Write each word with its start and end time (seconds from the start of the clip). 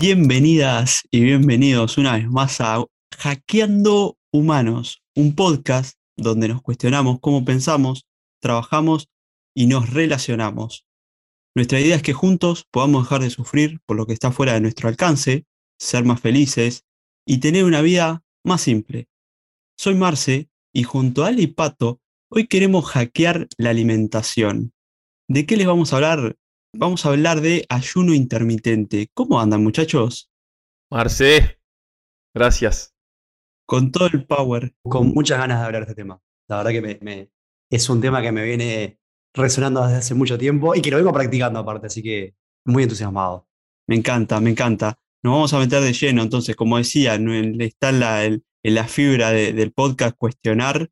Bienvenidas 0.00 1.02
y 1.10 1.20
bienvenidos 1.20 1.98
una 1.98 2.14
vez 2.14 2.26
más 2.26 2.62
a 2.62 2.82
Hackeando 3.18 4.16
Humanos, 4.32 5.02
un 5.14 5.34
podcast 5.34 5.98
donde 6.16 6.48
nos 6.48 6.62
cuestionamos 6.62 7.20
cómo 7.20 7.44
pensamos, 7.44 8.06
trabajamos 8.40 9.10
y 9.54 9.66
nos 9.66 9.90
relacionamos. 9.90 10.86
Nuestra 11.54 11.80
idea 11.80 11.96
es 11.96 12.02
que 12.02 12.14
juntos 12.14 12.64
podamos 12.70 13.04
dejar 13.04 13.20
de 13.20 13.28
sufrir 13.28 13.80
por 13.84 13.98
lo 13.98 14.06
que 14.06 14.14
está 14.14 14.32
fuera 14.32 14.54
de 14.54 14.62
nuestro 14.62 14.88
alcance, 14.88 15.44
ser 15.78 16.06
más 16.06 16.22
felices 16.22 16.86
y 17.26 17.36
tener 17.36 17.66
una 17.66 17.82
vida 17.82 18.22
más 18.42 18.62
simple. 18.62 19.06
Soy 19.76 19.96
Marce 19.96 20.48
y 20.72 20.82
junto 20.82 21.24
a 21.24 21.28
Ali 21.28 21.42
y 21.42 21.48
Pato, 21.48 22.00
hoy 22.30 22.46
queremos 22.46 22.86
hackear 22.86 23.48
la 23.58 23.68
alimentación. 23.68 24.72
¿De 25.28 25.44
qué 25.44 25.58
les 25.58 25.66
vamos 25.66 25.92
a 25.92 25.96
hablar? 25.96 26.38
Vamos 26.72 27.04
a 27.04 27.10
hablar 27.10 27.40
de 27.40 27.64
ayuno 27.68 28.14
intermitente. 28.14 29.08
¿Cómo 29.14 29.40
andan 29.40 29.62
muchachos? 29.62 30.30
Marce, 30.90 31.60
gracias. 32.34 32.94
Con 33.66 33.90
todo 33.92 34.06
el 34.12 34.24
power. 34.26 34.74
Con 34.82 35.08
muchas 35.08 35.38
ganas 35.38 35.60
de 35.60 35.66
hablar 35.66 35.82
de 35.86 35.90
este 35.92 36.02
tema. 36.02 36.20
La 36.48 36.58
verdad 36.58 36.70
que 36.70 36.80
me, 36.82 36.98
me- 37.02 37.30
es 37.70 37.88
un 37.88 38.00
tema 38.00 38.20
que 38.22 38.32
me 38.32 38.44
viene 38.44 38.98
resonando 39.34 39.82
desde 39.84 39.98
hace 39.98 40.14
mucho 40.14 40.36
tiempo 40.38 40.74
y 40.74 40.82
que 40.82 40.90
lo 40.90 40.96
vengo 40.96 41.12
practicando 41.12 41.60
aparte, 41.60 41.86
así 41.86 42.02
que 42.02 42.34
muy 42.66 42.82
entusiasmado. 42.82 43.46
Me 43.88 43.94
encanta, 43.96 44.40
me 44.40 44.50
encanta. 44.50 44.98
Nos 45.22 45.34
vamos 45.34 45.52
a 45.54 45.58
meter 45.60 45.80
de 45.82 45.92
lleno, 45.92 46.22
entonces, 46.22 46.56
como 46.56 46.78
decía, 46.78 47.14
está 47.60 47.90
en 47.90 48.00
la, 48.00 48.24
en 48.24 48.42
la 48.62 48.88
fibra 48.88 49.30
de- 49.30 49.52
del 49.52 49.72
podcast 49.72 50.16
cuestionar 50.16 50.88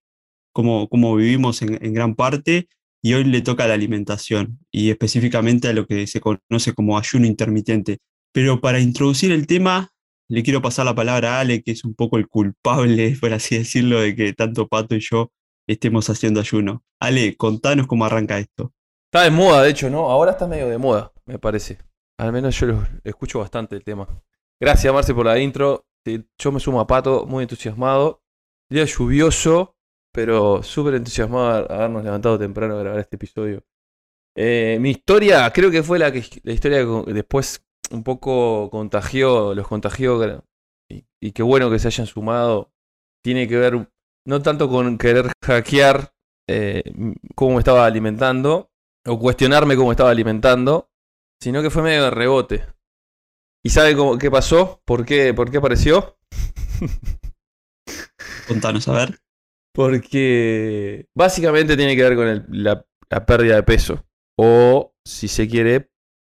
cómo, 0.53 0.89
cómo 0.89 1.17
vivimos 1.17 1.63
en, 1.63 1.85
en 1.85 1.93
gran 1.95 2.15
parte 2.15 2.69
y 3.03 3.15
hoy 3.15 3.25
le 3.25 3.43
toca 3.43 3.67
la 3.67 3.75
alimentación 3.75 4.59
y 4.71 4.91
específicamente 4.91 5.69
a 5.69 5.73
lo 5.73 5.87
que 5.87 6.07
se 6.07 6.21
conoce 6.21 6.75
como 6.75 6.99
ayuno 6.99 7.27
intermitente. 7.27 7.99
Pero 8.33 8.61
para 8.61 8.81
introducir 8.81 9.33
el 9.33 9.47
tema, 9.47 9.91
le 10.29 10.43
quiero 10.43 10.61
pasar 10.61 10.85
la 10.85 10.95
palabra 10.95 11.37
a 11.37 11.41
Ale, 11.41 11.63
que 11.63 11.73
es 11.73 11.85
un 11.85 11.95
poco 11.95 12.19
el 12.19 12.29
culpable, 12.29 13.17
por 13.21 13.33
así 13.33 13.59
decirlo, 13.59 14.01
de 14.01 14.15
que 14.15 14.33
tanto 14.33 14.69
Pato 14.69 14.95
y 14.95 15.01
yo 15.01 15.31
estemos 15.67 16.09
haciendo 16.11 16.41
ayuno. 16.41 16.85
Ale, 17.01 17.37
contanos 17.37 17.87
cómo 17.87 18.05
arranca 18.05 18.39
esto. 18.39 18.73
Está 19.11 19.25
de 19.25 19.31
moda, 19.31 19.63
de 19.63 19.71
hecho, 19.71 19.89
¿no? 19.89 20.11
Ahora 20.11 20.33
está 20.33 20.47
medio 20.47 20.69
de 20.69 20.77
moda, 20.77 21.13
me 21.25 21.39
parece. 21.39 21.79
Al 22.19 22.33
menos 22.33 22.59
yo 22.59 22.67
lo 22.67 22.87
escucho 23.05 23.39
bastante 23.39 23.77
el 23.77 23.85
tema. 23.85 24.07
Gracias, 24.61 24.93
Marce, 24.93 25.15
por 25.15 25.25
la 25.25 25.39
intro. 25.39 25.87
Yo 26.39 26.53
me 26.53 26.61
sumo 26.61 26.81
a 26.81 26.87
Pato, 26.87 27.27
muy 27.27 27.43
entusiasmado. 27.43 28.23
Día 28.71 28.85
lluvioso, 28.85 29.78
pero 30.19 30.65
súper 30.65 30.95
entusiasmado 30.95 31.69
de 31.69 31.73
habernos 31.73 32.03
levantado 32.03 32.37
temprano 32.37 32.75
a 32.75 32.81
grabar 32.81 32.99
este 32.99 33.15
episodio. 33.15 33.63
Eh, 34.37 34.77
mi 34.81 34.91
historia, 34.91 35.49
creo 35.53 35.71
que 35.71 35.85
fue 35.85 36.01
la, 36.01 36.11
que, 36.11 36.25
la 36.43 36.53
historia 36.55 36.79
que 36.79 37.13
después 37.13 37.65
un 37.93 38.03
poco 38.03 38.69
contagió, 38.69 39.55
los 39.55 39.69
contagió. 39.69 40.43
Y, 40.91 41.31
qué 41.31 41.45
bueno 41.45 41.71
que 41.71 41.79
se 41.79 41.87
hayan 41.87 42.09
sumado. 42.09 42.73
Tiene 43.23 43.47
que 43.47 43.59
ver 43.59 43.89
no 44.27 44.43
tanto 44.43 44.69
con 44.69 44.99
querer 44.99 45.31
hackear 45.45 46.13
eh, 46.49 46.83
cómo 47.37 47.53
me 47.53 47.61
estaba 47.61 47.87
alimentando 47.87 48.73
o 49.07 49.21
cuestionarme 49.21 49.77
cómo 49.77 49.93
estaba 49.93 50.11
alimentando, 50.11 50.91
sino 51.41 51.63
que 51.63 51.71
fue 51.71 51.83
medio 51.83 52.03
de 52.03 52.11
rebote. 52.11 52.67
¿Y 53.65 53.71
sabe 53.71 53.95
cómo, 53.95 54.19
qué 54.19 54.33
pasó? 54.33 54.83
¿Por 54.85 55.07
qué, 55.07 55.33
por 55.33 55.49
qué 55.49 55.59
apareció? 55.59 56.19
Contanos, 58.49 58.89
a 58.89 58.95
ver. 58.95 59.28
Porque 59.79 61.07
básicamente 61.17 61.77
tiene 61.77 61.95
que 61.95 62.03
ver 62.03 62.17
con 62.17 62.27
el- 62.27 62.45
la, 62.51 62.85
la 63.11 63.25
pérdida 63.25 63.55
de 63.55 63.63
peso. 63.63 64.05
O, 64.37 64.93
si 65.07 65.29
se 65.29 65.47
quiere, 65.49 65.89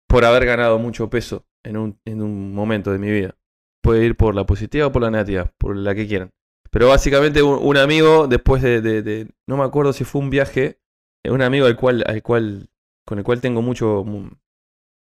por 0.09 0.25
haber 0.25 0.45
ganado 0.47 0.81
mucho 0.81 1.09
peso 1.09 1.47
en 1.65 1.77
un, 1.77 2.01
en 2.05 2.23
un 2.23 2.53
momento 2.53 2.91
de 2.91 2.99
mi 2.99 3.09
vida. 3.09 3.37
Puede 3.85 4.05
ir 4.05 4.17
por 4.17 4.35
la 4.35 4.45
positiva 4.47 4.89
o 4.89 4.93
por 4.93 5.03
la 5.03 5.13
negativa, 5.13 5.55
por 5.59 5.77
la 5.77 5.95
que 5.95 6.09
quieran. 6.09 6.31
Pero 6.73 6.89
básicamente 6.89 7.41
un, 7.41 7.77
amigo, 7.77 8.27
después 8.27 8.63
de, 8.63 9.29
No 9.47 9.57
me 9.57 9.63
acuerdo 9.63 9.93
si 9.93 10.03
fue 10.03 10.21
un 10.21 10.31
viaje. 10.31 10.81
eh, 11.25 11.31
Un 11.31 11.41
amigo 11.41 11.67
al 11.67 11.77
cual, 11.77 12.03
al 12.07 12.23
cual. 12.23 12.69
con 13.07 13.19
el 13.19 13.25
cual 13.25 13.41
tengo 13.41 13.63
mucho. 13.63 14.03
mu- 14.05 14.31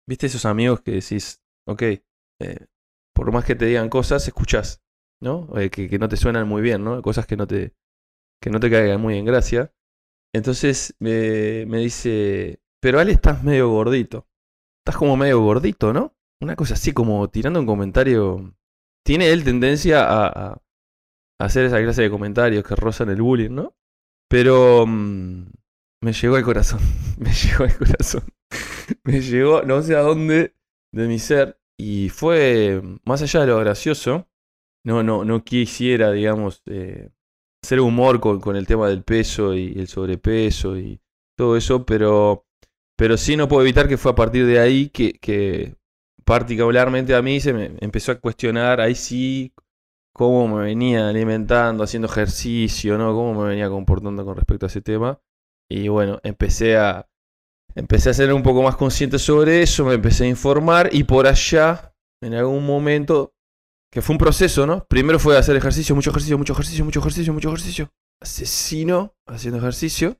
¿Viste 0.08 0.26
esos 0.28 0.46
amigos 0.46 0.80
que 0.80 0.92
decís, 0.92 1.42
ok, 1.68 1.82
eh, 1.82 2.66
por 3.14 3.32
más 3.32 3.44
que 3.44 3.54
te 3.54 3.66
digan 3.66 3.90
cosas, 3.90 4.26
escuchás, 4.26 4.82
¿no? 5.20 5.46
Eh, 5.58 5.68
que, 5.68 5.90
que 5.90 5.98
no 5.98 6.08
te 6.08 6.16
suenan 6.16 6.48
muy 6.48 6.62
bien, 6.62 6.82
¿no? 6.82 7.02
Cosas 7.02 7.26
que 7.26 7.36
no 7.36 7.46
te, 7.46 7.74
que 8.40 8.50
no 8.50 8.60
te 8.60 8.70
caigan 8.70 9.00
muy 9.00 9.18
en 9.18 9.24
gracia. 9.24 9.72
Entonces 10.34 10.94
me, 11.00 11.66
dice, 11.66 12.60
pero 12.80 13.00
Ale, 13.00 13.12
estás 13.12 13.42
medio 13.44 13.70
gordito. 13.70 14.28
Estás 14.84 14.98
como 14.98 15.16
medio 15.16 15.40
gordito, 15.42 15.92
¿no? 15.92 16.14
Una 16.40 16.56
cosa 16.56 16.74
así, 16.74 16.92
como 16.92 17.28
tirando 17.30 17.60
un 17.60 17.66
comentario. 17.66 18.54
Tiene 19.04 19.30
él 19.32 19.44
tendencia 19.44 20.04
a, 20.06 20.28
a- 20.54 20.62
hacer 21.38 21.66
esa 21.66 21.80
clase 21.82 22.02
de 22.02 22.10
comentarios 22.10 22.64
que 22.64 22.76
rozan 22.76 23.10
el 23.10 23.22
bullying, 23.22 23.50
¿no? 23.50 23.74
Pero 24.28 24.86
mm, 24.86 25.44
me 26.02 26.12
llegó 26.12 26.36
al 26.36 26.44
corazón. 26.44 26.80
me 27.18 27.32
llegó 27.32 27.64
al 27.64 27.76
corazón. 27.78 28.24
me 29.04 29.20
llegó, 29.20 29.62
no 29.62 29.82
sé 29.82 29.96
a 29.96 30.00
dónde, 30.00 30.54
de 30.92 31.08
mi 31.08 31.18
ser. 31.18 31.60
Y 31.78 32.10
fue, 32.10 32.82
más 33.04 33.22
allá 33.22 33.40
de 33.40 33.46
lo 33.48 33.58
gracioso, 33.60 34.28
no, 34.84 35.02
no, 35.02 35.24
no 35.24 35.44
quisiera, 35.44 36.12
digamos, 36.12 36.62
eh, 36.66 37.10
hacer 37.62 37.80
humor 37.80 38.20
con, 38.20 38.56
el 38.56 38.66
tema 38.66 38.88
del 38.88 39.02
peso 39.02 39.54
y 39.54 39.78
el 39.78 39.88
sobrepeso 39.88 40.78
y 40.78 41.00
todo 41.36 41.56
eso, 41.56 41.84
pero, 41.84 42.46
pero 42.96 43.16
sí 43.16 43.36
no 43.36 43.48
puedo 43.48 43.62
evitar 43.62 43.88
que 43.88 43.96
fue 43.96 44.12
a 44.12 44.14
partir 44.14 44.46
de 44.46 44.58
ahí 44.58 44.88
que, 44.88 45.12
que 45.12 45.76
particularmente 46.24 47.14
a 47.14 47.22
mí 47.22 47.40
se 47.40 47.52
me 47.52 47.72
empezó 47.80 48.12
a 48.12 48.20
cuestionar, 48.20 48.80
ahí 48.80 48.94
sí, 48.94 49.52
cómo 50.12 50.48
me 50.48 50.64
venía 50.64 51.08
alimentando, 51.08 51.84
haciendo 51.84 52.08
ejercicio, 52.08 52.98
¿no? 52.98 53.14
Cómo 53.14 53.42
me 53.42 53.48
venía 53.48 53.68
comportando 53.68 54.24
con 54.24 54.36
respecto 54.36 54.66
a 54.66 54.68
ese 54.68 54.82
tema. 54.82 55.20
Y 55.68 55.88
bueno, 55.88 56.20
empecé 56.22 56.76
a, 56.76 57.08
empecé 57.74 58.10
a 58.10 58.14
ser 58.14 58.32
un 58.32 58.42
poco 58.42 58.62
más 58.62 58.76
consciente 58.76 59.18
sobre 59.18 59.62
eso, 59.62 59.84
me 59.84 59.94
empecé 59.94 60.24
a 60.24 60.28
informar 60.28 60.90
y 60.92 61.04
por 61.04 61.26
allá, 61.26 61.94
en 62.22 62.34
algún 62.34 62.66
momento, 62.66 63.34
que 63.92 64.02
fue 64.02 64.14
un 64.14 64.18
proceso, 64.18 64.66
¿no? 64.66 64.84
Primero 64.86 65.18
fue 65.18 65.36
hacer 65.36 65.56
ejercicio, 65.56 65.94
mucho 65.94 66.10
ejercicio, 66.10 66.38
mucho 66.38 66.52
ejercicio, 66.52 66.84
mucho 66.84 67.00
ejercicio, 67.00 67.32
mucho 67.32 67.48
ejercicio. 67.48 67.90
Asesino 68.22 69.14
haciendo 69.26 69.58
ejercicio. 69.58 70.16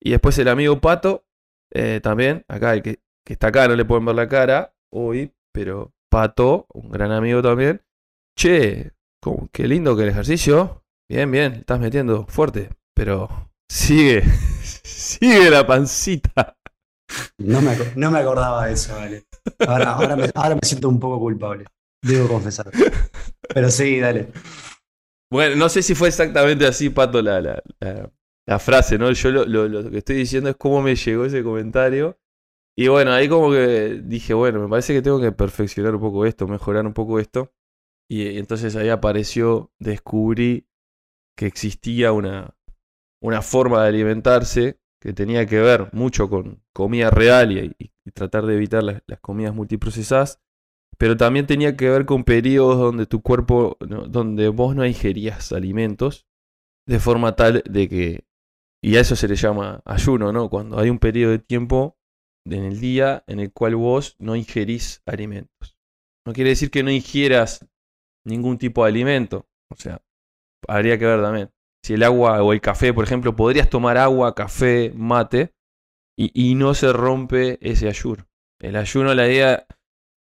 Y 0.00 0.10
después 0.10 0.38
el 0.38 0.48
amigo 0.48 0.80
Pato, 0.80 1.24
eh, 1.72 2.00
también, 2.02 2.44
acá, 2.48 2.74
el 2.74 2.82
que, 2.82 3.00
está 3.24 3.48
acá, 3.48 3.66
no 3.68 3.76
le 3.76 3.84
pueden 3.84 4.04
ver 4.04 4.14
la 4.14 4.28
cara 4.28 4.74
hoy, 4.92 5.32
pero 5.52 5.92
Pato, 6.10 6.66
un 6.72 6.90
gran 6.90 7.12
amigo 7.12 7.42
también. 7.42 7.82
Che, 8.36 8.92
qué 9.52 9.68
lindo 9.68 9.96
que 9.96 10.02
el 10.02 10.10
ejercicio. 10.10 10.84
Bien, 11.08 11.30
bien, 11.30 11.54
estás 11.54 11.80
metiendo 11.80 12.26
fuerte, 12.26 12.70
pero 12.94 13.50
sigue, 13.70 14.22
sigue 14.62 15.50
la 15.50 15.66
pancita. 15.66 16.56
No 17.38 17.62
me, 17.62 17.74
no 17.96 18.10
me 18.10 18.18
acordaba 18.18 18.66
de 18.66 18.74
eso, 18.74 18.94
vale. 18.94 19.24
Ahora, 19.66 19.92
ahora, 19.92 20.16
ahora 20.34 20.54
me 20.54 20.60
siento 20.62 20.90
un 20.90 21.00
poco 21.00 21.18
culpable, 21.18 21.64
debo 22.02 22.28
confesar. 22.28 22.70
Pero 23.54 23.70
sí, 23.70 24.00
dale. 24.00 24.28
Bueno, 25.30 25.56
no 25.56 25.68
sé 25.68 25.82
si 25.82 25.94
fue 25.94 26.08
exactamente 26.08 26.66
así, 26.66 26.90
Pato, 26.90 27.20
la, 27.22 27.40
la, 27.40 27.62
la- 27.80 28.10
la 28.46 28.58
frase, 28.58 28.96
¿no? 28.96 29.12
Yo 29.12 29.30
lo, 29.30 29.90
que 29.90 29.98
estoy 29.98 30.16
diciendo 30.16 30.48
es 30.48 30.56
cómo 30.56 30.80
me 30.80 30.96
llegó 30.96 31.26
ese 31.26 31.42
comentario. 31.42 32.18
Y 32.76 32.88
bueno, 32.88 33.12
ahí 33.12 33.28
como 33.28 33.50
que 33.50 34.00
dije, 34.04 34.34
bueno, 34.34 34.60
me 34.60 34.68
parece 34.68 34.94
que 34.94 35.02
tengo 35.02 35.20
que 35.20 35.32
perfeccionar 35.32 35.94
un 35.94 36.00
poco 36.00 36.26
esto, 36.26 36.48
mejorar 36.48 36.86
un 36.86 36.94
poco 36.94 37.18
esto. 37.18 37.52
Y, 38.08 38.38
entonces 38.38 38.76
ahí 38.76 38.88
apareció, 38.90 39.72
descubrí 39.78 40.66
que 41.36 41.46
existía 41.46 42.12
una, 42.12 42.56
una 43.22 43.42
forma 43.42 43.82
de 43.82 43.88
alimentarse 43.90 44.80
que 45.00 45.12
tenía 45.12 45.46
que 45.46 45.60
ver 45.60 45.88
mucho 45.92 46.30
con 46.30 46.62
comida 46.72 47.10
real 47.10 47.52
y 47.52 47.90
tratar 48.12 48.46
de 48.46 48.54
evitar 48.56 48.82
las, 48.82 49.02
las 49.06 49.20
comidas 49.20 49.54
multiprocesadas, 49.54 50.40
pero 50.96 51.16
también 51.16 51.46
tenía 51.46 51.76
que 51.76 51.88
ver 51.88 52.06
con 52.06 52.24
periodos 52.24 52.78
donde 52.78 53.06
tu 53.06 53.20
cuerpo, 53.22 53.76
donde 53.80 54.48
vos 54.48 54.74
no 54.74 54.86
ingerías 54.86 55.52
alimentos 55.52 56.26
de 56.86 56.98
forma 56.98 57.36
tal 57.36 57.62
de 57.68 57.88
que, 57.88 58.24
y 58.82 58.96
a 58.96 59.00
eso 59.00 59.14
se 59.14 59.28
le 59.28 59.36
llama 59.36 59.82
ayuno, 59.84 60.32
¿no? 60.32 60.48
Cuando 60.48 60.78
hay 60.78 60.88
un 60.88 60.98
periodo 60.98 61.32
de 61.32 61.38
tiempo 61.38 61.98
en 62.46 62.64
el 62.64 62.80
día 62.80 63.24
en 63.26 63.40
el 63.40 63.52
cual 63.52 63.76
vos 63.76 64.16
no 64.18 64.34
ingerís 64.34 65.02
alimentos. 65.06 65.76
No 66.26 66.32
quiere 66.32 66.50
decir 66.50 66.70
que 66.70 66.82
no 66.82 66.90
ingieras 66.90 67.66
ningún 68.24 68.58
tipo 68.58 68.84
de 68.84 68.90
alimento, 68.90 69.46
o 69.70 69.76
sea, 69.76 70.02
habría 70.66 70.98
que 70.98 71.06
ver 71.06 71.22
también. 71.22 71.50
Si 71.84 71.94
el 71.94 72.02
agua 72.02 72.42
o 72.42 72.52
el 72.52 72.60
café, 72.60 72.92
por 72.92 73.04
ejemplo, 73.04 73.36
podrías 73.36 73.70
tomar 73.70 73.96
agua, 73.98 74.34
café, 74.34 74.92
mate, 74.94 75.54
y, 76.18 76.32
y 76.34 76.54
no 76.54 76.74
se 76.74 76.92
rompe 76.92 77.58
ese 77.60 77.88
ayuno. 77.88 78.26
El 78.60 78.76
ayuno, 78.76 79.14
la 79.14 79.28
idea 79.28 79.66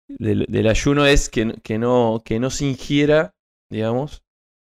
del, 0.08 0.66
ayuno 0.68 1.06
es 1.06 1.28
que, 1.28 1.54
que, 1.62 1.78
no, 1.78 2.22
que 2.24 2.38
no 2.40 2.50
se 2.50 2.66
ingiera, 2.66 3.34
digamos, 3.70 4.22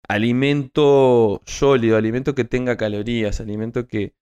alimento 0.08 1.42
sólido, 1.46 1.98
alimento 1.98 2.36
que 2.36 2.44
tenga 2.46 2.78
calorías, 2.78 3.40
alimento 3.40 3.88
que, 3.88 4.14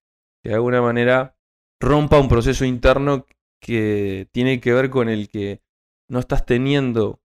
de 0.43 0.53
alguna 0.53 0.81
manera 0.81 1.35
rompa 1.81 2.19
un 2.19 2.29
proceso 2.29 2.65
interno 2.65 3.25
que 3.61 4.27
tiene 4.31 4.59
que 4.61 4.73
ver 4.73 4.89
con 4.89 5.09
el 5.09 5.29
que 5.29 5.61
no 6.09 6.19
estás 6.19 6.45
teniendo 6.45 7.21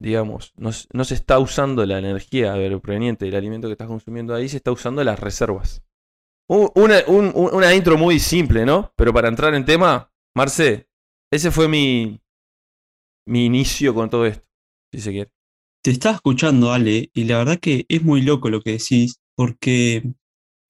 digamos, 0.00 0.52
no, 0.56 0.70
no 0.92 1.04
se 1.04 1.14
está 1.14 1.40
usando 1.40 1.84
la 1.84 1.98
energía 1.98 2.54
proveniente 2.80 3.24
del 3.24 3.34
alimento 3.34 3.66
que 3.66 3.72
estás 3.72 3.88
consumiendo 3.88 4.32
ahí, 4.32 4.48
se 4.48 4.58
está 4.58 4.70
usando 4.70 5.02
las 5.02 5.18
reservas. 5.18 5.82
Una, 6.48 7.00
un- 7.08 7.32
un- 7.34 7.54
una 7.54 7.74
intro 7.74 7.98
muy 7.98 8.18
simple, 8.18 8.64
¿no? 8.64 8.92
Pero 8.96 9.12
para 9.12 9.28
entrar 9.28 9.54
en 9.54 9.64
tema, 9.64 10.10
Marce, 10.34 10.88
ese 11.30 11.50
fue 11.50 11.68
mi, 11.68 12.20
mi 13.28 13.46
inicio 13.46 13.94
con 13.94 14.10
todo 14.10 14.26
esto, 14.26 14.46
si 14.92 15.00
se 15.00 15.12
quiere. 15.12 15.30
Te 15.82 15.90
estaba 15.92 16.16
escuchando, 16.16 16.72
Ale, 16.72 17.10
y 17.14 17.24
la 17.24 17.38
verdad 17.38 17.58
que 17.60 17.86
es 17.88 18.02
muy 18.02 18.22
loco 18.22 18.50
lo 18.50 18.62
que 18.62 18.72
decís, 18.72 19.20
porque 19.36 20.12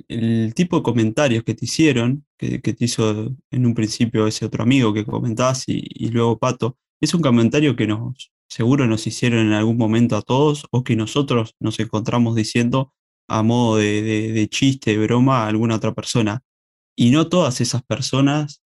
el 0.08 0.54
tipo 0.54 0.78
de 0.78 0.82
comentarios 0.82 1.44
que 1.44 1.54
te 1.54 1.64
hicieron, 1.64 2.24
que, 2.38 2.58
te 2.60 2.84
hizo 2.84 3.34
en 3.50 3.66
un 3.66 3.74
principio 3.74 4.26
ese 4.26 4.46
otro 4.46 4.62
amigo 4.62 4.94
que 4.94 5.04
comentabas 5.04 5.64
y, 5.68 6.08
luego 6.10 6.38
Pato, 6.38 6.78
es 7.00 7.14
un 7.14 7.22
comentario 7.22 7.76
que 7.76 7.86
nos 7.86 8.32
seguro 8.50 8.86
nos 8.86 9.06
hicieron 9.06 9.40
en 9.46 9.52
algún 9.52 9.76
momento 9.76 10.16
a 10.16 10.22
todos 10.22 10.66
o 10.70 10.82
que 10.82 10.96
nosotros 10.96 11.54
nos 11.60 11.78
encontramos 11.80 12.34
diciendo 12.34 12.94
a 13.28 13.42
modo 13.42 13.76
de, 13.76 14.02
de- 14.02 14.32
de 14.32 14.48
chiste, 14.48 14.92
de 14.92 15.06
broma 15.06 15.44
a 15.44 15.48
alguna 15.48 15.76
otra 15.76 15.92
persona. 15.94 16.42
Y 16.96 17.10
no 17.10 17.28
todas 17.28 17.60
esas 17.60 17.82
personas 17.82 18.62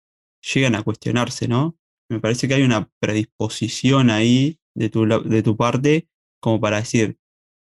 llegan 0.55 0.75
a 0.75 0.83
cuestionarse, 0.83 1.49
¿no? 1.49 1.77
Me 2.09 2.21
parece 2.21 2.49
que 2.49 2.55
hay 2.55 2.63
una 2.63 2.89
predisposición 3.01 4.11
ahí 4.11 4.59
de 4.75 4.89
tu, 4.91 5.07
de 5.07 5.43
tu 5.43 5.57
parte 5.57 6.09
como 6.41 6.61
para 6.61 6.79
decir, 6.79 7.19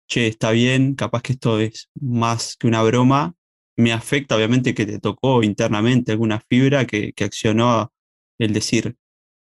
che, 0.08 0.28
está 0.28 0.52
bien, 0.52 0.96
capaz 0.96 1.22
que 1.22 1.34
esto 1.34 1.60
es 1.60 1.90
más 1.96 2.56
que 2.58 2.68
una 2.68 2.84
broma, 2.84 3.36
me 3.78 3.94
afecta 3.94 4.36
obviamente 4.36 4.74
que 4.76 4.86
te 4.86 5.00
tocó 5.00 5.44
internamente 5.44 6.12
alguna 6.12 6.40
fibra 6.42 6.86
que, 6.86 7.14
que 7.14 7.24
accionó 7.26 7.92
el 8.40 8.54
decir, 8.54 8.96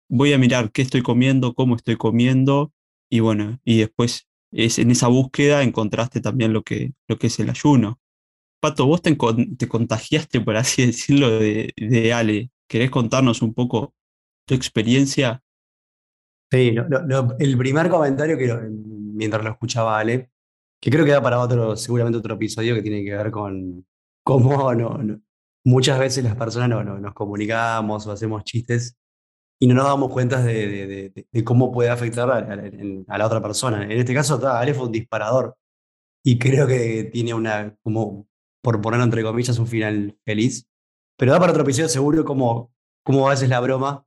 voy 0.09 0.33
a 0.33 0.39
mirar 0.39 0.73
qué 0.73 0.83
estoy 0.83 1.03
comiendo, 1.03 1.55
cómo 1.55 1.77
estoy 1.77 1.97
comiendo, 1.97 2.73
y 3.11 3.21
bueno, 3.21 3.61
y 3.65 3.79
después 3.81 4.29
es, 4.53 4.79
en 4.79 4.91
esa 4.91 5.09
búsqueda 5.09 5.63
encontraste 5.63 6.21
también 6.21 6.53
lo 6.53 6.63
que, 6.63 6.93
lo 7.09 7.19
que 7.19 7.29
es 7.29 7.39
el 7.41 7.51
ayuno. 7.51 8.01
Pato, 8.61 8.87
vos 8.87 9.03
te 9.03 9.17
contagiaste, 9.69 10.41
por 10.41 10.57
así 10.57 10.87
decirlo, 10.87 11.31
de, 11.31 11.73
de 11.77 12.13
Ale. 12.13 12.51
¿Querés 12.69 12.91
contarnos 12.91 13.43
un 13.43 13.55
poco 13.55 13.95
tu 14.53 14.57
experiencia? 14.57 15.43
Sí, 16.51 16.75
el 17.39 17.57
primer 17.57 17.89
comentario 17.89 18.37
que 18.37 18.53
mientras 19.15 19.43
lo 19.43 19.51
escuchaba 19.51 19.99
Ale, 19.99 20.31
que 20.81 20.91
creo 20.91 21.05
que 21.05 21.13
da 21.13 21.23
para 21.23 21.39
otro, 21.41 21.77
seguramente 21.77 22.19
otro 22.19 22.35
episodio 22.35 22.75
que 22.75 22.83
tiene 22.83 23.03
que 23.05 23.15
ver 23.17 23.31
con 23.31 23.87
cómo 24.23 24.75
no, 24.75 24.99
no- 24.99 25.21
muchas 25.65 25.99
veces 25.99 26.25
las 26.25 26.37
personas 26.37 26.69
no, 26.69 26.85
no- 26.85 26.99
nos 26.99 27.15
comunicamos 27.15 28.07
o 28.07 28.13
hacemos 28.13 28.45
chistes 28.45 28.97
y 29.61 29.67
no 29.67 29.75
nos 29.75 29.85
damos 29.87 30.13
cuenta 30.13 30.43
de, 30.43 30.67
de- 30.69 30.87
de- 31.15 31.27
de- 31.33 31.45
cómo 31.45 31.73
puede 31.73 31.89
afectar 31.91 32.31
a, 32.31 32.39
a- 32.39 33.15
a 33.15 33.19
la 33.19 33.27
otra 33.27 33.41
persona. 33.41 33.85
En 33.85 33.93
este 33.93 34.13
caso, 34.15 34.39
ta, 34.39 34.61
Ale 34.61 34.75
fue 34.75 34.87
un 34.87 34.93
disparador 34.93 35.57
y 36.25 36.39
creo 36.39 36.67
que 36.67 37.05
tiene 37.05 37.33
una, 37.35 37.75
como, 37.83 38.29
por 38.63 38.81
ponerlo 38.83 39.05
entre 39.05 39.23
comillas, 39.23 39.59
un 39.59 39.67
final 39.67 40.19
feliz. 40.27 40.69
Pero 41.17 41.33
da 41.33 41.39
para 41.41 41.53
otro 41.53 41.63
episodio 41.63 41.89
seguro 41.89 42.25
como, 42.25 42.73
como 43.05 43.27
a 43.27 43.31
veces 43.31 43.49
la 43.49 43.61
broma 43.61 44.05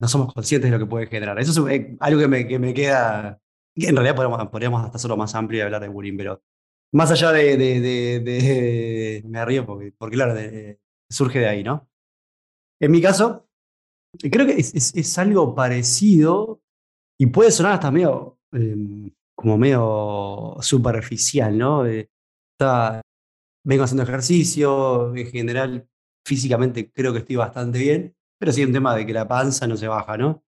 no 0.00 0.08
somos 0.08 0.32
conscientes 0.34 0.70
de 0.70 0.76
lo 0.78 0.84
que 0.84 0.90
puede 0.90 1.06
generar. 1.06 1.38
Eso 1.40 1.68
es 1.68 1.80
eh, 1.80 1.96
algo 2.00 2.20
que 2.20 2.28
me, 2.28 2.46
que 2.46 2.58
me 2.58 2.74
queda, 2.74 3.40
que 3.74 3.88
en 3.88 3.96
realidad 3.96 4.14
podríamos, 4.16 4.48
podríamos 4.48 4.84
hasta 4.84 4.96
hacerlo 4.96 5.16
más 5.16 5.34
amplio 5.34 5.60
y 5.60 5.62
hablar 5.62 5.82
de 5.82 5.88
bullying, 5.88 6.16
pero 6.16 6.42
más 6.92 7.10
allá 7.10 7.32
de, 7.32 7.56
de- 7.56 9.22
me 9.26 9.44
río 9.44 9.66
porque, 9.66 9.92
porque 9.96 10.16
claro, 10.16 10.34
de- 10.34 10.80
surge 11.10 11.40
de 11.40 11.48
ahí, 11.48 11.64
¿no? 11.64 11.88
En 12.80 12.90
mi 12.92 13.00
caso, 13.02 13.48
creo 14.30 14.46
que 14.46 14.54
es, 14.54 14.74
es- 14.94 15.18
algo 15.18 15.54
parecido 15.54 16.62
y 17.18 17.26
puede 17.26 17.50
sonar 17.50 17.74
hasta 17.74 17.90
medio, 17.90 18.38
eh, 18.52 19.12
como 19.36 19.58
medio 19.58 20.56
superficial, 20.60 21.56
¿no? 21.58 21.86
Eh, 21.86 22.10
está- 22.58 23.00
vengo 23.64 23.84
haciendo 23.84 24.04
ejercicio, 24.04 25.14
en 25.16 25.26
general, 25.28 25.88
físicamente 26.26 26.92
creo 26.92 27.12
que 27.12 27.20
estoy 27.20 27.36
bastante 27.36 27.78
bien, 27.78 28.16
pero 28.38 28.52
sí 28.52 28.64
un 28.64 28.72
tema 28.72 28.94
de 28.96 29.06
que 29.06 29.12
la 29.12 29.26
panza 29.28 29.66
no 29.66 29.76
se 29.76 29.88
baja, 29.88 30.16
¿no? 30.16 30.42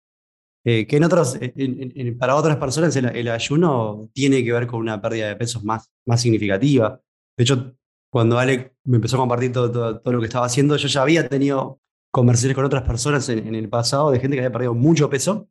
Eh, 0.66 0.86
que 0.88 0.98
en 0.98 1.04
otros, 1.06 1.36
en- 1.42 1.54
en- 1.56 1.94
en- 1.96 2.18
para 2.18 2.36
otras 2.36 2.58
personas 2.58 2.96
el, 2.98 3.06
el 3.16 3.30
ayuno 3.30 4.10
tiene 4.14 4.44
que 4.44 4.52
ver 4.54 4.68
con 4.68 4.80
una 4.82 5.02
pérdida 5.02 5.28
de 5.30 5.36
pesos 5.38 5.64
más, 5.64 5.92
más 6.06 6.22
significativa. 6.22 7.02
De 7.38 7.44
hecho, 7.44 7.76
cuando 8.12 8.38
Alec 8.40 8.76
me 8.86 8.98
empezó 8.98 9.16
a 9.18 9.20
compartir 9.20 9.52
todo, 9.54 9.72
todo, 9.72 10.00
todo 10.02 10.14
lo 10.14 10.20
que 10.20 10.26
estaba 10.28 10.46
haciendo, 10.46 10.76
yo 10.78 10.88
ya 10.88 11.02
había 11.04 11.28
tenido 11.30 11.80
conversaciones 12.12 12.56
con 12.56 12.66
otras 12.66 12.84
personas 12.84 13.30
en, 13.30 13.48
en 13.48 13.56
el 13.56 13.70
pasado 13.70 14.12
de 14.12 14.20
gente 14.20 14.36
que 14.36 14.42
había 14.42 14.52
perdido 14.52 14.74
mucho 14.74 15.10
peso 15.10 15.50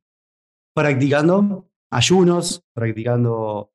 practicando 0.74 1.70
ayunos, 1.90 2.64
practicando 2.74 3.72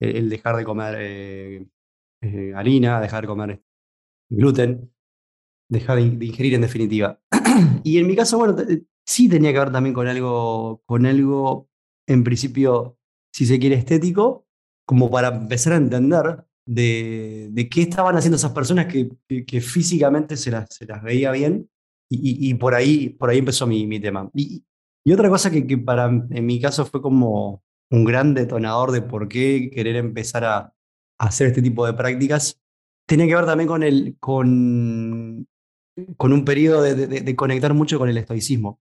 el, 0.00 0.16
el 0.16 0.28
dejar 0.30 0.56
de 0.56 0.64
comer 0.64 0.96
eh, 0.98 1.66
eh, 2.22 2.52
harina, 2.54 3.00
dejar 3.00 3.22
de 3.22 3.28
comer 3.28 3.62
gluten, 4.30 4.92
dejar 5.70 5.98
de, 5.98 6.26
ingerir 6.26 6.54
en 6.54 6.62
definitiva. 6.62 7.20
y 7.84 7.98
en 7.98 8.06
mi 8.06 8.16
caso, 8.16 8.38
bueno, 8.38 8.54
te- 8.54 8.84
sí 9.06 9.28
tenía 9.28 9.52
que 9.52 9.58
ver 9.60 9.72
también 9.72 9.94
con 9.94 10.06
algo, 10.08 10.82
con 10.86 11.06
algo, 11.06 11.68
en 12.06 12.24
principio, 12.24 12.98
si 13.32 13.46
se 13.46 13.58
quiere, 13.58 13.76
estético, 13.76 14.46
como 14.86 15.10
para 15.10 15.28
empezar 15.28 15.72
a 15.72 15.76
entender 15.76 16.44
de, 16.66 17.48
de 17.52 17.68
qué 17.68 17.82
estaban 17.82 18.16
haciendo 18.16 18.36
esas 18.36 18.52
personas 18.52 18.86
que, 18.86 19.08
que- 19.28 19.44
que 19.46 19.60
físicamente 19.60 20.36
se 20.36 20.50
las, 20.50 20.68
se 20.74 20.86
las 20.86 21.02
veía 21.02 21.32
bien. 21.32 21.70
Y, 22.12 22.48
y- 22.48 22.50
y 22.50 22.54
por, 22.54 22.74
ahí, 22.74 23.10
por 23.10 23.30
ahí 23.30 23.38
empezó 23.38 23.66
mi, 23.66 23.86
mi 23.86 24.00
tema. 24.00 24.28
Y, 24.34 24.64
y 25.04 25.12
otra 25.12 25.28
cosa 25.30 25.50
que, 25.50 25.66
que 25.66 25.78
para, 25.78 26.06
en 26.06 26.46
mi 26.46 26.60
caso 26.60 26.84
fue 26.84 27.00
como 27.00 27.62
un 27.90 28.04
gran 28.04 28.34
detonador 28.34 28.90
de 28.92 29.02
por 29.02 29.28
qué 29.28 29.70
querer 29.72 29.96
empezar 29.96 30.44
a, 30.44 30.56
a 30.58 30.72
hacer 31.18 31.46
este 31.48 31.62
tipo 31.62 31.86
de 31.86 31.94
prácticas, 31.94 32.60
tenía 33.06 33.26
que 33.26 33.34
ver 33.34 33.46
también 33.46 33.68
con, 33.68 33.82
el, 33.82 34.16
con, 34.20 35.46
con 36.16 36.32
un 36.32 36.44
periodo 36.44 36.82
de, 36.82 37.36
conectar 37.36 37.74
mucho 37.74 37.98
con 37.98 38.08
el 38.08 38.18
estoicismo. 38.18 38.80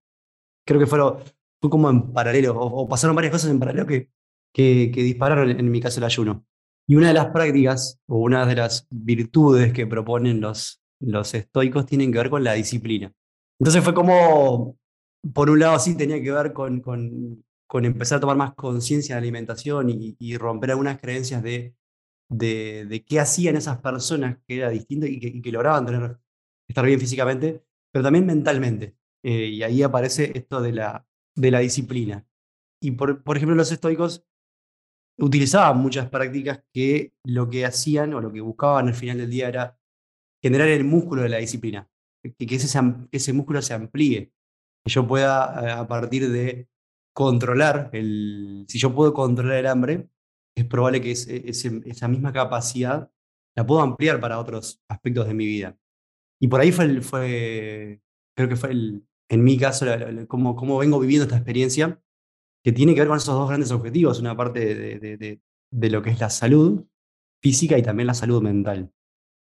Creo 0.65 0.79
que 0.79 0.87
fueron, 0.87 1.17
fue 1.61 1.69
como 1.69 1.89
en 1.89 2.13
paralelo, 2.13 2.59
o, 2.59 2.87
pasaron 2.87 3.15
varias 3.15 3.31
cosas 3.31 3.51
en 3.51 3.59
paralelo 3.59 3.85
que, 3.85 4.09
que, 4.53 4.91
dispararon 4.93 5.49
en, 5.49 5.59
en 5.59 5.71
mi 5.71 5.81
caso 5.81 5.99
el 5.99 6.05
ayuno. 6.05 6.45
Y 6.89 6.95
una 6.95 7.09
de 7.09 7.13
las 7.13 7.27
prácticas, 7.27 7.99
o 8.07 8.17
una 8.17 8.47
de 8.47 8.55
las 8.55 8.87
virtudes 8.89 9.71
que 9.73 9.85
proponen 9.85 10.41
los, 10.41 10.81
estoicos, 11.35 11.85
tienen 11.85 12.11
que 12.11 12.17
ver 12.17 12.31
con 12.31 12.43
la 12.43 12.53
disciplina. 12.53 13.13
Entonces 13.59 13.83
fue 13.83 13.93
como, 13.93 14.75
por 15.31 15.51
un 15.51 15.59
lado 15.59 15.77
sí 15.77 15.95
tenía 15.95 16.19
que 16.19 16.31
ver 16.31 16.51
con, 16.51 16.81
con, 16.81 17.85
empezar 17.85 18.17
a 18.17 18.21
tomar 18.21 18.37
más 18.37 18.55
conciencia 18.55 19.13
de 19.13 19.19
alimentación 19.19 19.87
y, 19.91 20.37
romper 20.37 20.71
algunas 20.71 20.99
creencias 20.99 21.43
de, 21.43 21.75
de, 22.27 22.87
de 22.89 23.05
qué 23.05 23.19
hacían 23.19 23.55
esas 23.55 23.77
personas 23.81 24.39
que 24.47 24.57
era 24.57 24.71
distinto 24.71 25.05
y 25.05 25.19
que, 25.19 25.27
y 25.27 25.41
que 25.43 25.51
lograban 25.51 25.85
tener, 25.85 26.17
estar 26.69 26.85
bien 26.85 26.99
físicamente, 26.99 27.65
pero 27.91 28.03
también 28.03 28.25
mentalmente. 28.25 28.95
Eh, 29.23 29.47
y 29.47 29.63
ahí 29.63 29.83
aparece 29.83 30.31
esto 30.35 30.61
de 30.61 30.71
la, 30.71 31.05
de 31.35 31.51
la 31.51 31.59
disciplina. 31.59 32.25
Y 32.81 32.91
por, 32.91 33.23
por 33.23 33.35
ejemplo, 33.35 33.55
los 33.55 33.71
estoicos 33.71 34.25
utilizaban 35.17 35.77
muchas 35.77 36.09
prácticas 36.09 36.63
que 36.73 37.13
lo 37.25 37.49
que 37.49 37.65
hacían 37.65 38.13
o 38.13 38.21
lo 38.21 38.31
que 38.31 38.39
buscaban 38.39 38.87
al 38.87 38.93
final 38.93 39.17
del 39.17 39.29
día 39.29 39.49
era 39.49 39.79
generar 40.41 40.69
el 40.69 40.85
músculo 40.85 41.23
de 41.23 41.29
la 41.29 41.37
disciplina, 41.37 41.89
que, 42.23 42.33
que 42.33 42.55
ese, 42.55 42.79
ese 43.11 43.33
músculo 43.33 43.61
se 43.61 43.73
amplíe, 43.73 44.31
que 44.85 44.91
yo 44.91 45.05
pueda, 45.05 45.67
eh, 45.67 45.71
a 45.71 45.87
partir 45.87 46.29
de 46.29 46.69
controlar, 47.13 47.89
el, 47.91 48.65
si 48.69 48.79
yo 48.79 48.95
puedo 48.95 49.13
controlar 49.13 49.57
el 49.57 49.67
hambre, 49.67 50.09
es 50.55 50.65
probable 50.65 51.01
que 51.01 51.11
esa 51.11 52.07
misma 52.07 52.31
capacidad 52.31 53.11
la 53.55 53.65
puedo 53.65 53.81
ampliar 53.81 54.21
para 54.21 54.39
otros 54.39 54.81
aspectos 54.87 55.27
de 55.27 55.33
mi 55.33 55.45
vida. 55.45 55.77
Y 56.41 56.47
por 56.47 56.61
ahí 56.61 56.71
fue, 56.71 56.85
el- 56.85 57.03
fue 57.03 58.01
creo 58.35 58.49
que 58.49 58.55
fue 58.55 58.71
el, 58.71 59.03
en 59.29 59.43
mi 59.43 59.57
caso, 59.57 59.85
la- 59.85 59.97
la- 59.97 60.11
la- 60.11 60.25
cómo, 60.25 60.55
cómo 60.55 60.77
vengo 60.77 60.99
viviendo 60.99 61.25
esta 61.25 61.35
experiencia, 61.37 62.01
que 62.63 62.71
tiene 62.71 62.93
que 62.93 63.01
ver 63.01 63.09
con 63.09 63.17
esos 63.17 63.35
dos 63.35 63.47
grandes 63.47 63.71
objetivos, 63.71 64.19
una 64.19 64.35
parte 64.35 64.73
de, 64.75 64.99
de- 64.99 65.17
de- 65.17 65.41
de 65.71 65.89
lo 65.89 66.01
que 66.01 66.09
es 66.11 66.19
la 66.19 66.29
salud 66.29 66.85
física 67.41 67.77
y 67.77 67.83
también 67.83 68.07
la 68.07 68.13
salud 68.13 68.41
mental. 68.41 68.91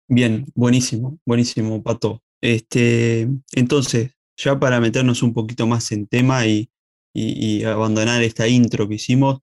Bien, 0.09 0.47
buenísimo, 0.55 1.19
buenísimo, 1.27 1.83
Pato. 1.83 2.23
Este, 2.41 3.29
entonces, 3.53 4.13
ya 4.37 4.59
para 4.59 4.81
meternos 4.81 5.23
un 5.23 5.33
poquito 5.33 5.67
más 5.67 5.91
en 5.93 6.07
tema 6.07 6.47
y, 6.47 6.71
y- 7.15 7.59
y 7.61 7.65
abandonar 7.65 8.23
esta 8.23 8.47
intro 8.49 8.89
que 8.89 8.95
hicimos, 8.97 9.41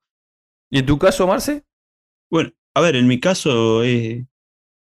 ¿Y 0.72 0.80
en 0.80 0.86
tu 0.88 0.98
caso, 0.98 1.28
Marce? 1.28 1.64
bueno, 2.32 2.52
a 2.74 2.82
ver, 2.82 2.96
en 2.96 3.08
mi 3.08 3.20
caso 3.20 3.84
eh, 3.84 4.26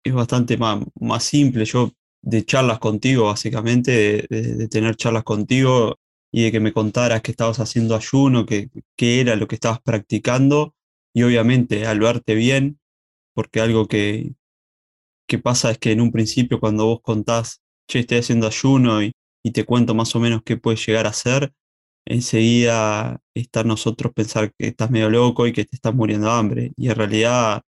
es 0.04 0.12
bastante 0.14 0.56
más, 0.56 0.84
más 1.00 1.24
simple. 1.24 1.64
Yo 1.64 1.90
de 2.22 2.44
charlas 2.44 2.78
contigo, 2.78 3.24
básicamente, 3.26 4.26
de, 4.28 4.68
tener 4.68 4.96
charlas 4.96 5.24
contigo 5.24 5.98
y 6.32 6.44
de 6.44 6.52
que 6.52 6.60
me 6.60 6.72
contaras 6.72 7.22
que 7.22 7.32
estabas 7.32 7.60
haciendo 7.60 7.94
ayuno, 7.96 8.46
que, 8.46 8.70
era 8.98 9.36
lo 9.36 9.48
que 9.48 9.56
estabas 9.56 9.80
practicando, 9.82 10.74
y 11.14 11.24
obviamente 11.24 11.86
al 11.86 12.00
verte 12.00 12.34
bien, 12.34 12.80
porque 13.34 13.60
algo 13.60 13.86
que, 13.88 14.34
que 15.28 15.38
pasa 15.38 15.72
es 15.72 15.78
que 15.78 15.92
en 15.92 16.00
un 16.00 16.12
principio 16.12 16.60
cuando 16.60 16.86
vos 16.86 17.00
contás, 17.02 17.62
che, 17.88 18.00
estoy 18.00 18.18
haciendo 18.18 18.46
ayuno 18.46 19.02
y, 19.02 19.12
y 19.42 19.50
te 19.52 19.64
cuento 19.64 19.94
más 19.94 20.14
o 20.16 20.20
menos 20.20 20.42
qué 20.44 20.56
puedes 20.56 20.86
llegar 20.86 21.06
a 21.06 21.10
hacer, 21.10 21.52
enseguida 22.06 23.20
está 23.34 23.64
nosotros 23.64 24.12
pensar 24.14 24.52
que 24.54 24.68
estás 24.68 24.90
medio 24.90 25.10
loco 25.10 25.46
y 25.46 25.52
que 25.52 25.64
te 25.64 25.76
estás 25.76 25.94
muriendo 25.94 26.26
de 26.28 26.32
hambre. 26.32 26.72
Y 26.76 26.88
en 26.88 26.96
realidad, 26.96 27.62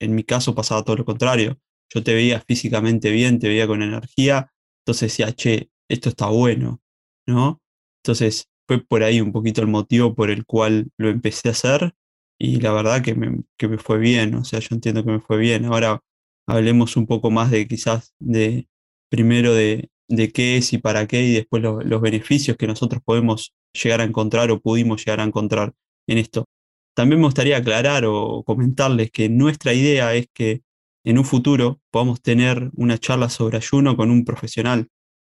en 0.00 0.14
mi 0.14 0.24
caso 0.24 0.54
pasaba 0.54 0.82
todo 0.84 0.96
lo 0.96 1.04
contrario. 1.04 1.58
Yo 1.92 2.02
te 2.02 2.14
veía 2.14 2.40
físicamente 2.40 3.10
bien, 3.10 3.38
te 3.38 3.48
veía 3.48 3.66
con 3.66 3.82
energía, 3.82 4.52
entonces 4.82 5.12
decía, 5.12 5.32
che, 5.32 5.70
esto 5.88 6.08
está 6.08 6.26
bueno, 6.28 6.80
¿no? 7.26 7.60
Entonces 8.02 8.48
fue 8.66 8.80
por 8.84 9.02
ahí 9.02 9.20
un 9.20 9.32
poquito 9.32 9.60
el 9.60 9.68
motivo 9.68 10.14
por 10.14 10.30
el 10.30 10.44
cual 10.46 10.88
lo 10.98 11.08
empecé 11.10 11.48
a 11.48 11.52
hacer 11.52 11.94
y 12.38 12.60
la 12.60 12.72
verdad 12.72 13.02
que 13.02 13.14
me, 13.14 13.42
que 13.56 13.68
me 13.68 13.78
fue 13.78 13.98
bien, 13.98 14.34
o 14.34 14.44
sea, 14.44 14.60
yo 14.60 14.68
entiendo 14.72 15.04
que 15.04 15.12
me 15.12 15.20
fue 15.20 15.38
bien. 15.38 15.64
Ahora 15.66 16.00
hablemos 16.46 16.96
un 16.96 17.06
poco 17.06 17.30
más 17.30 17.50
de 17.50 17.66
quizás 17.68 18.14
de 18.18 18.68
primero 19.08 19.54
de, 19.54 19.90
de 20.08 20.32
qué 20.32 20.56
es 20.56 20.72
y 20.72 20.78
para 20.78 21.06
qué 21.06 21.22
y 21.22 21.34
después 21.34 21.62
los 21.62 22.00
beneficios 22.00 22.56
que 22.56 22.66
nosotros 22.66 23.02
podemos 23.04 23.54
llegar 23.72 24.00
a 24.00 24.04
encontrar 24.04 24.50
o 24.50 24.60
pudimos 24.60 25.04
llegar 25.04 25.20
a 25.20 25.24
encontrar 25.24 25.72
en 26.06 26.18
esto. 26.18 26.46
También 26.94 27.20
me 27.20 27.26
gustaría 27.26 27.56
aclarar 27.56 28.04
o 28.06 28.42
comentarles 28.44 29.10
que 29.10 29.28
nuestra 29.28 29.74
idea 29.74 30.14
es 30.14 30.28
que 30.32 30.62
en 31.04 31.18
un 31.18 31.24
futuro 31.24 31.80
podamos 31.90 32.22
tener 32.22 32.70
una 32.74 32.98
charla 32.98 33.28
sobre 33.28 33.58
ayuno 33.58 33.96
con 33.96 34.10
un 34.10 34.24
profesional 34.24 34.88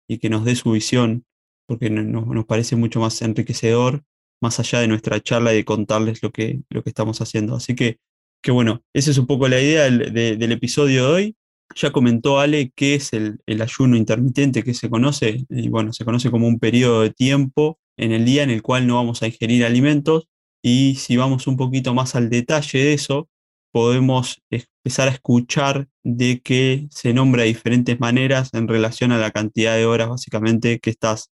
y 0.08 0.20
que 0.20 0.30
nos 0.30 0.44
dé 0.44 0.56
su 0.56 0.72
visión, 0.72 1.26
porque 1.66 1.90
nos, 1.90 2.46
parece 2.46 2.76
mucho 2.76 3.00
más 3.00 3.22
enriquecedor, 3.22 4.04
más 4.42 4.60
allá 4.60 4.82
de 4.82 4.90
nuestra 4.90 5.22
charla 5.22 5.54
y 5.54 5.58
de 5.58 5.66
contarles 5.66 6.22
lo 6.22 6.32
que, 6.32 6.62
lo 6.70 6.84
que 6.84 6.90
estamos 6.90 7.22
haciendo. 7.22 7.56
Así 7.56 7.76
que, 7.76 8.00
que 8.44 8.52
bueno, 8.52 8.84
esa 8.94 9.12
es 9.12 9.18
un 9.18 9.28
poco 9.28 9.48
la 9.48 9.62
idea 9.62 9.84
del, 9.84 10.52
episodio 10.52 11.06
de 11.06 11.12
hoy. 11.14 11.36
Ya 11.76 11.92
comentó 11.92 12.42
Ale 12.42 12.74
qué 12.76 12.96
es 12.96 13.14
el, 13.14 13.40
ayuno 13.62 13.96
intermitente 13.96 14.64
que 14.64 14.74
se 14.74 14.90
conoce, 14.90 15.46
y 15.50 15.70
bueno, 15.70 15.94
se 15.94 16.04
conoce 16.04 16.30
como 16.30 16.48
un 16.48 16.60
periodo 16.60 17.02
de 17.02 17.12
tiempo 17.12 17.80
en 17.96 18.12
el 18.12 18.26
día 18.26 18.44
en 18.44 18.50
el 18.50 18.62
cual 18.62 18.88
no 18.88 18.96
vamos 18.96 19.24
a 19.24 19.28
ingerir 19.28 19.64
alimentos, 19.64 20.28
y 20.62 20.96
si 20.96 21.16
vamos 21.16 21.48
un 21.48 21.56
poquito 21.56 21.94
más 21.94 22.16
al 22.16 22.30
detalle 22.30 22.80
de 22.80 22.94
eso, 22.94 23.30
podemos 23.72 24.42
empezar 24.50 25.08
a 25.08 25.12
escuchar 25.12 25.88
de 26.04 26.42
que 26.42 26.88
se 26.92 27.14
nombra 27.14 27.44
de 27.44 27.50
diferentes 27.50 28.00
maneras 28.00 28.54
en 28.54 28.68
relación 28.68 29.12
a 29.12 29.18
la 29.18 29.32
cantidad 29.32 29.76
de 29.76 29.86
horas 29.86 30.10
básicamente 30.10 30.80
que 30.80 30.90
estás 30.90 31.32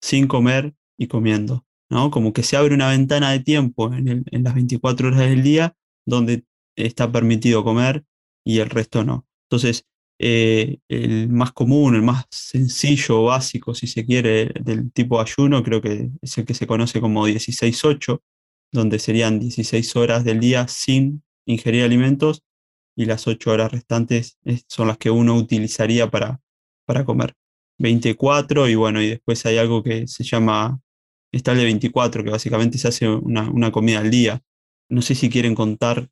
sin 0.00 0.26
comer 0.26 0.74
y 0.98 1.06
comiendo, 1.06 1.64
¿no? 1.90 2.10
Como 2.10 2.32
que 2.32 2.42
se 2.42 2.56
abre 2.56 2.74
una 2.74 2.90
ventana 2.90 3.30
de 3.32 3.40
tiempo 3.40 3.92
en, 3.92 4.24
las 4.30 4.54
24 4.54 5.08
horas 5.08 5.20
del 5.20 5.42
día 5.42 5.74
donde 6.06 6.44
está 6.76 7.10
permitido 7.10 7.64
comer 7.64 8.04
y 8.44 8.58
el 8.58 8.70
resto 8.70 9.04
no. 9.04 9.26
Entonces, 9.48 9.84
eh, 10.20 10.78
el 10.88 11.28
más 11.28 11.52
común, 11.52 11.94
el 11.94 12.02
más 12.02 12.26
sencillo, 12.30 13.24
básico, 13.24 13.74
si 13.74 13.86
se 13.86 14.04
quiere, 14.04 14.46
del 14.60 14.92
tipo 14.92 15.20
ayuno, 15.20 15.62
creo 15.62 15.80
que 15.80 16.10
es 16.20 16.38
el 16.38 16.44
que 16.44 16.54
se 16.54 16.66
conoce 16.66 17.00
como 17.00 17.26
16-8, 17.26 18.20
donde 18.72 18.98
serían 18.98 19.38
16 19.38 19.96
horas 19.96 20.24
del 20.24 20.40
día 20.40 20.66
sin 20.68 21.22
ingerir 21.48 21.84
alimentos 21.84 22.42
y 22.96 23.06
las 23.06 23.26
8 23.26 23.50
horas 23.50 23.72
restantes 23.72 24.38
son 24.68 24.88
las 24.88 24.98
que 24.98 25.10
uno 25.10 25.36
utilizaría 25.36 26.10
para, 26.10 26.40
para 26.86 27.04
comer. 27.04 27.34
24 27.78 28.68
y 28.68 28.74
bueno, 28.74 29.00
y 29.00 29.08
después 29.08 29.44
hay 29.46 29.58
algo 29.58 29.82
que 29.82 30.08
se 30.08 30.24
llama 30.24 30.80
estable 31.32 31.64
24, 31.64 32.24
que 32.24 32.30
básicamente 32.30 32.78
se 32.78 32.88
hace 32.88 33.08
una, 33.08 33.48
una 33.50 33.70
comida 33.70 34.00
al 34.00 34.10
día. 34.10 34.42
No 34.88 35.02
sé 35.02 35.14
si 35.14 35.30
quieren 35.30 35.54
contar 35.54 36.08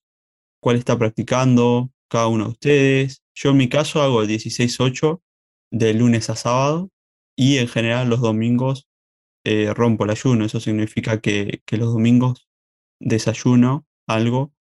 cuál 0.60 0.76
está 0.76 0.96
practicando 0.98 1.90
cada 2.08 2.28
uno 2.28 2.44
de 2.44 2.50
ustedes, 2.50 3.22
yo 3.34 3.50
en 3.50 3.58
mi 3.58 3.68
caso 3.68 4.00
hago 4.00 4.22
el 4.22 4.28
16-8 4.28 5.20
de 5.70 5.94
lunes 5.94 6.30
a 6.30 6.36
sábado 6.36 6.90
y 7.36 7.58
en 7.58 7.68
general 7.68 8.08
los 8.08 8.20
domingos 8.20 8.88
eh, 9.44 9.72
rompo 9.74 10.04
el 10.04 10.10
ayuno. 10.10 10.44
Eso 10.44 10.58
significa 10.58 11.20
que, 11.20 11.62
los 11.72 11.92
domingos 11.92 12.48
desayuno 12.98 13.86
algo 14.08 14.54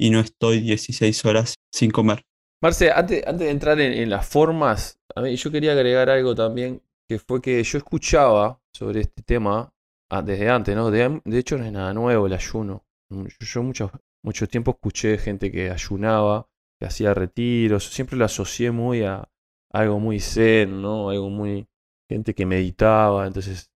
y 0.00 0.08
no 0.08 0.20
estoy 0.20 0.60
16 0.60 1.24
horas 1.26 1.54
sin 1.70 1.90
comer. 1.90 2.22
Marce, 2.62 2.90
antes, 2.90 3.22
de 3.38 3.50
entrar 3.50 3.78
en, 3.80 4.08
las 4.08 4.26
formas, 4.26 4.98
a 5.14 5.20
mí, 5.20 5.36
yo 5.36 5.50
quería 5.50 5.72
agregar 5.72 6.08
algo 6.08 6.34
también, 6.34 6.82
que 7.06 7.18
fue 7.18 7.42
que 7.42 7.62
yo 7.62 7.78
escuchaba 7.78 8.60
sobre 8.74 9.00
este 9.00 9.22
tema 9.22 9.72
ah, 10.10 10.22
desde 10.22 10.48
antes, 10.48 10.74
¿no? 10.74 10.90
De, 10.90 11.20
hecho 11.32 11.58
no 11.58 11.64
es 11.64 11.72
nada 11.72 11.92
nuevo 11.92 12.26
el 12.26 12.32
ayuno. 12.32 12.86
Yo, 13.10 13.26
yo 13.40 13.62
mucho, 13.62 13.92
mucho 14.24 14.46
tiempo 14.46 14.70
escuché 14.70 15.18
gente 15.18 15.52
que 15.52 15.70
ayunaba 15.70 16.48
que 16.78 16.86
hacía 16.86 17.12
retiros, 17.12 17.84
siempre 17.84 18.16
lo 18.16 18.24
asocié 18.24 18.70
muy 18.70 19.02
a, 19.02 19.28
algo 19.70 20.00
muy 20.00 20.18
zen, 20.18 20.80
¿no? 20.80 21.10
Algo 21.10 21.28
muy 21.28 21.68
gente 22.08 22.34
que 22.34 22.46
meditaba, 22.46 23.26
entonces 23.26 23.70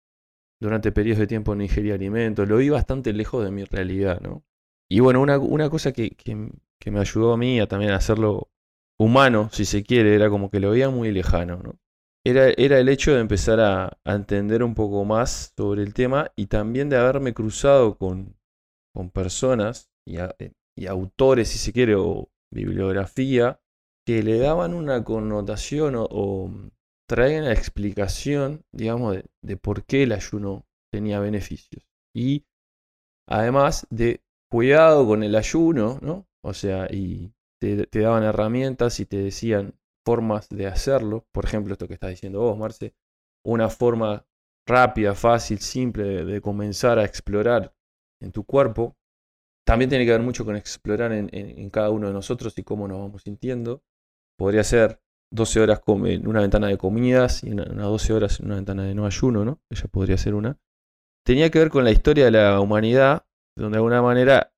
durante 0.62 0.94
periodos 0.94 1.20
de 1.20 1.28
tiempo 1.28 1.54
no 1.54 1.64
ingería 1.64 1.96
alimentos, 1.96 2.48
lo 2.48 2.58
vi 2.58 2.70
bastante 2.70 3.12
lejos 3.12 3.44
de 3.44 3.52
mi 3.52 3.66
realidad, 3.66 4.22
¿no? 4.22 4.46
Y 4.94 5.00
bueno, 5.00 5.22
una, 5.22 5.40
una 5.40 5.72
cosa 5.72 5.92
que, 5.92 6.12
que, 6.12 6.92
me 6.92 7.00
ayudó 7.00 7.34
a 7.34 7.38
mí 7.38 7.60
a 7.60 7.68
también 7.68 7.94
hacerlo 7.94 8.52
humano, 9.00 9.50
si 9.52 9.66
se 9.66 9.82
quiere, 9.82 10.14
era 10.14 10.30
como 10.30 10.52
que 10.52 10.60
lo 10.60 10.70
veía 10.70 10.92
muy 10.92 11.12
lejano, 11.12 11.58
¿no? 11.58 11.80
Era, 12.24 12.50
era 12.58 12.78
el 12.78 12.88
hecho 12.90 13.12
de 13.12 13.20
empezar 13.20 13.60
a, 13.60 13.98
entender 14.06 14.62
un 14.62 14.76
poco 14.76 15.04
más 15.04 15.52
sobre 15.58 15.82
el 15.82 15.96
tema 15.96 16.32
y 16.36 16.46
también 16.46 16.90
de 16.90 16.98
haberme 16.98 17.34
cruzado 17.34 17.98
con, 17.98 18.36
con 18.94 19.10
personas 19.10 19.90
y, 20.06 20.18
y 20.78 20.86
autores, 20.86 21.48
si 21.48 21.58
se 21.58 21.74
quiere, 21.74 21.96
o, 21.96 22.30
bibliografía 22.52 23.60
que 24.06 24.22
le 24.22 24.38
daban 24.38 24.76
una 24.76 25.04
connotación 25.04 25.96
o, 25.98 26.52
traían 27.10 27.46
la 27.46 27.54
explicación, 27.54 28.64
digamos, 28.72 29.18
de, 29.42 29.58
por 29.58 29.86
qué 29.86 30.04
el 30.04 30.12
ayuno 30.12 30.68
tenía 30.92 31.20
beneficios. 31.20 31.84
Y 32.16 32.46
además 33.28 33.88
de 33.90 34.22
cuidado 34.54 35.08
con 35.08 35.24
el 35.24 35.36
ayuno, 35.36 35.98
¿no? 36.04 36.28
O 36.44 36.54
sea, 36.54 36.86
y 36.88 37.34
te, 37.60 37.88
daban 38.00 38.22
herramientas 38.22 39.00
y 39.00 39.08
te 39.08 39.18
decían 39.18 39.74
formas 40.06 40.48
de 40.50 40.68
hacerlo. 40.68 41.26
Por 41.32 41.46
ejemplo, 41.46 41.74
esto 41.74 41.88
que 41.88 41.96
estás 41.96 42.12
diciendo 42.12 42.42
vos, 42.42 42.56
Marce, 42.56 42.94
una 43.44 43.68
forma 43.70 44.28
rápida, 44.68 45.16
fácil, 45.16 45.58
simple 45.58 46.24
de 46.24 46.40
comenzar 46.40 47.00
a 47.00 47.04
explorar 47.04 47.74
en 48.22 48.32
tu 48.32 48.44
cuerpo 48.44 48.96
también 49.66 49.90
tiene 49.90 50.06
que 50.06 50.12
ver 50.12 50.22
mucho 50.22 50.46
con 50.46 50.56
explorar 50.56 51.12
en, 51.14 51.70
cada 51.72 51.90
uno 51.90 52.08
de 52.08 52.14
nosotros 52.14 52.56
y 52.60 52.64
cómo 52.64 52.88
nos 52.88 53.00
vamos 53.00 53.24
sintiendo. 53.24 53.82
Podría 54.38 54.64
ser 54.64 55.02
12 55.32 55.62
horas 55.62 55.82
en 55.88 56.28
una 56.28 56.42
ventana 56.42 56.68
de 56.68 56.78
comidas 56.78 57.44
y 57.44 57.52
unas 57.52 57.76
12 57.76 58.14
horas 58.14 58.40
en 58.40 58.48
una 58.48 58.56
ventana 58.56 58.84
de 58.84 58.94
no 58.94 59.08
ayuno, 59.08 59.46
¿no? 59.46 59.62
Ella 59.72 59.86
podría 59.90 60.18
ser 60.18 60.36
una. 60.36 60.60
Tenía 61.26 61.50
que 61.50 61.58
ver 61.58 61.70
con 61.70 61.86
la 61.86 61.92
historia 61.92 62.26
de 62.26 62.32
la 62.32 62.60
humanidad, 62.60 63.26
donde 63.56 63.76
de 63.76 63.78
alguna 63.78 64.02
manera 64.02 64.52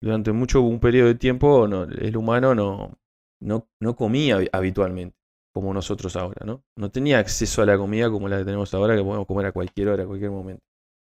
durante 0.00 0.32
mucho 0.32 0.62
un 0.62 0.78
periodo 0.78 1.08
de 1.08 1.14
tiempo 1.16 1.64
el 1.66 2.16
humano 2.16 2.54
no, 2.54 2.98
no, 3.40 3.68
no 3.80 3.96
comía 3.96 4.38
habitualmente, 4.52 5.16
como 5.54 5.74
nosotros 5.74 6.16
ahora, 6.16 6.44
¿no? 6.44 6.64
No 6.76 6.90
tenía 6.90 7.18
acceso 7.18 7.62
a 7.62 7.66
la 7.66 7.76
comida 7.76 8.10
como 8.10 8.28
la 8.28 8.38
que 8.38 8.44
tenemos 8.44 8.72
ahora, 8.74 8.96
que 8.96 9.02
podemos 9.02 9.26
comer 9.26 9.46
a 9.46 9.52
cualquier 9.52 9.88
hora, 9.88 10.04
a 10.04 10.06
cualquier 10.06 10.30
momento. 10.30 10.62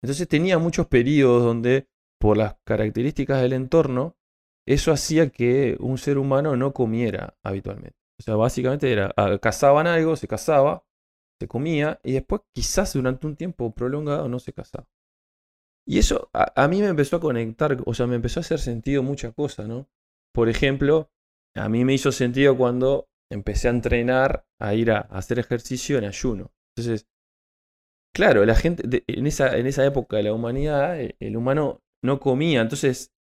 Entonces 0.03 0.29
tenía 0.29 0.59
muchos 0.59 0.87
periodos 0.87 1.43
donde 1.43 1.89
por 2.21 2.37
las 2.37 2.57
características 2.65 3.43
del 3.43 3.53
entorno, 3.53 4.17
eso 4.67 4.93
hacía 4.93 5.31
que 5.31 5.77
un 5.81 5.99
ser 5.99 6.19
humano 6.19 6.57
no 6.57 6.73
comiera 6.73 7.37
habitualmente. 7.45 7.97
O 8.19 8.23
sea, 8.23 8.37
básicamente 8.37 8.91
era, 8.91 9.13
ah, 9.17 9.39
cazaban 9.39 9.87
algo, 9.87 10.17
se 10.17 10.27
cazaba, 10.27 10.85
se 11.41 11.49
comía 11.49 12.01
y 12.03 12.13
después 12.13 12.43
quizás 12.55 12.95
durante 12.95 13.27
un 13.27 13.37
tiempo 13.37 13.71
prolongado 13.73 14.29
no 14.29 14.39
se 14.39 14.53
cazaba. 14.53 14.87
Y 15.87 15.99
eso 15.99 16.31
a, 16.33 16.67
mí 16.69 16.81
me 16.81 16.89
empezó 16.89 17.17
a 17.17 17.21
conectar, 17.21 17.79
o 17.87 17.95
sea, 17.95 18.07
me 18.07 18.17
empezó 18.17 18.41
a 18.41 18.43
hacer 18.43 18.59
sentido 18.59 19.03
muchas 19.05 19.33
cosas, 19.35 19.69
¿no? 19.69 19.89
Por 20.35 20.49
ejemplo, 20.49 21.11
a 21.55 21.69
mí 21.69 21.85
me 21.85 21.95
hizo 21.95 22.11
sentido 22.11 22.57
cuando 22.57 23.09
empecé 23.31 23.69
a 23.69 23.71
entrenar, 23.71 24.47
a 24.61 24.75
ir 24.75 24.91
a, 24.91 24.99
hacer 24.99 25.39
ejercicio 25.39 25.97
en 25.99 26.05
ayuno. 26.05 26.53
Entonces, 26.77 27.07
claro, 28.13 28.45
la 28.45 28.57
gente, 28.57 29.05
en, 29.07 29.27
esa, 29.27 29.57
en 29.57 29.67
esa 29.67 29.85
época 29.87 30.17
de 30.17 30.25
la 30.25 30.33
humanidad, 30.33 30.99
el 31.21 31.37
humano 31.37 31.83
no 32.03 32.19
comía, 32.19 32.63
entonces 32.63 33.13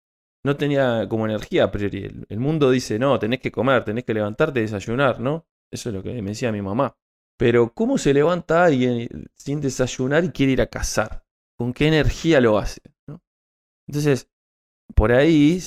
no 0.44 0.58
tenía 0.58 1.08
como 1.10 1.26
energía 1.26 1.72
priori. 1.72 2.26
El, 2.30 2.40
mundo 2.40 2.72
dice, 2.72 2.98
no, 3.00 3.20
tenés 3.20 3.40
que 3.40 3.52
comer, 3.52 3.84
tenés 3.84 4.06
que 4.06 4.14
levantarte 4.14 4.60
y 4.60 4.64
desayunar, 4.64 5.20
¿no? 5.20 5.46
Eso 5.72 5.90
es 5.90 5.96
lo 5.96 6.04
que 6.04 6.22
me 6.22 6.32
decía 6.32 6.52
mi 6.52 6.62
mamá. 6.62 6.96
Pero 7.38 7.74
¿cómo 7.74 7.98
se 7.98 8.14
levanta 8.14 8.64
alguien 8.64 9.30
sin 9.34 9.60
desayunar 9.60 10.24
y 10.24 10.30
quiere 10.30 10.54
ir 10.54 10.62
a 10.62 10.68
cazar? 10.68 11.25
¿Con 11.58 11.74
qué 11.74 11.88
energía 11.88 12.42
lo 12.42 12.58
hace? 12.58 12.82
Entonces, 13.88 14.30
por 14.96 15.12
ahí 15.12 15.60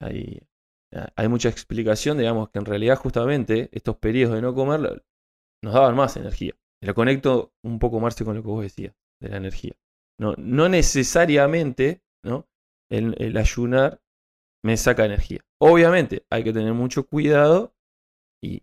hay, 0.00 1.28
mucha 1.28 1.48
explicación, 1.48 2.18
digamos, 2.18 2.50
que 2.50 2.58
en 2.58 2.64
realidad 2.64 2.96
justamente 2.96 3.68
estos 3.72 3.96
periodos 3.96 4.34
de 4.34 4.42
no 4.42 4.54
comer 4.54 5.04
nos 5.62 5.74
daban 5.74 5.94
más 5.94 6.16
energía. 6.16 6.54
Lo 6.82 6.94
conecto 6.94 7.52
un 7.64 7.78
poco 7.78 8.00
más 8.00 8.16
con 8.16 8.34
lo 8.34 8.42
que 8.42 8.48
vos 8.48 8.62
decías, 8.62 8.94
de 9.20 9.28
la 9.28 9.36
energía. 9.36 9.76
No, 10.18 10.34
no 10.36 10.68
necesariamente 10.68 12.02
¿no? 12.24 12.48
El, 12.90 13.36
ayunar 13.36 14.00
me 14.64 14.76
saca 14.76 15.04
energía. 15.04 15.40
Obviamente 15.60 16.24
hay 16.30 16.44
que 16.44 16.52
tener 16.52 16.72
mucho 16.74 17.06
cuidado 17.06 17.74
y, 18.42 18.62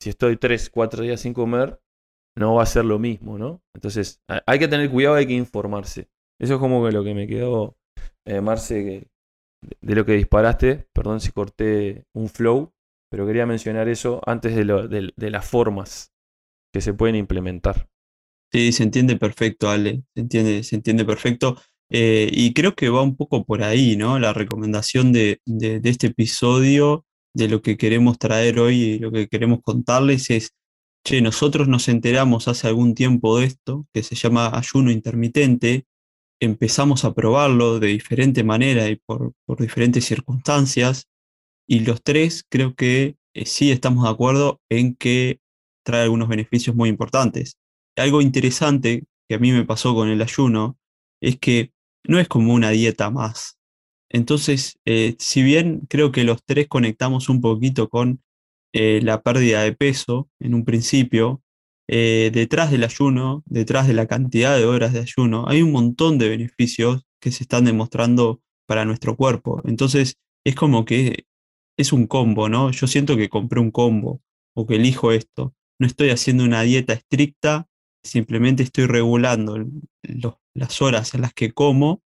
si 0.00 0.10
estoy 0.10 0.36
3, 0.36 0.70
4 0.70 1.02
días 1.02 1.20
sin 1.20 1.32
comer, 1.32 1.80
no 2.36 2.54
va 2.54 2.62
a 2.62 2.66
ser 2.66 2.84
lo 2.84 2.98
mismo, 2.98 3.38
¿no? 3.38 3.62
Entonces, 3.74 4.22
hay 4.28 4.58
que 4.58 4.68
tener 4.68 4.90
cuidado, 4.90 5.16
hay 5.16 5.26
que 5.26 5.32
informarse. 5.32 6.08
Eso 6.38 6.54
es 6.54 6.60
como 6.60 6.84
que 6.84 6.92
lo 6.92 7.02
que 7.02 7.14
me 7.14 7.26
quedó, 7.26 7.76
eh, 8.26 8.40
Marce, 8.40 9.08
de 9.80 9.94
lo 9.94 10.04
que 10.04 10.12
disparaste. 10.12 10.86
Perdón 10.92 11.20
si 11.20 11.32
corté 11.32 12.04
un 12.14 12.28
flow, 12.28 12.72
pero 13.10 13.26
quería 13.26 13.46
mencionar 13.46 13.88
eso 13.88 14.20
antes 14.26 14.54
de, 14.54 15.12
de 15.16 15.30
las 15.30 15.48
formas 15.48 16.12
que 16.72 16.80
se 16.80 16.92
pueden 16.92 17.16
implementar. 17.16 17.88
Sí, 18.52 18.72
se 18.72 18.82
entiende 18.84 19.16
perfecto, 19.16 19.70
Ale, 19.70 20.02
se 20.14 20.20
entiende, 20.20 20.62
se 20.62 20.76
entiende 20.76 21.04
perfecto. 21.04 21.56
Eh, 21.90 22.30
y 22.32 22.52
creo 22.52 22.74
que 22.74 22.88
va 22.88 23.02
un 23.02 23.16
poco 23.16 23.44
por 23.44 23.62
ahí, 23.62 23.96
¿no? 23.96 24.18
La 24.18 24.32
recomendación 24.32 25.12
de, 25.12 25.40
este 25.84 26.08
episodio, 26.08 27.04
de 27.34 27.48
lo 27.48 27.62
que 27.62 27.76
queremos 27.76 28.18
traer 28.18 28.58
hoy 28.58 28.82
y 28.82 28.98
lo 28.98 29.12
que 29.12 29.28
queremos 29.28 29.60
contarles 29.62 30.30
es, 30.30 30.52
che, 31.06 31.22
nosotros 31.22 31.68
nos 31.68 31.88
enteramos 31.88 32.48
hace 32.48 32.66
algún 32.66 32.96
tiempo 32.96 33.38
de 33.38 33.46
esto, 33.46 33.86
que 33.94 34.02
se 34.02 34.16
llama 34.16 34.50
ayuno 34.52 34.90
intermitente, 34.90 35.86
empezamos 36.40 37.04
a 37.04 37.14
probarlo 37.14 37.78
de 37.78 37.86
diferente 37.86 38.42
manera 38.42 38.88
y 38.88 38.96
por, 38.96 39.32
diferentes 39.56 40.04
circunstancias, 40.04 41.06
y 41.64 41.80
los 41.80 42.02
tres 42.02 42.44
creo 42.48 42.74
que 42.74 43.14
eh, 43.34 43.46
sí 43.46 43.70
estamos 43.70 44.02
de 44.02 44.10
acuerdo 44.10 44.60
en 44.68 44.96
que 44.96 45.38
trae 45.84 46.02
algunos 46.02 46.28
beneficios 46.28 46.74
muy 46.74 46.88
importantes. 46.88 47.56
Algo 47.96 48.20
interesante 48.20 49.04
que 49.28 49.36
a 49.36 49.38
mí 49.38 49.52
me 49.52 49.64
pasó 49.64 49.94
con 49.94 50.08
el 50.08 50.20
ayuno 50.20 50.76
es 51.20 51.38
que 51.38 51.72
no 52.02 52.18
es 52.18 52.26
como 52.26 52.52
una 52.52 52.70
dieta 52.70 53.10
más. 53.10 53.58
Entonces, 54.08 54.80
eh, 54.84 55.14
si 55.20 55.44
bien 55.44 55.86
creo 55.88 56.10
que 56.10 56.24
los 56.24 56.42
tres 56.44 56.66
conectamos 56.66 57.28
un 57.28 57.40
poquito 57.40 57.88
con 57.88 58.20
eh, 58.72 59.00
la 59.02 59.22
pérdida 59.22 59.62
de 59.62 59.72
peso 59.72 60.28
en 60.40 60.54
un 60.54 60.64
principio, 60.64 61.42
eh, 61.88 62.30
detrás 62.32 62.70
del 62.70 62.84
ayuno, 62.84 63.42
detrás 63.46 63.86
de 63.86 63.94
la 63.94 64.06
cantidad 64.06 64.56
de 64.56 64.66
horas 64.66 64.92
de 64.92 65.00
ayuno, 65.00 65.46
hay 65.48 65.62
un 65.62 65.72
montón 65.72 66.18
de 66.18 66.28
beneficios 66.28 67.04
que 67.20 67.30
se 67.30 67.44
están 67.44 67.64
demostrando 67.64 68.40
para 68.66 68.84
nuestro 68.84 69.16
cuerpo. 69.16 69.62
Entonces, 69.64 70.16
es 70.44 70.54
como 70.54 70.84
que 70.84 71.26
es 71.78 71.92
un 71.92 72.06
combo, 72.06 72.48
¿no? 72.48 72.70
Yo 72.70 72.86
siento 72.86 73.16
que 73.16 73.28
compré 73.28 73.60
un 73.60 73.70
combo 73.70 74.20
o 74.54 74.66
que 74.66 74.76
elijo 74.76 75.12
esto. 75.12 75.54
No 75.78 75.86
estoy 75.86 76.10
haciendo 76.10 76.44
una 76.44 76.62
dieta 76.62 76.94
estricta, 76.94 77.68
simplemente 78.02 78.62
estoy 78.62 78.86
regulando 78.86 79.58
las 80.54 80.82
horas 80.82 81.14
en 81.14 81.22
las 81.22 81.34
que 81.34 81.52
como 81.52 82.02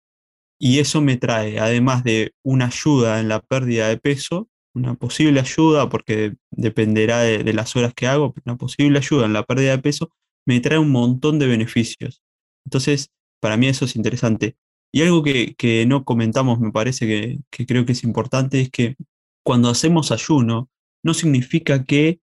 y 0.58 0.80
eso 0.80 1.00
me 1.00 1.16
trae, 1.16 1.60
además 1.60 2.02
de 2.02 2.34
una 2.42 2.66
ayuda 2.66 3.20
en 3.20 3.28
la 3.28 3.40
pérdida 3.40 3.88
de 3.88 3.98
peso, 3.98 4.48
una 4.78 4.94
posible 4.94 5.40
ayuda, 5.40 5.88
porque 5.88 6.36
dependerá 6.50 7.20
de, 7.20 7.52
las 7.52 7.76
horas 7.76 7.94
que 7.94 8.06
hago, 8.06 8.34
una 8.44 8.56
posible 8.56 8.98
ayuda 8.98 9.26
en 9.26 9.32
la 9.32 9.44
pérdida 9.44 9.72
de 9.72 9.82
peso, 9.82 10.10
me 10.46 10.60
trae 10.60 10.78
un 10.78 10.90
montón 10.90 11.38
de 11.38 11.46
beneficios. 11.46 12.22
Entonces, 12.64 13.10
para 13.40 13.56
mí 13.56 13.66
eso 13.68 13.84
es 13.84 13.96
interesante. 13.96 14.56
Y 14.92 15.02
algo 15.02 15.22
que, 15.22 15.84
no 15.86 16.04
comentamos, 16.04 16.60
me 16.60 16.72
parece 16.72 17.06
que, 17.06 17.38
que 17.50 17.66
creo 17.66 17.84
que 17.84 17.92
es 17.92 18.04
importante, 18.04 18.60
es 18.60 18.70
que 18.70 18.96
cuando 19.44 19.68
hacemos 19.68 20.12
ayuno, 20.12 20.70
no 21.02 21.14
significa 21.14 21.84
que 21.84 22.20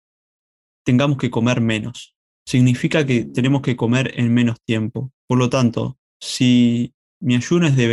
tengamos 0.83 1.17
que 1.17 1.29
comer 1.29 1.62
menos. 1.62 2.15
Significa 2.45 3.05
que 3.05 3.25
tenemos 3.25 3.62
que 3.62 3.75
comer 3.75 4.13
en 4.19 4.33
menos 4.33 4.62
tiempo. 4.62 5.12
Por 5.27 5.39
lo 5.39 5.50
tanto, 5.50 5.97
si 6.19 6.93
mi 7.19 7.35
ayuno 7.35 7.67
es 7.67 7.75
de 7.75 7.88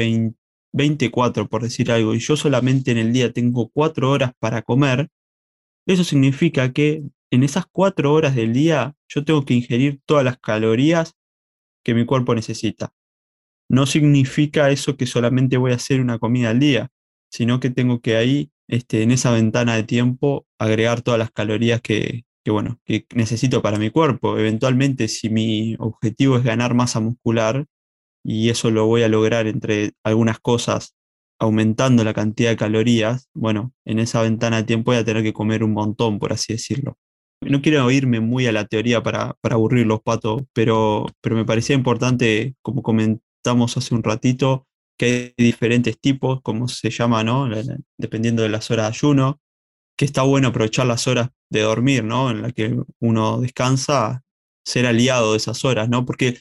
24, 0.72 1.48
por 1.48 1.62
decir 1.62 1.90
algo, 1.90 2.14
y 2.14 2.18
yo 2.18 2.36
solamente 2.36 2.90
en 2.90 2.98
el 2.98 3.12
día 3.12 3.32
tengo 3.32 3.68
4 3.68 4.10
horas 4.10 4.32
para 4.38 4.62
comer, 4.62 5.08
eso 5.86 6.04
significa 6.04 6.72
que 6.72 7.02
en 7.30 7.42
esas 7.42 7.66
4 7.70 8.12
horas 8.12 8.34
del 8.34 8.52
día 8.52 8.94
yo 9.08 9.24
tengo 9.24 9.44
que 9.44 9.54
ingerir 9.54 10.00
todas 10.06 10.24
las 10.24 10.38
calorías 10.38 11.14
que 11.84 11.94
mi 11.94 12.06
cuerpo 12.06 12.34
necesita. 12.34 12.92
No 13.68 13.86
significa 13.86 14.70
eso 14.70 14.96
que 14.96 15.06
solamente 15.06 15.56
voy 15.56 15.72
a 15.72 15.76
hacer 15.76 16.00
una 16.00 16.18
comida 16.18 16.50
al 16.50 16.60
día, 16.60 16.90
sino 17.30 17.60
que 17.60 17.70
tengo 17.70 18.00
que 18.00 18.16
ahí, 18.16 18.50
este, 18.68 19.02
en 19.02 19.10
esa 19.10 19.32
ventana 19.32 19.74
de 19.74 19.84
tiempo, 19.84 20.46
agregar 20.58 21.02
todas 21.02 21.18
las 21.18 21.30
calorías 21.30 21.80
que, 21.80 22.24
que, 22.44 22.50
bueno, 22.50 22.78
que 22.84 23.06
necesito 23.14 23.62
para 23.62 23.78
mi 23.78 23.90
cuerpo. 23.90 24.38
Eventualmente, 24.38 25.08
si 25.08 25.30
mi 25.30 25.76
objetivo 25.78 26.36
es 26.36 26.44
ganar 26.44 26.74
masa 26.74 27.00
muscular, 27.00 27.66
y 28.24 28.50
eso 28.50 28.70
lo 28.70 28.86
voy 28.86 29.02
a 29.02 29.08
lograr 29.08 29.46
entre 29.46 29.92
algunas 30.04 30.38
cosas 30.40 30.94
aumentando 31.42 32.04
la 32.04 32.14
cantidad 32.14 32.50
de 32.50 32.56
calorías, 32.56 33.28
bueno, 33.34 33.72
en 33.84 33.98
esa 33.98 34.22
ventana 34.22 34.58
de 34.58 34.62
tiempo 34.62 34.92
voy 34.92 35.00
a 35.00 35.04
tener 35.04 35.24
que 35.24 35.32
comer 35.32 35.64
un 35.64 35.72
montón, 35.72 36.20
por 36.20 36.32
así 36.32 36.52
decirlo. 36.52 36.98
No 37.40 37.60
quiero 37.60 37.90
irme 37.90 38.20
muy 38.20 38.46
a 38.46 38.52
la 38.52 38.64
teoría 38.64 39.02
para, 39.02 39.34
para 39.40 39.56
aburrir 39.56 39.84
los 39.86 40.00
patos, 40.02 40.42
pero, 40.52 41.06
pero 41.20 41.34
me 41.34 41.44
parecía 41.44 41.74
importante, 41.74 42.54
como 42.62 42.84
comentamos 42.84 43.76
hace 43.76 43.92
un 43.92 44.04
ratito, 44.04 44.68
que 44.96 45.34
hay 45.36 45.44
diferentes 45.44 45.98
tipos, 45.98 46.40
como 46.42 46.68
se 46.68 46.90
llama, 46.90 47.24
¿no? 47.24 47.48
Dependiendo 47.98 48.44
de 48.44 48.48
las 48.48 48.70
horas 48.70 48.86
de 48.86 48.98
ayuno, 48.98 49.40
que 49.96 50.04
está 50.04 50.22
bueno 50.22 50.48
aprovechar 50.48 50.86
las 50.86 51.08
horas 51.08 51.30
de 51.50 51.62
dormir, 51.62 52.04
¿no? 52.04 52.30
En 52.30 52.42
las 52.42 52.52
que 52.52 52.76
uno 53.00 53.40
descansa, 53.40 54.22
ser 54.64 54.86
aliado 54.86 55.32
de 55.32 55.38
esas 55.38 55.64
horas, 55.64 55.88
¿no? 55.88 56.06
Porque 56.06 56.38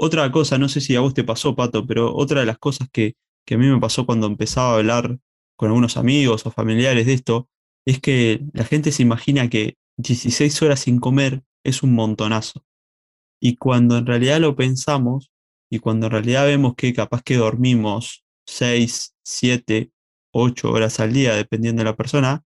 otra 0.00 0.30
cosa, 0.30 0.58
no 0.58 0.68
sé 0.68 0.80
si 0.80 0.94
a 0.94 1.00
vos 1.00 1.12
te 1.12 1.24
pasó, 1.24 1.56
Pato, 1.56 1.84
pero 1.84 2.14
otra 2.14 2.40
de 2.40 2.46
las 2.46 2.58
cosas 2.58 2.88
que, 2.90 3.16
a 3.50 3.56
mí 3.56 3.66
me 3.66 3.80
pasó 3.80 4.06
cuando 4.06 4.26
empezaba 4.26 4.72
a 4.72 4.76
hablar 4.76 5.18
con 5.56 5.68
algunos 5.68 5.96
amigos 5.96 6.46
o 6.46 6.50
familiares 6.50 7.06
de 7.06 7.14
esto, 7.14 7.48
es 7.84 8.00
que 8.00 8.42
la 8.52 8.64
gente 8.64 8.92
se 8.92 9.02
imagina 9.02 9.48
que 9.48 9.76
16 9.96 10.62
horas 10.62 10.80
sin 10.80 11.00
comer 11.00 11.42
es 11.64 11.82
un 11.82 11.94
montonazo. 11.94 12.64
Y 13.40 13.56
cuando 13.56 13.98
en 13.98 14.06
realidad 14.06 14.40
lo 14.40 14.54
pensamos, 14.54 15.32
y 15.70 15.80
cuando 15.80 16.06
en 16.06 16.12
realidad 16.12 16.46
vemos 16.46 16.74
que 16.76 16.94
capaz 16.94 17.22
que 17.22 17.36
dormimos 17.36 18.24
6, 18.46 19.14
7, 19.24 19.90
8 20.32 20.70
horas 20.70 21.00
al 21.00 21.12
día, 21.12 21.34
dependiendo 21.34 21.80
de 21.80 21.86
la 21.86 21.96
persona, 21.96 22.44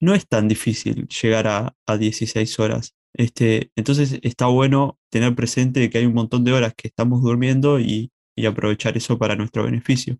no 0.00 0.14
es 0.14 0.26
tan 0.26 0.48
difícil 0.48 1.08
llegar 1.08 1.46
a, 1.46 1.76
a 1.86 1.96
16 1.98 2.58
horas. 2.58 2.94
Este, 3.14 3.70
entonces 3.76 4.18
está 4.22 4.46
bueno 4.46 4.98
tener 5.10 5.34
presente 5.34 5.90
que 5.90 5.98
hay 5.98 6.06
un 6.06 6.14
montón 6.14 6.44
de 6.44 6.52
horas 6.52 6.74
que 6.76 6.88
estamos 6.88 7.22
durmiendo 7.22 7.80
y, 7.80 8.12
aprovechar 8.48 8.96
eso 8.96 9.18
para 9.18 9.36
nuestro 9.36 9.64
beneficio. 9.64 10.16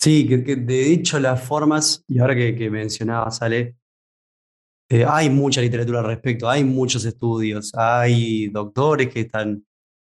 Sí, 0.00 0.26
que, 0.26 0.56
de 0.56 0.92
hecho 0.94 1.20
las 1.20 1.44
formas, 1.46 2.02
y 2.08 2.18
ahora 2.18 2.34
que, 2.34 2.56
que 2.56 2.70
mencionabas, 2.70 3.42
Ale, 3.42 3.76
eh, 4.90 5.04
hay 5.08 5.30
mucha 5.30 5.60
literatura 5.60 6.00
al 6.00 6.06
respecto, 6.06 6.48
hay 6.48 6.62
muchos 6.62 7.04
estudios, 7.04 7.72
hay 7.74 8.48
doctores 8.48 9.08
que 9.12 9.20
están 9.20 9.64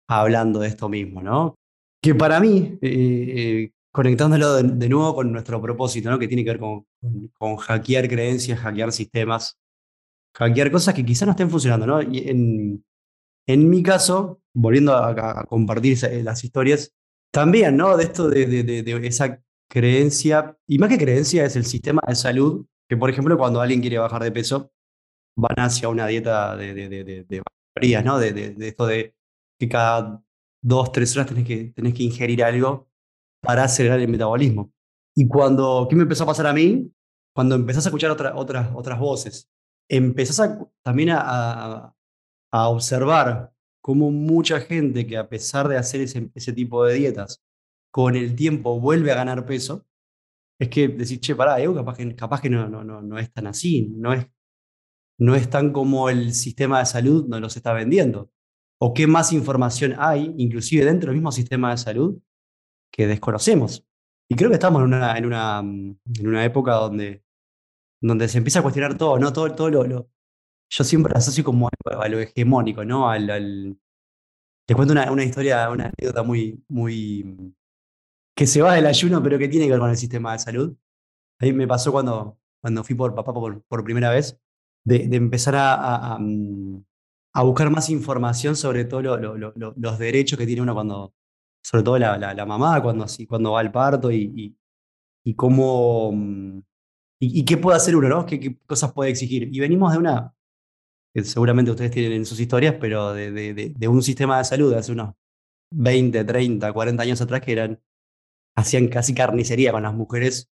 hablando 0.08 0.60
de 0.60 0.67
esto 0.67 0.88
mismo, 0.88 1.22
¿no? 1.22 1.56
Que 2.02 2.15
para 2.15 2.39
mí, 2.39 2.78
eh, 2.82 3.34
eh, 3.62 3.72
conectándolo 3.91 4.56
de, 4.56 4.89
nuevo 4.89 5.15
con 5.15 5.32
nuestro 5.32 5.62
propósito, 5.62 6.10
¿no? 6.10 6.20
Que 6.20 6.28
tiene 6.28 6.43
que 6.43 6.52
ver 6.52 6.60
con, 6.60 6.86
con 7.34 7.56
hackear 7.58 8.08
creencias, 8.08 8.60
hackear 8.60 8.91
sistemas, 8.91 9.58
hackear 10.38 10.71
cosas 10.71 10.93
que 10.93 11.06
quizás 11.06 11.26
no 11.26 11.32
estén 11.32 11.50
funcionando, 11.50 11.88
¿no? 11.88 12.02
Y 12.02 12.30
en, 12.30 12.86
en 13.47 13.69
mi 13.69 13.82
caso, 13.82 14.41
volviendo 14.54 14.95
a, 14.95 15.45
compartir 15.45 15.97
las 16.23 16.43
historias, 16.43 16.93
también, 17.32 17.76
¿no? 17.76 17.97
De 17.97 18.04
esto 18.04 18.30
de, 18.30 18.45
de, 18.45 19.08
esa 19.08 19.41
creencia, 19.69 20.58
y 20.67 20.78
más 20.78 20.89
que 20.89 20.97
creencia 20.97 21.43
es 21.45 21.56
el 21.56 21.65
sistema 21.65 22.02
de 22.08 22.15
salud, 22.15 22.65
que 22.88 22.97
por 22.97 23.10
ejemplo 23.10 23.38
cuando 23.38 23.60
alguien 23.62 23.82
quiere 23.82 23.97
bajar 23.97 24.23
de 24.23 24.32
peso, 24.32 24.71
van 25.36 25.56
hacia 25.58 25.89
una 25.89 26.08
dieta 26.08 26.56
de, 26.56 26.73
de, 26.73 27.43
calorías, 27.73 28.06
¿no? 28.06 28.19
De, 28.19 28.56
esto 28.60 28.86
de 28.86 29.15
que 29.60 29.67
cada 29.67 30.23
dos, 30.62 30.91
tres 30.91 31.15
horas 31.15 31.28
tenés 31.28 31.45
que, 31.45 31.73
tenés 31.76 31.93
que 31.93 32.04
ingerir 32.04 32.43
algo 32.43 32.88
para 33.41 33.63
acelerar 33.63 34.00
el 34.00 34.08
metabolismo. 34.08 34.71
Y 35.15 35.28
cuando, 35.28 35.88
¿qué 35.89 35.95
me 35.95 36.04
empezó 36.04 36.23
a 36.23 36.28
pasar 36.28 36.47
a 36.47 36.54
mí? 36.54 36.91
Cuando 37.34 37.56
empezás 37.56 37.86
a 37.86 37.89
escuchar 37.89 38.12
otras 38.12 38.34
otras 38.36 39.00
voces, 39.00 39.50
empezás 39.89 40.58
también 40.84 41.10
a, 41.12 41.93
observar 42.52 43.52
cómo 43.82 44.10
mucha 44.10 44.60
gente 44.60 45.06
que 45.06 45.17
a 45.17 45.30
pesar 45.30 45.67
de 45.67 45.78
hacer 45.78 46.02
ese, 46.02 46.54
tipo 46.54 46.84
de 46.86 46.95
dietas, 46.95 47.43
con 47.91 48.15
el 48.15 48.36
tiempo 48.36 48.80
vuelve 48.80 49.12
a 49.12 49.15
ganar 49.15 49.45
peso, 49.45 49.86
es 50.60 50.69
que 50.69 50.88
decir, 50.88 51.19
che, 51.19 51.36
pará, 51.36 51.58
capaz 51.73 51.97
que, 51.97 52.15
capaz 52.15 52.41
que 52.41 52.50
no, 52.50 52.67
no, 52.67 52.84
no, 52.84 53.02
no 53.02 53.19
es 53.19 53.32
tan 53.32 53.47
así, 53.47 53.89
no 53.95 54.13
es, 54.13 54.28
no 55.19 55.36
es 55.36 55.50
tan 55.50 55.71
como 55.71 56.10
el 56.10 56.34
sistema 56.34 56.80
de 56.80 56.86
salud 56.86 57.28
nos 57.28 57.41
los 57.41 57.56
está 57.58 57.73
vendiendo. 57.73 58.32
O 58.80 58.93
qué 58.93 59.08
más 59.08 59.34
información 59.34 59.95
hay, 59.97 60.34
inclusive 60.38 60.86
dentro 60.86 61.10
del 61.10 61.17
mismo 61.17 61.32
sistema 61.32 61.71
de 61.71 61.78
salud, 61.78 62.19
que 62.91 63.08
desconocemos. 63.08 63.86
Y 64.30 64.36
creo 64.36 64.50
que 64.50 64.56
estamos 64.56 64.82
en 64.82 64.88
una, 64.88 65.17
en 65.17 65.26
una, 65.26 65.60
en 65.60 66.28
una 66.28 66.43
época 66.43 66.73
donde 66.73 67.23
donde 68.02 68.28
se 68.28 68.38
empieza 68.38 68.60
a 68.60 68.62
cuestionar 68.64 68.98
todo, 68.98 69.20
¿no? 69.20 69.34
Todo, 69.34 69.54
todo 69.56 69.70
lo, 69.70 70.10
Yo 70.70 70.84
siempre 70.84 71.14
asocio 71.16 71.44
como 71.44 71.70
a, 71.86 72.08
lo 72.10 72.20
hegemónico, 72.20 72.86
¿no? 72.86 73.10
Al, 73.10 73.78
Te 74.68 74.76
cuento 74.76 74.94
una, 74.94 75.12
una, 75.12 75.24
historia, 75.24 75.70
una 75.70 75.86
anécdota 75.86 76.24
muy, 76.24 76.64
muy. 76.68 77.54
que 78.36 78.48
se 78.48 78.62
va 78.62 78.76
del 78.76 78.86
ayuno, 78.88 79.22
pero 79.24 79.38
que 79.40 79.48
tiene 79.48 79.66
que 79.66 79.72
ver 79.72 79.80
con 79.80 79.90
el 79.90 79.98
sistema 79.98 80.34
de 80.34 80.40
salud. 80.40 80.76
A 81.40 81.46
mí 81.46 81.54
me 81.54 81.68
pasó 81.68 81.92
cuando, 81.92 82.40
cuando 82.62 82.84
fui 82.84 82.96
por 82.96 83.16
papá 83.16 83.34
por, 83.34 83.64
por 83.64 83.84
primera 83.84 84.12
vez, 84.12 84.40
de, 84.86 85.04
empezar 85.16 85.56
a, 85.56 86.16
a, 86.16 86.20
a 87.38 87.44
buscar 87.44 87.70
más 87.70 87.90
información 87.92 88.56
sobre 88.56 88.86
todo 88.86 89.02
los 89.04 90.00
derechos 90.00 90.40
que 90.40 90.46
tiene 90.48 90.64
uno 90.64 90.74
cuando, 90.74 91.14
sobre 91.64 91.84
todo 91.84 92.00
la, 92.00 92.46
mamá, 92.48 92.82
cuando, 92.82 93.06
cuando 93.28 93.52
va 93.52 93.60
al 93.60 93.72
parto 93.72 94.12
y, 94.12 94.58
y, 95.24 95.36
cómo, 95.36 96.12
y, 97.19 97.45
qué 97.45 97.58
puede 97.58 97.77
hacer 97.77 97.95
uno, 97.95 98.10
¿no? 98.10 98.25
¿Qué, 98.25 98.58
cosas 98.65 98.93
puede 98.93 99.10
exigir. 99.12 99.49
Y 99.51 99.60
venimos 99.60 99.91
de 99.91 99.97
una, 99.97 100.34
que 101.13 101.23
seguramente 101.23 101.71
ustedes 101.71 101.91
tienen 101.91 102.12
en 102.13 102.25
sus 102.25 102.39
historias, 102.39 102.75
pero 102.80 103.13
de, 103.13 103.88
un 103.88 104.03
sistema 104.03 104.38
de 104.38 104.43
salud 104.43 104.73
hace 104.73 104.91
unos 104.91 105.15
20, 105.71 106.23
30, 106.23 106.71
40 106.71 107.03
años 107.03 107.21
atrás 107.21 107.41
que 107.41 107.51
eran, 107.51 107.82
hacían 108.56 108.88
casi 108.88 109.13
carnicería 109.15 109.71
con 109.71 109.84
las 109.84 109.93
mujeres 109.93 110.51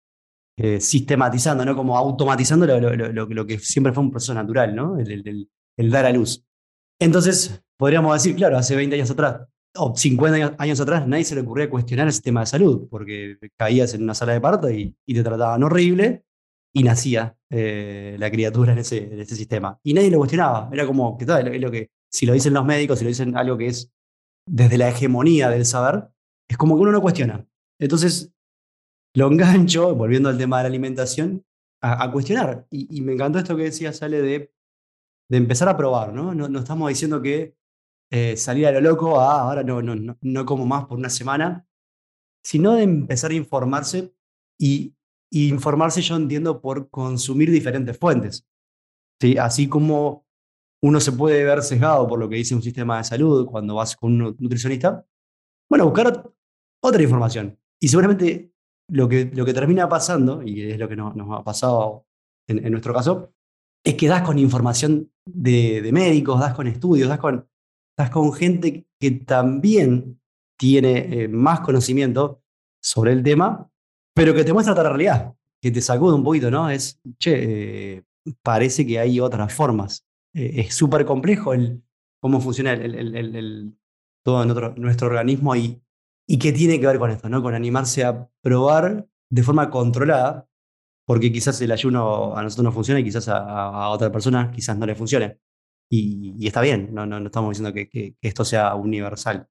eh, 0.57 0.81
sistematizando, 0.81 1.65
¿no? 1.65 1.75
Como 1.75 1.97
automatizando 1.97 2.67
lo, 2.67 3.47
que 3.47 3.59
siempre 3.59 3.93
fue 3.93 4.05
un 4.05 4.11
proceso 4.11 4.35
natural, 4.35 4.75
¿no? 4.75 4.99
El, 4.99 5.91
dar 5.91 6.07
a 6.07 6.13
luz. 6.13 6.45
Entonces, 7.01 7.61
podríamos 7.77 8.15
decir, 8.15 8.37
claro, 8.37 8.57
hace 8.57 8.77
20 8.77 8.95
años 8.95 9.11
atrás, 9.11 9.49
o 9.77 9.97
50 9.97 10.57
años, 10.59 10.81
atrás, 10.81 11.09
nadie 11.09 11.25
se 11.25 11.35
le 11.35 11.41
ocurría 11.41 11.71
cuestionar 11.71 12.07
el 12.07 12.13
sistema 12.13 12.41
de 12.41 12.47
salud, 12.47 12.87
porque 12.89 13.39
caías 13.57 13.95
en 13.95 14.03
una 14.03 14.15
sala 14.15 14.35
de 14.35 14.41
parto 14.41 14.71
y, 14.71 14.95
te 15.07 15.23
trataban 15.25 15.63
horrible 15.65 16.25
y 16.73 16.83
nacía 16.83 17.37
eh, 17.51 18.17
la 18.19 18.31
criatura 18.31 18.73
en 18.73 18.79
ese, 18.79 19.13
en 19.13 19.21
ese 19.21 19.37
sistema. 19.37 19.79
Y 19.83 19.95
nadie 19.95 20.11
lo 20.11 20.19
cuestionaba. 20.19 20.71
Era 20.73 20.87
como, 20.87 21.17
¿qué 21.19 21.27
tal? 21.27 21.49
Es 21.49 21.61
lo 21.61 21.71
que, 21.71 21.91
si 22.11 22.27
lo 22.27 22.33
dicen 22.33 22.55
los 22.55 22.65
médicos, 22.65 22.99
si 22.99 23.05
lo 23.05 23.09
dicen 23.09 23.37
algo 23.37 23.59
que 23.59 23.67
es 23.67 23.93
desde 24.47 24.79
la 24.79 24.89
hegemonía 24.89 25.51
del 25.51 25.67
saber, 25.67 26.09
es 26.49 26.57
como 26.57 26.77
que 26.77 26.83
uno 26.83 26.93
no 26.93 27.03
cuestiona. 27.03 27.47
Entonces, 27.79 28.33
lo 29.15 29.27
engancho, 29.29 29.95
volviendo 29.95 30.29
al 30.29 30.39
tema 30.39 30.59
de 30.59 30.63
la 30.65 30.69
alimentación, 30.69 31.45
a, 31.83 32.11
cuestionar. 32.13 32.67
Y, 32.71 33.01
me 33.01 33.15
encantó 33.15 33.39
esto 33.39 33.57
que 33.57 33.65
decía, 33.65 33.93
sale 33.93 34.23
de, 34.23 34.55
de 35.29 35.37
empezar 35.37 35.69
a 35.69 35.77
probar, 35.77 36.13
¿no? 36.13 36.33
No, 36.33 36.59
estamos 36.59 36.89
diciendo 36.89 37.21
que 37.21 37.57
eh, 38.11 38.37
salir 38.37 38.67
a 38.67 38.73
lo 38.73 38.81
loco, 38.81 39.21
ah, 39.21 39.41
ahora 39.43 39.65
no, 39.65 39.83
no, 39.83 39.97
no, 39.97 40.17
no 40.21 40.47
como 40.47 40.65
más 40.65 40.87
por 40.87 40.97
una 40.97 41.11
semana, 41.11 41.67
sino 42.45 42.75
de 42.75 42.85
empezar 42.85 43.33
a 43.33 43.35
informarse 43.35 44.15
y, 44.61 44.95
informarse 45.33 46.03
yo 46.03 46.17
entiendo 46.17 46.61
por 46.61 46.89
consumir 46.91 47.51
diferentes 47.51 47.99
fuentes. 47.99 48.47
¿sí? 49.21 49.37
Así 49.39 49.69
como 49.69 50.27
uno 50.83 51.01
se 51.01 51.13
puede 51.13 51.45
ver 51.45 51.63
sesgado 51.63 52.07
por 52.09 52.19
lo 52.19 52.29
que 52.29 52.37
dice 52.37 52.55
un 52.55 52.63
sistema 52.63 52.99
de 52.99 53.05
salud 53.05 53.47
cuando 53.47 53.75
vas 53.75 53.97
con 53.97 54.13
un 54.13 54.37
nutricionista, 54.39 55.05
bueno, 55.71 55.87
buscar 55.87 56.31
otra 56.83 57.03
información. 57.03 57.59
Y 57.81 57.89
seguramente 57.89 58.53
lo 58.89 59.09
que, 59.09 59.31
lo 59.33 59.45
que 59.45 59.55
termina 59.55 59.89
pasando, 59.89 60.43
y 60.43 60.71
es 60.71 60.79
lo 60.79 60.89
que 60.89 60.97
nos, 60.97 61.15
ha 61.31 61.43
pasado 61.43 62.07
en, 62.47 62.71
nuestro 62.71 62.93
caso, 62.93 63.33
es 63.85 63.95
que 63.95 64.09
das 64.09 64.23
con 64.23 64.39
información 64.39 65.11
de, 65.25 65.89
médicos, 65.93 66.41
das 66.41 66.55
con 66.55 66.67
estudios, 66.67 67.09
das 67.09 67.19
con, 67.19 67.49
das 67.97 68.11
con 68.11 68.33
gente 68.33 68.87
que 69.01 69.11
también 69.13 70.21
tiene 70.59 71.23
eh, 71.23 71.29
más 71.29 71.61
conocimiento 71.61 72.43
sobre 72.83 73.13
el 73.13 73.23
tema, 73.23 73.72
pero 74.15 74.35
que 74.35 74.45
te 74.45 74.53
muestra 74.53 74.73
otra 74.73 74.89
realidad, 74.89 75.35
que 75.61 75.71
te 75.71 75.81
sacude 75.81 76.15
un 76.15 76.25
poquito, 76.25 76.51
¿no? 76.51 76.71
Es, 76.71 77.01
che, 77.19 77.97
eh, 77.97 78.05
parece 78.43 78.87
que 78.87 78.99
hay 78.99 79.21
otras 79.21 79.53
formas. 79.53 80.05
Eh, 80.35 80.61
es 80.61 80.75
súper 80.75 81.05
complejo 81.05 81.53
el, 81.55 81.83
cómo 82.21 82.41
funciona 82.41 82.73
el, 82.73 82.95
el, 83.17 83.77
todo 84.25 84.45
nuestro, 84.45 84.75
nuestro 84.77 85.09
organismo 85.09 85.57
y 85.57 85.83
¿Y 86.27 86.39
qué 86.39 86.53
tiene 86.53 86.81
que 86.81 86.87
ver 86.87 86.99
con 86.99 87.11
esto? 87.11 87.29
¿no? 87.29 87.43
Con 87.43 87.55
animarse 87.55 88.05
a 88.05 88.29
probar 88.41 89.07
de 89.31 89.43
forma 89.43 89.71
controlada, 89.71 90.49
porque 91.07 91.33
quizás 91.33 91.61
el 91.61 91.73
ayuno 91.73 92.37
a 92.37 92.43
nosotros 92.43 92.65
no 92.65 92.73
funciona 92.73 93.01
y 93.01 93.05
quizás 93.05 93.29
a, 93.29 93.89
otra 93.89 94.11
persona 94.11 94.51
quizás 94.51 94.79
no 94.79 94.87
le 94.87 94.95
funcione. 94.95 95.39
Y, 95.91 96.47
está 96.47 96.61
bien, 96.63 96.89
no, 96.95 97.05
no, 97.07 97.21
no 97.21 97.27
estamos 97.27 97.51
diciendo 97.51 97.75
que, 97.75 98.17
esto 98.23 98.45
sea 98.45 98.75
universal. 98.75 99.49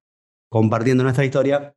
Compartiendo 0.50 1.04
nuestra 1.04 1.24
historia 1.24 1.74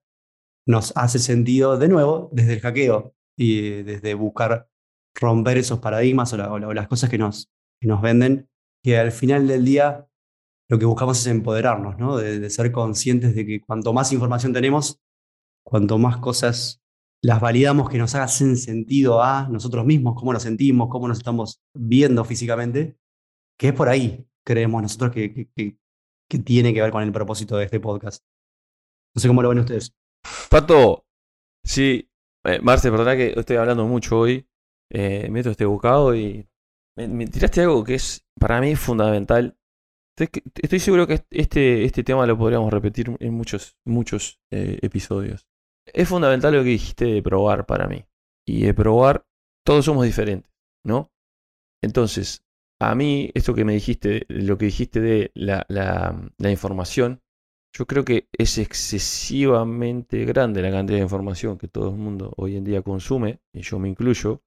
nos 0.65 0.93
hace 0.95 1.19
sentido 1.19 1.77
de 1.77 1.87
nuevo 1.87 2.29
desde 2.31 2.53
el 2.53 2.59
hackeo 2.61 3.13
y 3.37 3.83
desde 3.83 4.13
buscar 4.13 4.67
romper 5.13 5.57
esos 5.57 5.79
paradigmas 5.79 6.33
o, 6.33 6.37
las 6.73 6.87
cosas 6.87 7.09
que 7.09 7.17
nos, 7.17 7.51
que 7.79 7.87
nos 7.87 8.01
venden, 8.01 8.49
que 8.83 8.97
al 8.97 9.11
final 9.11 9.47
del 9.47 9.65
día 9.65 10.07
lo 10.69 10.79
que 10.79 10.85
buscamos 10.85 11.19
es 11.19 11.27
empoderarnos, 11.27 11.97
¿no? 11.97 12.17
De, 12.17 12.49
ser 12.49 12.71
conscientes 12.71 13.35
de 13.35 13.45
que 13.45 13.61
cuanto 13.61 13.93
más 13.93 14.11
información 14.11 14.53
tenemos, 14.53 14.99
cuanto 15.63 15.97
más 15.97 16.17
cosas 16.17 16.81
las 17.21 17.39
validamos 17.39 17.89
que 17.89 17.97
nos 17.97 18.13
hagan 18.13 18.29
sentido 18.29 19.23
a 19.23 19.47
nosotros 19.49 19.85
mismos, 19.85 20.15
cómo 20.15 20.33
nos 20.33 20.43
sentimos, 20.43 20.89
cómo 20.89 21.07
nos 21.07 21.17
estamos 21.17 21.61
viendo 21.73 22.23
físicamente, 22.23 22.97
que 23.57 23.69
es 23.69 23.73
por 23.73 23.89
ahí, 23.89 24.27
creemos 24.43 24.81
nosotros, 24.81 25.11
que, 25.11 25.49
que, 25.55 25.77
tiene 26.43 26.73
que 26.73 26.81
ver 26.81 26.91
con 26.91 27.01
el 27.01 27.11
propósito 27.11 27.55
de 27.57 27.65
este 27.65 27.79
podcast. 27.79 28.23
No 29.15 29.21
sé 29.21 29.27
cómo 29.27 29.41
lo 29.41 29.49
ven 29.49 29.59
ustedes. 29.59 29.95
Pato, 30.49 31.05
sí, 31.63 32.09
eh, 32.45 32.59
Marce, 32.61 32.91
perdona 32.91 33.15
que 33.15 33.33
estoy 33.35 33.57
hablando 33.57 33.85
mucho 33.85 34.19
hoy. 34.19 34.47
Eh, 34.91 35.27
meto 35.29 35.49
este 35.49 35.65
bocado 35.65 36.15
y 36.15 36.47
me, 36.95 37.27
tiraste 37.27 37.61
algo 37.61 37.83
que 37.83 37.95
es 37.95 38.25
para 38.39 38.61
mí 38.61 38.75
fundamental 38.75 39.57
Estoy 40.17 40.79
seguro 40.79 41.07
que 41.07 41.25
este, 41.31 41.83
este 41.83 42.03
tema 42.03 42.25
lo 42.25 42.37
podríamos 42.37 42.71
repetir 42.71 43.13
en 43.19 43.33
muchos, 43.33 43.77
muchos 43.85 44.39
eh, 44.49 44.79
episodios. 44.81 45.45
Es 45.85 46.07
fundamental 46.07 46.53
lo 46.53 46.63
que 46.63 46.69
dijiste 46.69 47.05
de 47.05 47.21
probar 47.21 47.65
para 47.65 47.87
mí. 47.87 48.05
Y 48.47 48.63
de 48.63 48.73
probar, 48.73 49.25
todos 49.65 49.85
somos 49.85 50.05
diferentes, 50.05 50.49
¿no? 50.85 51.11
Entonces, 51.83 52.45
a 52.79 52.95
mí, 52.95 53.29
esto 53.33 53.53
que 53.53 53.65
me 53.65 53.73
dijiste, 53.73 54.25
lo 54.29 54.57
que 54.57 54.65
dijiste 54.65 55.01
de 55.01 55.31
la, 55.33 55.65
la 55.67 56.51
información, 56.51 57.21
yo 57.77 57.85
creo 57.85 58.05
que 58.05 58.29
es 58.31 58.57
excesivamente 58.57 60.23
grande 60.23 60.61
la 60.61 60.71
cantidad 60.71 60.97
de 60.97 61.03
información 61.03 61.57
que 61.57 61.67
todo 61.67 61.89
el 61.89 61.97
mundo 61.97 62.33
hoy 62.37 62.55
en 62.55 62.63
día 62.63 62.81
consume, 62.81 63.41
y 63.53 63.63
yo 63.63 63.79
me 63.79 63.89
incluyo, 63.89 64.41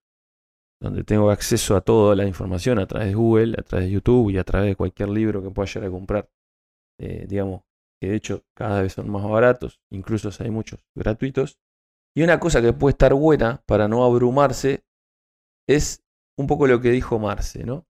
donde 0.80 1.04
tengo 1.04 1.30
acceso 1.30 1.76
a 1.76 1.82
toda 1.82 2.16
la 2.16 2.26
información 2.26 2.78
a 2.78 2.86
través 2.86 3.08
de 3.08 3.14
Google, 3.14 3.54
a 3.58 3.62
través 3.62 3.86
de 3.86 3.92
YouTube 3.92 4.30
y 4.30 4.38
a 4.38 4.44
través 4.44 4.70
de 4.70 4.76
cualquier 4.76 5.10
libro 5.10 5.42
que 5.42 5.50
pueda 5.50 5.66
llegar 5.66 5.88
a 5.88 5.90
comprar. 5.92 6.30
Eh, 6.98 7.26
digamos, 7.28 7.64
que 8.00 8.08
de 8.08 8.16
hecho 8.16 8.44
cada 8.56 8.80
vez 8.80 8.94
son 8.94 9.10
más 9.10 9.28
baratos, 9.28 9.78
incluso 9.90 10.30
hay 10.42 10.50
muchos 10.50 10.80
gratuitos. 10.94 11.58
Y 12.16 12.22
una 12.22 12.40
cosa 12.40 12.62
que 12.62 12.72
puede 12.72 12.92
estar 12.92 13.12
buena 13.12 13.62
para 13.66 13.88
no 13.88 14.04
abrumarse 14.04 14.84
es 15.68 16.02
un 16.38 16.46
poco 16.46 16.66
lo 16.66 16.80
que 16.80 16.90
dijo 16.90 17.18
Marce, 17.18 17.64
¿no? 17.64 17.84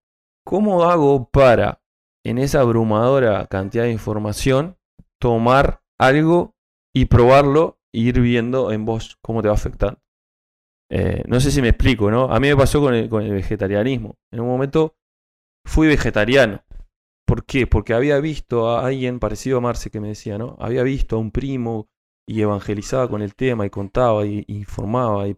¿Cómo 0.44 0.82
hago 0.82 1.28
para, 1.30 1.80
en 2.24 2.38
esa 2.38 2.60
abrumadora 2.60 3.46
cantidad 3.46 3.84
de 3.84 3.92
información, 3.92 4.77
tomar 5.20 5.82
algo 5.98 6.54
y 6.94 7.06
probarlo 7.06 7.78
e 7.92 8.00
ir 8.00 8.20
viendo 8.20 8.72
en 8.72 8.84
vos 8.84 9.18
cómo 9.22 9.42
te 9.42 9.48
va 9.48 9.54
a 9.54 9.56
afectar? 9.56 9.98
Eh, 10.90 11.22
no 11.26 11.38
sé 11.40 11.50
si 11.50 11.60
me 11.60 11.68
explico, 11.68 12.10
¿no? 12.10 12.32
A 12.32 12.40
mí 12.40 12.48
me 12.48 12.56
pasó 12.56 12.80
con 12.80 12.94
el, 12.94 13.08
vegetarianismo. 13.08 14.16
En 14.32 14.40
un 14.40 14.48
momento 14.48 14.96
fui 15.66 15.86
vegetariano. 15.86 16.64
¿Por 17.26 17.44
qué? 17.44 17.66
Porque 17.66 17.92
había 17.92 18.18
visto 18.20 18.70
a 18.70 18.86
alguien 18.86 19.18
parecido 19.18 19.58
a 19.58 19.60
Marce 19.60 19.90
que 19.90 20.00
me 20.00 20.08
decía, 20.08 20.38
¿no? 20.38 20.56
Había 20.60 20.82
visto 20.82 21.16
a 21.16 21.18
un 21.18 21.30
primo 21.30 21.90
y 22.26 22.40
evangelizaba 22.40 23.08
con 23.08 23.22
el 23.22 23.34
tema 23.34 23.66
y 23.66 23.70
contaba 23.70 24.24
y, 24.24 24.44
informaba. 24.48 25.28
Y, 25.28 25.36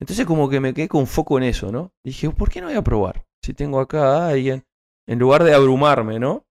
entonces 0.00 0.24
como 0.26 0.48
que 0.48 0.60
me 0.60 0.72
quedé 0.72 0.88
con 0.88 1.06
foco 1.06 1.36
en 1.38 1.44
eso, 1.44 1.70
¿no? 1.70 1.92
dije, 2.04 2.30
¿por 2.30 2.50
qué 2.50 2.60
no 2.60 2.68
voy 2.68 2.76
a 2.76 2.82
probar? 2.82 3.26
Si 3.42 3.52
tengo 3.52 3.80
acá 3.80 4.16
a 4.16 4.28
alguien, 4.30 4.64
en 5.06 5.18
lugar 5.18 5.44
de 5.44 5.54
abrumarme, 5.54 6.18
¿no? 6.18 6.46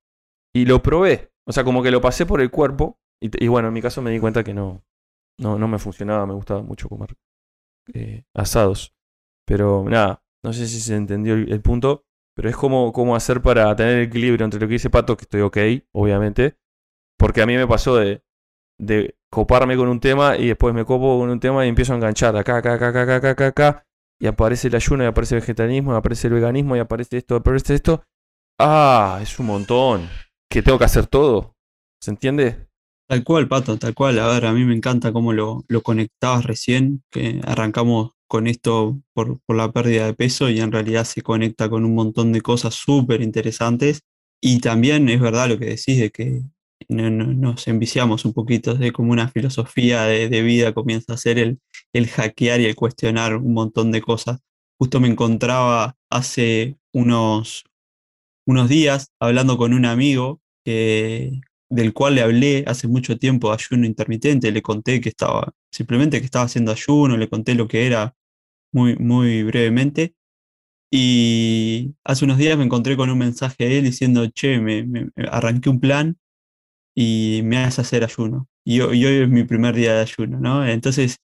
Y 0.53 0.65
lo 0.65 0.81
probé. 0.81 1.31
O 1.47 1.51
sea, 1.51 1.63
como 1.63 1.81
que 1.81 1.91
lo 1.91 2.01
pasé 2.01 2.25
por 2.25 2.41
el 2.41 2.51
cuerpo. 2.51 2.99
Y, 3.21 3.43
y 3.43 3.47
bueno, 3.47 3.69
en 3.69 3.73
mi 3.73 3.81
caso 3.81 4.01
me 4.01 4.11
di 4.11 4.19
cuenta 4.19 4.43
que 4.43 4.53
no, 4.53 4.83
no, 5.39 5.57
no 5.57 5.67
me 5.67 5.79
funcionaba, 5.79 6.25
me 6.25 6.33
gustaba 6.33 6.61
mucho 6.61 6.89
comer 6.89 7.15
eh, 7.93 8.23
asados. 8.33 8.93
Pero 9.45 9.85
nada, 9.87 10.23
no 10.43 10.53
sé 10.53 10.67
si 10.67 10.79
se 10.79 10.95
entendió 10.95 11.35
el, 11.35 11.61
punto, 11.61 12.05
pero 12.35 12.49
es 12.49 12.55
como, 12.55 12.91
cómo 12.91 13.15
hacer 13.15 13.41
para 13.41 13.75
tener 13.75 13.99
equilibrio 13.99 14.43
entre 14.43 14.59
lo 14.59 14.67
que 14.67 14.73
dice 14.73 14.89
Pato, 14.89 15.15
que 15.15 15.23
estoy 15.23 15.41
ok, 15.41 15.57
obviamente, 15.93 16.57
porque 17.17 17.41
a 17.41 17.45
mí 17.45 17.55
me 17.55 17.65
pasó 17.65 17.95
de, 17.95 18.23
de 18.77 19.17
coparme 19.31 19.77
con 19.77 19.87
un 19.87 19.99
tema 19.99 20.35
y 20.35 20.47
después 20.47 20.73
me 20.73 20.85
copo 20.85 21.19
con 21.19 21.29
un 21.29 21.39
tema 21.39 21.65
y 21.65 21.69
empiezo 21.69 21.93
a 21.93 21.95
enganchar 21.95 22.35
acá, 22.35 22.57
acá, 22.57 22.73
acá, 22.73 22.89
acá, 22.89 23.15
acá, 23.15 23.29
acá, 23.29 23.47
acá, 23.47 23.87
y 24.19 24.27
aparece 24.27 24.67
el 24.67 24.75
ayuno, 24.75 25.03
y 25.03 25.07
aparece 25.07 25.35
el 25.35 25.41
vegetarianismo, 25.41 25.93
y 25.93 25.97
aparece 25.97 26.27
el 26.27 26.33
veganismo, 26.33 26.75
y 26.75 26.79
aparece 26.79 27.17
esto, 27.17 27.35
aparece 27.35 27.75
esto. 27.75 28.03
Ah, 28.59 29.19
es 29.21 29.37
un 29.39 29.45
montón. 29.45 30.09
Que 30.49 30.61
tengo 30.61 30.77
que 30.77 30.85
hacer 30.85 31.07
todo. 31.07 31.55
¿Se 32.01 32.11
entiende? 32.11 32.67
Tal 33.07 33.23
cual, 33.23 33.47
Pato, 33.47 33.77
tal 33.77 33.93
cual. 33.93 34.19
A 34.19 34.27
ver, 34.27 34.45
a 34.45 34.53
mí 34.53 34.65
me 34.65 34.75
encanta 34.75 35.13
cómo 35.13 35.31
lo, 35.33 35.63
conectabas 35.83 36.45
recién, 36.45 37.03
que 37.09 37.41
arrancamos 37.45 38.11
con 38.27 38.47
esto 38.47 39.01
por, 39.13 39.39
la 39.47 39.71
pérdida 39.71 40.05
de 40.05 40.13
peso 40.13 40.49
y 40.49 40.59
en 40.59 40.71
realidad 40.71 41.05
se 41.05 41.21
conecta 41.21 41.69
con 41.69 41.85
un 41.85 41.95
montón 41.95 42.33
de 42.33 42.41
cosas 42.41 42.75
súper 42.75 43.21
interesantes. 43.21 44.01
Y 44.41 44.59
también 44.59 45.07
es 45.09 45.21
verdad 45.21 45.47
lo 45.47 45.57
que 45.57 45.65
decís 45.65 45.99
de 45.99 46.11
que 46.11 46.43
nos 46.89 47.67
enviciamos 47.67 48.25
un 48.25 48.33
poquito, 48.33 48.75
de 48.75 48.91
como 48.91 49.11
una 49.11 49.29
filosofía 49.29 50.03
de, 50.03 50.41
vida 50.41 50.73
comienza 50.73 51.13
a 51.13 51.17
ser 51.17 51.57
el 51.93 52.07
hackear 52.07 52.61
y 52.61 52.65
el 52.65 52.75
cuestionar 52.75 53.37
un 53.37 53.53
montón 53.53 53.91
de 53.91 54.01
cosas. 54.01 54.39
Justo 54.79 54.99
me 54.99 55.07
encontraba 55.07 55.95
hace 56.09 56.77
unos, 56.93 57.65
unos 58.47 58.69
días 58.69 59.11
hablando 59.19 59.57
con 59.57 59.73
un 59.73 59.85
amigo 59.85 60.41
que, 60.65 61.41
del 61.69 61.93
cual 61.93 62.15
le 62.15 62.21
hablé 62.21 62.63
hace 62.65 62.87
mucho 62.87 63.17
tiempo 63.17 63.49
de 63.49 63.55
ayuno 63.55 63.85
intermitente, 63.85 64.51
le 64.51 64.61
conté 64.61 65.01
que 65.01 65.09
estaba, 65.09 65.53
simplemente 65.71 66.19
que 66.19 66.25
estaba 66.25 66.45
haciendo 66.45 66.71
ayuno, 66.71 67.17
le 67.17 67.29
conté 67.29 67.55
lo 67.55 67.67
que 67.67 67.85
era 67.85 68.15
muy, 68.73 68.95
muy 68.97 69.43
brevemente. 69.43 70.15
Y 70.91 71.95
hace 72.05 72.25
unos 72.25 72.37
días 72.37 72.57
me 72.57 72.63
encontré 72.63 72.95
con 72.95 73.09
un 73.09 73.17
mensaje 73.17 73.65
de 73.65 73.79
él 73.79 73.83
diciendo, 73.85 74.25
che, 74.29 74.59
me, 74.59 75.09
arranqué 75.29 75.69
un 75.69 75.81
plan 75.81 76.17
y 76.95 77.41
me 77.43 77.57
hace 77.57 77.81
hacer 77.81 78.03
ayuno. 78.05 78.47
Y 78.65 78.77
y 78.77 78.81
hoy 78.81 79.05
es 79.05 79.29
mi 79.29 79.43
primer 79.43 79.75
día 79.75 79.93
de 79.95 80.01
ayuno, 80.01 80.39
¿no? 80.39 80.65
Entonces, 80.65 81.17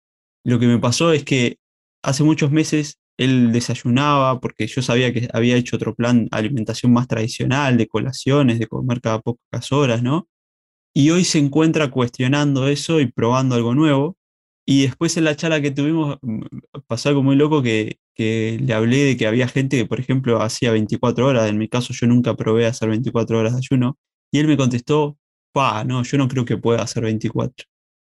lo 0.44 0.60
que 0.60 0.68
me 0.68 0.80
pasó 0.80 1.14
es 1.14 1.24
que 1.24 1.58
hace 2.04 2.24
muchos 2.24 2.52
meses 2.52 3.00
él 3.18 3.52
desayunaba 3.52 4.40
porque 4.40 4.68
yo 4.68 4.82
sabía 4.82 5.14
que 5.14 5.30
había 5.34 5.56
hecho 5.56 5.76
otro 5.76 5.96
plan 5.96 6.28
alimentación 6.32 6.94
más 6.94 7.08
tradicional, 7.08 7.78
de 7.78 7.88
colaciones, 7.88 8.60
de 8.60 8.68
comer 8.68 9.02
cada 9.02 9.20
pocas 9.22 9.72
horas, 9.72 10.04
¿no? 10.04 10.28
Y 10.94 11.10
hoy 11.12 11.24
se 11.26 11.40
encuentra 11.40 11.92
cuestionando 11.92 12.68
eso 12.68 13.00
y 13.00 13.08
probando 13.12 13.56
algo 13.56 13.76
nuevo. 13.76 14.18
Y 14.66 14.84
después 14.84 15.18
en 15.18 15.26
la 15.26 15.36
charla 15.36 15.62
que 15.62 15.72
tuvimos 15.72 16.18
mm, 16.22 16.42
pasó 16.88 17.10
algo 17.10 17.24
muy 17.24 17.36
loco 17.36 17.64
que, 17.64 18.00
que 18.16 18.60
le 18.62 18.74
hablé 18.74 18.98
de 19.06 19.18
que 19.18 19.28
había 19.28 19.48
gente 19.48 19.78
que, 19.78 19.86
por 19.86 20.00
ejemplo, 20.00 20.42
hacía 20.42 20.72
24 20.72 21.28
horas. 21.28 21.50
En 21.50 21.58
mi 21.58 21.68
caso, 21.70 21.94
yo 21.94 22.08
nunca 22.08 22.36
probé 22.36 22.66
hacer 22.68 22.90
24 22.90 23.40
horas 23.40 23.54
de 23.54 23.60
ayuno. 23.60 23.98
Y 24.32 24.40
él 24.40 24.48
me 24.48 24.58
contestó, 24.58 25.18
pa, 25.52 25.84
no, 25.84 26.04
yo 26.04 26.18
no 26.18 26.28
creo 26.28 26.46
que 26.46 26.58
pueda 26.58 26.82
hacer 26.84 27.04
24. 27.04 27.68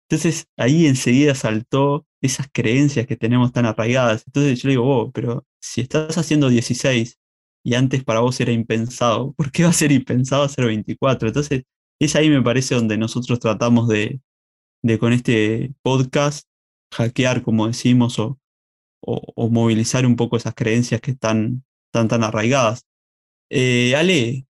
Entonces 0.10 0.48
ahí 0.58 0.86
enseguida 0.88 1.36
saltó 1.36 2.06
esas 2.22 2.48
creencias 2.52 3.08
que 3.08 3.16
tenemos 3.18 3.52
tan 3.52 3.66
arraigadas. 3.66 4.24
Entonces 4.28 4.62
yo 4.62 4.68
le 4.70 4.74
digo, 4.74 4.86
oh, 5.02 5.12
pero 5.12 5.46
si 5.62 5.82
estás 5.82 6.18
haciendo 6.18 6.50
16 6.50 7.20
y 7.64 7.74
antes 7.76 8.04
para 8.04 8.20
vos 8.22 8.40
era 8.40 8.52
impensado, 8.52 9.34
¿por 9.34 9.52
qué 9.52 9.64
va 9.64 9.70
a 9.70 9.74
ser 9.74 9.92
impensado 9.92 10.44
hacer 10.44 10.66
24? 10.66 11.28
Entonces 11.30 11.64
es 12.00 12.16
ahí 12.16 12.30
me 12.30 12.42
parece 12.42 12.76
donde 12.76 12.98
nosotros 12.98 13.40
tratamos 13.40 13.88
de, 13.88 14.22
de 14.84 15.00
con 15.00 15.14
este 15.14 15.74
podcast 15.82 16.48
hackear, 16.94 17.42
como 17.44 17.68
decimos, 17.68 18.20
o, 18.20 18.40
o- 19.02 19.34
o 19.36 19.50
movilizar 19.50 20.06
un 20.06 20.16
poco 20.16 20.38
esas 20.38 20.56
creencias 20.56 21.02
que 21.02 21.12
están 21.12 21.64
tan, 21.92 22.08
tan 22.08 22.24
arraigadas. 22.24 22.86
Eh, 23.50 23.96
Ale, 23.96 24.48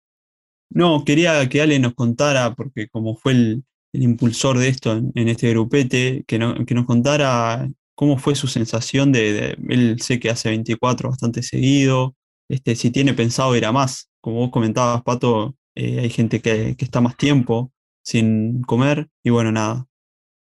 no, 0.70 1.04
quería 1.04 1.48
que 1.48 1.62
Ale 1.62 1.78
nos 1.78 1.94
contara, 1.94 2.54
porque 2.54 2.88
como 2.88 3.16
fue 3.16 3.32
el, 3.32 3.64
el 3.94 4.02
impulsor 4.04 4.58
de 4.58 4.68
esto 4.68 4.92
en, 4.92 5.28
este 5.28 5.50
grupete, 5.50 6.24
que, 6.26 6.38
no- 6.38 6.66
que 6.66 6.74
nos 6.74 6.86
contara 6.86 7.70
cómo 7.96 8.18
fue 8.18 8.34
su 8.36 8.48
sensación 8.48 9.12
de, 9.12 9.56
él 9.68 10.00
sé 10.02 10.20
que 10.20 10.30
hace 10.30 10.50
24 10.50 11.10
bastante 11.10 11.42
seguido, 11.42 12.16
este, 12.48 12.76
si 12.76 12.90
tiene 12.92 13.14
pensado 13.14 13.56
ir 13.56 13.66
a 13.66 13.72
más. 13.72 14.10
Como 14.20 14.38
vos 14.38 14.50
comentabas, 14.50 15.02
Pato, 15.04 15.56
eh, 15.76 16.00
hay 16.00 16.10
gente 16.10 16.40
que, 16.42 16.76
que 16.76 16.84
está 16.86 17.00
más 17.00 17.16
tiempo 17.16 17.72
sin 18.04 18.62
comer 18.62 19.08
y 19.24 19.30
bueno, 19.30 19.52
nada, 19.52 19.86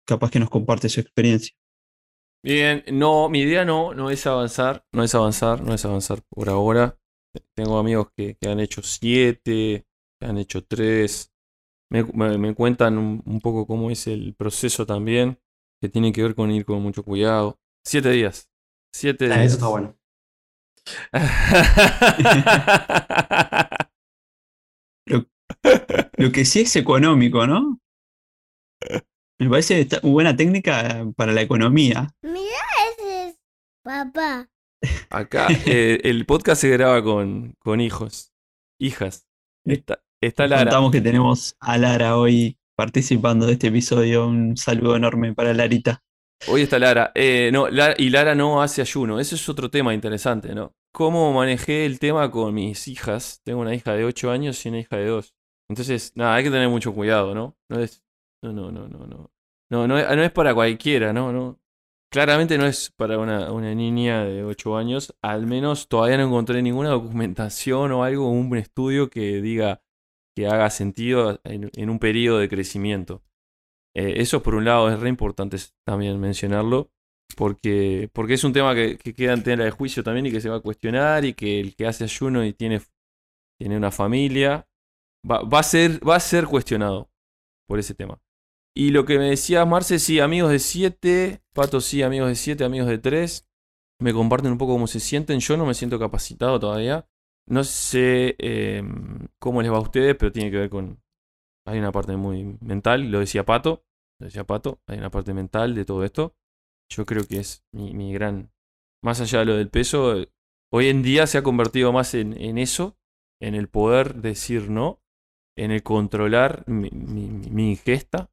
capaz 0.07 0.31
que 0.31 0.41
nos 0.41 0.51
comparte 0.51 0.89
su 0.89 1.01
experiencia. 1.01 1.55
Bien, 2.43 2.85
no, 2.93 3.29
mi 3.29 3.41
idea 3.41 3.65
no, 3.65 3.93
no 3.93 4.11
es 4.11 4.27
avanzar, 4.27 4.85
no 4.93 5.03
es 5.03 5.15
avanzar, 5.15 5.63
no 5.63 5.75
es 5.75 5.85
avanzar 5.85 6.23
por 6.29 6.49
ahora. 6.49 6.97
Tengo 7.55 7.79
amigos 7.79 8.09
que, 8.17 8.37
que 8.37 8.49
han 8.49 8.61
hecho 8.61 8.83
siete, 8.83 9.85
que 10.21 10.27
han 10.27 10.39
hecho 10.39 10.65
tres. 10.65 11.33
Me, 11.91 12.05
me- 12.05 12.39
me 12.39 12.55
cuentan 12.55 12.99
un, 12.99 13.23
un 13.25 13.41
poco 13.41 13.67
cómo 13.67 13.91
es 13.91 14.07
el 14.07 14.35
proceso 14.35 14.87
también, 14.87 15.39
que 15.81 15.89
tiene 15.89 16.13
que 16.13 16.23
ver 16.23 16.35
con 16.35 16.51
ir 16.51 16.65
con 16.65 16.83
mucho 16.83 17.03
cuidado. 17.05 17.59
Siete 17.85 18.11
días. 18.11 18.51
Siete 18.93 19.27
Ah, 19.27 19.37
días. 19.37 19.47
Eso 19.47 19.55
está 19.57 19.69
bueno. 19.69 19.97
Lo 26.17 26.33
que 26.33 26.45
sí 26.45 26.61
es 26.61 26.77
económico, 26.77 27.47
¿no? 27.47 27.81
Me 29.39 29.51
parece 29.51 29.81
esta- 29.81 30.01
buena 30.01 30.35
técnica 30.37 31.07
para 31.17 31.33
la 31.33 31.43
economía. 31.43 32.09
Mira 32.23 32.57
ese 32.99 33.29
es 33.29 33.37
papá. 33.83 34.49
Acá 35.11 35.49
eh, 35.67 36.01
el 36.05 36.25
podcast 36.27 36.61
se 36.63 36.69
graba 36.71 37.03
con, 37.03 37.55
con 37.59 37.81
hijos, 37.81 38.33
hijas. 38.79 39.27
Está, 39.65 40.03
está 40.21 40.47
Lara. 40.47 40.65
Contamos 40.65 40.93
que 40.93 41.01
tenemos 41.01 41.57
a 41.61 41.79
Lara 41.79 42.17
hoy 42.17 42.59
participando 42.77 43.47
de 43.47 43.53
este 43.55 43.69
episodio. 43.69 44.27
Un 44.27 44.57
saludo 44.57 44.97
enorme 44.97 45.35
para 45.35 45.55
Larita. 45.55 46.03
Hoy 46.49 46.63
está 46.63 46.79
Lara. 46.79 47.13
Eh, 47.15 47.51
no, 47.53 47.69
Lara- 47.69 47.95
y 47.99 48.11
Lara 48.11 48.35
no 48.35 48.63
hace 48.63 48.83
ayuno. 48.83 49.19
Ese 49.21 49.35
es 49.37 49.49
otro 49.49 49.71
tema 49.71 49.95
interesante, 49.95 50.55
¿no? 50.55 50.73
¿Cómo 50.93 51.33
manejé 51.33 51.87
el 51.87 51.99
tema 51.99 52.31
con 52.31 52.55
mis 52.55 52.89
hijas? 52.89 53.41
Tengo 53.45 53.61
una 53.61 53.75
hija 53.75 53.93
de 53.95 54.05
8 54.05 54.31
años 54.31 54.65
y 54.65 54.69
una 54.69 54.79
hija 54.81 54.97
de 54.97 55.07
2. 55.07 55.35
Entonces, 55.69 56.13
nada, 56.15 56.35
hay 56.37 56.45
que 56.45 56.51
tener 56.51 56.69
mucho 56.69 56.95
cuidado, 56.95 57.35
¿no? 57.35 57.57
No 57.69 57.81
es. 57.81 58.03
No, 58.43 58.53
no, 58.53 58.71
no, 58.71 58.89
no, 58.89 59.07
no. 59.07 59.31
No, 59.71 59.89
no, 59.89 59.99
es, 59.99 60.07
no 60.17 60.23
es 60.23 60.31
para 60.31 60.55
cualquiera, 60.55 61.13
¿no? 61.13 61.33
no 61.33 61.59
Claramente 62.13 62.57
no 62.57 62.67
es 62.67 62.93
para 62.97 63.19
una, 63.19 63.51
una 63.53 63.75
niña 63.75 64.25
de 64.25 64.45
8 64.45 64.77
años. 64.77 65.15
Al 65.23 65.47
menos 65.47 65.89
todavía 65.89 66.17
no 66.19 66.25
encontré 66.27 66.63
ninguna 66.63 66.91
documentación 66.91 67.91
o 67.93 68.05
algo, 68.05 68.31
un 68.31 68.57
estudio 68.57 69.11
que 69.11 69.41
diga 69.43 69.83
que 70.37 70.47
haga 70.47 70.69
sentido 70.69 71.41
en, 71.45 71.91
un 71.91 71.99
periodo 71.99 72.39
de 72.39 72.49
crecimiento. 72.49 73.23
Eh, 73.95 74.15
eso 74.19 74.43
por 74.43 74.55
un 74.55 74.67
lado 74.67 74.91
es 74.91 75.01
re 75.01 75.09
importante 75.09 75.57
también 75.85 76.21
mencionarlo, 76.21 76.91
porque, 77.37 78.11
porque 78.13 78.35
es 78.35 78.45
un 78.45 78.53
tema 78.53 78.75
que, 78.75 78.99
que 78.99 79.15
queda 79.15 79.33
en 79.33 79.43
tela 79.43 79.65
de 79.65 79.71
juicio 79.71 80.05
también 80.05 80.27
y 80.27 80.31
que 80.31 80.43
se 80.43 80.51
va 80.51 80.57
a 80.57 80.61
cuestionar 80.61 81.25
y 81.25 81.33
que 81.33 81.59
el 81.59 81.75
que 81.75 81.87
hace 81.87 82.05
ayuno 82.05 82.45
y 82.45 82.53
tiene, 82.53 82.83
tiene 83.59 83.79
una 83.79 83.91
familia 83.91 84.69
va, 85.29 85.41
va 85.43 85.61
a 85.61 85.63
ser, 85.63 86.07
va 86.07 86.17
a 86.17 86.21
ser 86.21 86.45
cuestionado 86.45 87.11
por 87.67 87.79
ese 87.79 87.95
tema. 87.95 88.21
Y 88.75 88.91
lo 88.91 89.07
que 89.07 89.19
me 89.19 89.31
decía 89.31 89.65
Marce, 89.65 89.99
sí, 89.99 90.21
amigos 90.21 90.51
de 90.51 90.59
7, 90.59 91.43
Pato 91.55 91.81
sí, 91.81 92.03
amigos 92.03 92.29
de 92.29 92.35
7, 92.35 92.63
amigos 92.63 92.89
de 92.89 92.99
3, 92.99 93.49
me 94.03 94.13
comparten 94.13 94.53
un 94.53 94.59
poco 94.59 94.75
cómo 94.75 94.87
se 94.87 95.01
sienten, 95.01 95.41
yo 95.41 95.57
no 95.57 95.65
me 95.65 95.73
siento 95.73 95.99
capacitado 95.99 96.61
todavía, 96.61 97.09
no 97.49 97.65
sé 97.65 98.37
eh, 98.39 98.83
cómo 99.39 99.63
les 99.63 99.73
va 99.73 99.77
a 99.77 99.81
ustedes, 99.81 100.17
pero 100.17 100.33
tiene 100.33 100.51
que 100.51 100.59
ver 100.59 100.71
con, 100.71 101.01
hay 101.67 101.79
una 101.79 101.93
parte 101.93 102.17
muy 102.17 102.59
mental, 102.61 103.11
lo 103.11 103.21
decía 103.21 103.45
Pato, 103.45 103.85
lo 104.21 104.27
decía 104.27 104.45
Pato, 104.45 104.81
hay 104.87 104.99
una 104.99 105.11
parte 105.11 105.35
mental 105.35 105.75
de 105.75 105.85
todo 105.85 106.05
esto. 106.05 106.35
Yo 106.91 107.05
creo 107.07 107.27
que 107.27 107.41
es 107.41 107.65
mi, 107.73 108.13
gran, 108.13 108.53
más 109.03 109.21
allá 109.21 109.41
de 109.41 109.45
lo 109.47 109.57
del 109.57 109.71
peso, 109.71 110.25
hoy 110.73 110.89
en 110.89 111.03
día 111.03 111.27
se 111.27 111.39
ha 111.39 111.43
convertido 111.43 111.93
más 111.93 112.15
en, 112.15 112.41
en 112.41 112.59
eso, 112.59 112.97
en 113.41 113.55
el 113.55 113.69
poder 113.69 114.17
decir 114.17 114.71
no, 114.71 115.03
en 115.57 115.71
el 115.73 115.83
controlar 115.83 116.65
mi, 116.69 116.89
ingesta. 117.71 118.31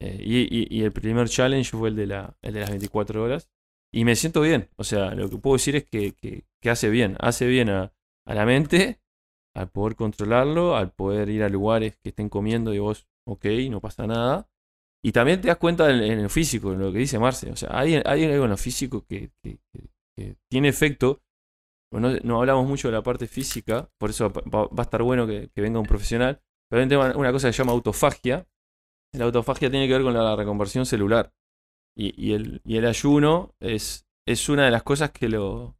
Eh, 0.00 0.18
y, 0.20 0.42
y- 0.56 0.68
y 0.70 0.84
el 0.84 0.92
primer 0.92 1.28
challenge 1.28 1.70
fue 1.76 1.88
el 1.88 1.96
de, 1.96 2.06
la, 2.06 2.36
el 2.42 2.54
de 2.54 2.60
las 2.60 2.70
24 2.70 3.22
horas. 3.22 3.50
Y 3.92 4.04
me 4.04 4.16
siento 4.16 4.40
bien. 4.40 4.68
O 4.76 4.84
sea, 4.84 5.14
lo 5.14 5.28
que 5.30 5.38
puedo 5.38 5.56
decir 5.56 5.76
es 5.76 5.84
que, 5.84 6.12
que- 6.12 6.44
que 6.60 6.70
hace 6.70 6.90
bien. 6.90 7.16
Hace 7.20 7.46
bien 7.46 7.70
a, 7.70 7.92
a 8.28 8.34
la 8.34 8.44
mente, 8.44 9.00
al 9.56 9.70
poder 9.70 9.96
controlarlo, 9.96 10.76
al 10.76 10.92
poder 10.92 11.30
ir 11.30 11.42
a 11.42 11.48
lugares 11.48 11.96
que 11.96 12.10
estén 12.10 12.28
comiendo 12.28 12.74
y 12.74 12.78
vos, 12.78 13.08
ok, 13.26 13.46
no 13.70 13.80
pasa 13.80 14.06
nada. 14.06 14.48
Y 15.02 15.12
también 15.12 15.40
te 15.40 15.48
das 15.48 15.56
cuenta 15.56 15.90
en, 15.90 16.02
en 16.02 16.22
lo 16.22 16.28
físico, 16.28 16.72
en 16.72 16.80
lo 16.80 16.92
que 16.92 16.98
dice 16.98 17.18
Marce. 17.18 17.50
O 17.50 17.56
sea, 17.56 17.70
hay, 17.72 17.94
algo 17.94 18.44
en 18.44 18.50
lo 18.50 18.56
físico 18.56 19.06
que, 19.06 19.30
tiene 20.50 20.68
efecto. 20.68 21.22
No, 21.90 22.10
no 22.22 22.40
hablamos 22.40 22.68
mucho 22.68 22.88
de 22.88 22.92
la 22.92 23.02
parte 23.02 23.26
física, 23.26 23.90
por 23.96 24.10
eso 24.10 24.30
va, 24.30 24.68
a 24.76 24.82
estar 24.82 25.02
bueno 25.02 25.26
que, 25.26 25.50
venga 25.56 25.80
un 25.80 25.86
profesional. 25.86 26.42
Pero 26.68 26.82
hay 26.82 27.12
una 27.16 27.32
cosa 27.32 27.48
que 27.48 27.54
se 27.54 27.62
llama 27.62 27.72
autofagia. 27.72 28.46
La 29.14 29.24
autofagia 29.24 29.70
tiene 29.70 29.86
que 29.86 29.94
ver 29.94 30.02
con 30.02 30.12
la 30.12 30.36
reconversión 30.36 30.84
celular. 30.84 31.32
Y, 31.96 32.12
y 32.22 32.34
el, 32.34 32.60
y 32.64 32.76
el 32.76 32.84
ayuno 32.84 33.54
es, 33.58 34.06
es 34.26 34.48
una 34.50 34.66
de 34.66 34.70
las 34.70 34.82
cosas 34.82 35.12
que 35.12 35.30
lo, 35.30 35.78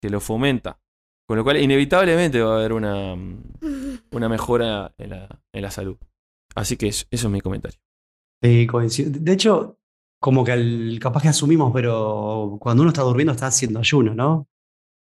que 0.00 0.08
lo 0.08 0.20
fomenta. 0.20 0.80
Con 1.30 1.36
lo 1.38 1.44
cual, 1.44 1.58
inevitablemente 1.62 2.40
va 2.40 2.54
a 2.54 2.58
haber 2.58 2.72
una, 2.72 3.14
una 4.10 4.28
mejora 4.28 4.92
en 4.98 5.10
la, 5.10 5.40
en 5.52 5.62
la 5.62 5.70
salud. 5.70 5.96
Así 6.56 6.76
que 6.76 6.88
eso, 6.88 7.06
eso 7.08 7.28
es 7.28 7.32
mi 7.32 7.40
comentario. 7.40 7.78
Sí, 8.42 8.66
coincido. 8.66 9.12
De 9.14 9.32
hecho, 9.32 9.78
como 10.20 10.42
que 10.42 10.50
al- 10.50 10.98
capaz 11.00 11.22
que 11.22 11.28
asumimos, 11.28 11.70
pero 11.72 12.56
cuando 12.60 12.82
uno 12.82 12.90
está 12.90 13.02
durmiendo 13.02 13.32
está 13.32 13.46
haciendo 13.46 13.78
ayuno, 13.78 14.12
¿no? 14.12 14.48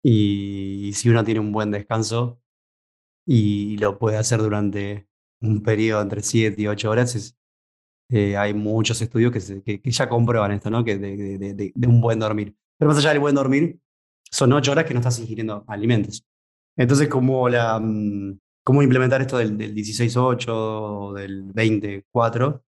Y, 0.04 0.90
si 0.94 1.09
uno 1.09 1.22
tiene 1.22 1.38
un 1.38 1.52
buen 1.52 1.70
descanso 1.70 2.40
y 3.24 3.76
lo 3.78 3.96
puede 4.00 4.16
hacer 4.16 4.40
durante 4.40 5.07
un 5.40 5.62
periodo 5.62 6.02
entre 6.02 6.22
7 6.22 6.61
y 6.61 6.66
8 6.66 6.90
horas, 6.90 7.14
es- 7.14 7.38
eh, 8.11 8.37
hay 8.37 8.54
muchos 8.54 9.00
estudios 9.02 9.31
que, 9.31 9.38
se- 9.40 9.62
que- 9.62 9.81
que 9.81 9.90
ya 9.92 10.09
comprueban 10.09 10.50
esto, 10.50 10.68
¿no? 10.68 10.83
Que 10.83 10.98
de, 10.98 11.16
de- 11.16 11.38
de- 11.38 11.54
de- 11.54 11.72
de 11.72 11.87
un 11.87 12.00
buen 12.00 12.18
dormir. 12.18 12.57
Pero 12.76 12.88
más 12.88 12.98
allá 12.98 13.11
del 13.11 13.20
buen 13.20 13.37
dormir, 13.37 13.78
son 14.30 14.52
8 14.52 14.72
horas 14.72 14.84
que 14.84 14.94
no 14.94 15.00
estás 15.00 15.18
ingiriendo 15.18 15.64
alimentos. 15.66 16.24
Entonces, 16.76 17.08
¿cómo, 17.08 17.48
la, 17.48 17.78
mm, 17.80 18.38
cómo 18.64 18.82
implementar 18.82 19.20
esto 19.20 19.38
del, 19.38 19.56
del 19.58 19.74
16-8 19.74 20.46
o 20.50 21.12
del 21.14 21.44
20-4? 21.52 22.62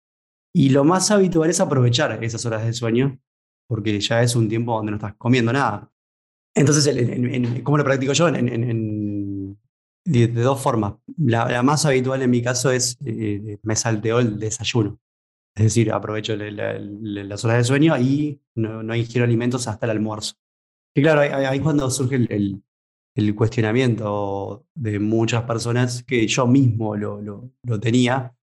Y 0.53 0.69
lo 0.69 0.83
más 0.83 1.11
habitual 1.11 1.49
es 1.49 1.59
aprovechar 1.59 2.23
esas 2.23 2.45
horas 2.45 2.65
de 2.65 2.73
sueño, 2.73 3.19
porque 3.67 3.99
ya 3.99 4.23
es 4.23 4.35
un 4.35 4.49
tiempo 4.49 4.75
donde 4.75 4.91
no 4.91 4.97
estás 4.97 5.13
comiendo 5.17 5.53
nada. 5.53 5.91
Entonces, 6.55 6.89
¿cómo 7.63 7.77
lo 7.77 7.83
practico 7.83 8.13
yo? 8.13 8.31
De, 8.31 10.27
de 10.27 10.41
dos 10.41 10.59
formas. 10.61 10.95
La, 11.17 11.61
más 11.61 11.85
habitual 11.85 12.21
en 12.23 12.31
mi 12.31 12.41
caso 12.41 12.71
es, 12.71 12.97
eh, 13.05 13.59
me 13.61 13.75
salteó 13.75 14.19
el 14.19 14.39
desayuno. 14.39 14.99
Es 15.55 15.65
decir, 15.65 15.91
aprovecho 15.91 16.35
la- 16.35 16.49
la- 16.49 16.79
la- 16.79 17.23
las 17.25 17.45
horas 17.45 17.57
de 17.57 17.63
sueño 17.65 17.95
y 17.99 18.41
no 18.55 18.95
ingiero 18.95 19.25
alimentos 19.25 19.67
hasta 19.67 19.85
el 19.85 19.91
almuerzo. 19.91 20.35
Y 20.93 21.01
claro, 21.01 21.21
ahí, 21.21 21.59
cuando 21.59 21.89
surge 21.89 22.15
el, 22.15 22.61
el- 23.15 23.35
cuestionamiento 23.35 24.65
de 24.75 24.99
muchas 24.99 25.43
personas 25.43 26.03
que 26.03 26.27
yo 26.27 26.47
mismo 26.47 26.95
lo, 26.95 27.21
lo- 27.21 27.79
tenía, 27.79 28.33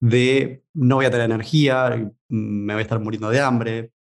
de 0.00 0.64
no 0.74 0.96
voy 0.96 1.06
a 1.06 1.10
tener 1.10 1.26
energía, 1.26 1.90
me 2.28 2.74
voy 2.74 2.80
a 2.80 2.82
estar 2.82 3.00
muriendo 3.00 3.30
de 3.30 3.40
hambre, 3.40 3.92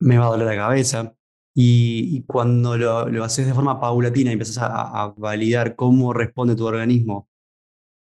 me 0.00 0.18
va 0.18 0.26
a 0.26 0.30
doler 0.30 0.46
la 0.48 0.56
cabeza. 0.56 1.14
Y, 1.54 2.22
cuando 2.26 2.76
lo, 2.78 3.08
lo 3.08 3.24
haces 3.24 3.46
de 3.46 3.52
forma 3.54 3.78
paulatina 3.80 4.30
y 4.30 4.32
empiezas 4.34 4.58
a, 4.58 5.04
a 5.04 5.08
validar 5.16 5.76
cómo 5.76 6.12
responde 6.14 6.56
tu 6.56 6.64
organismo 6.66 7.28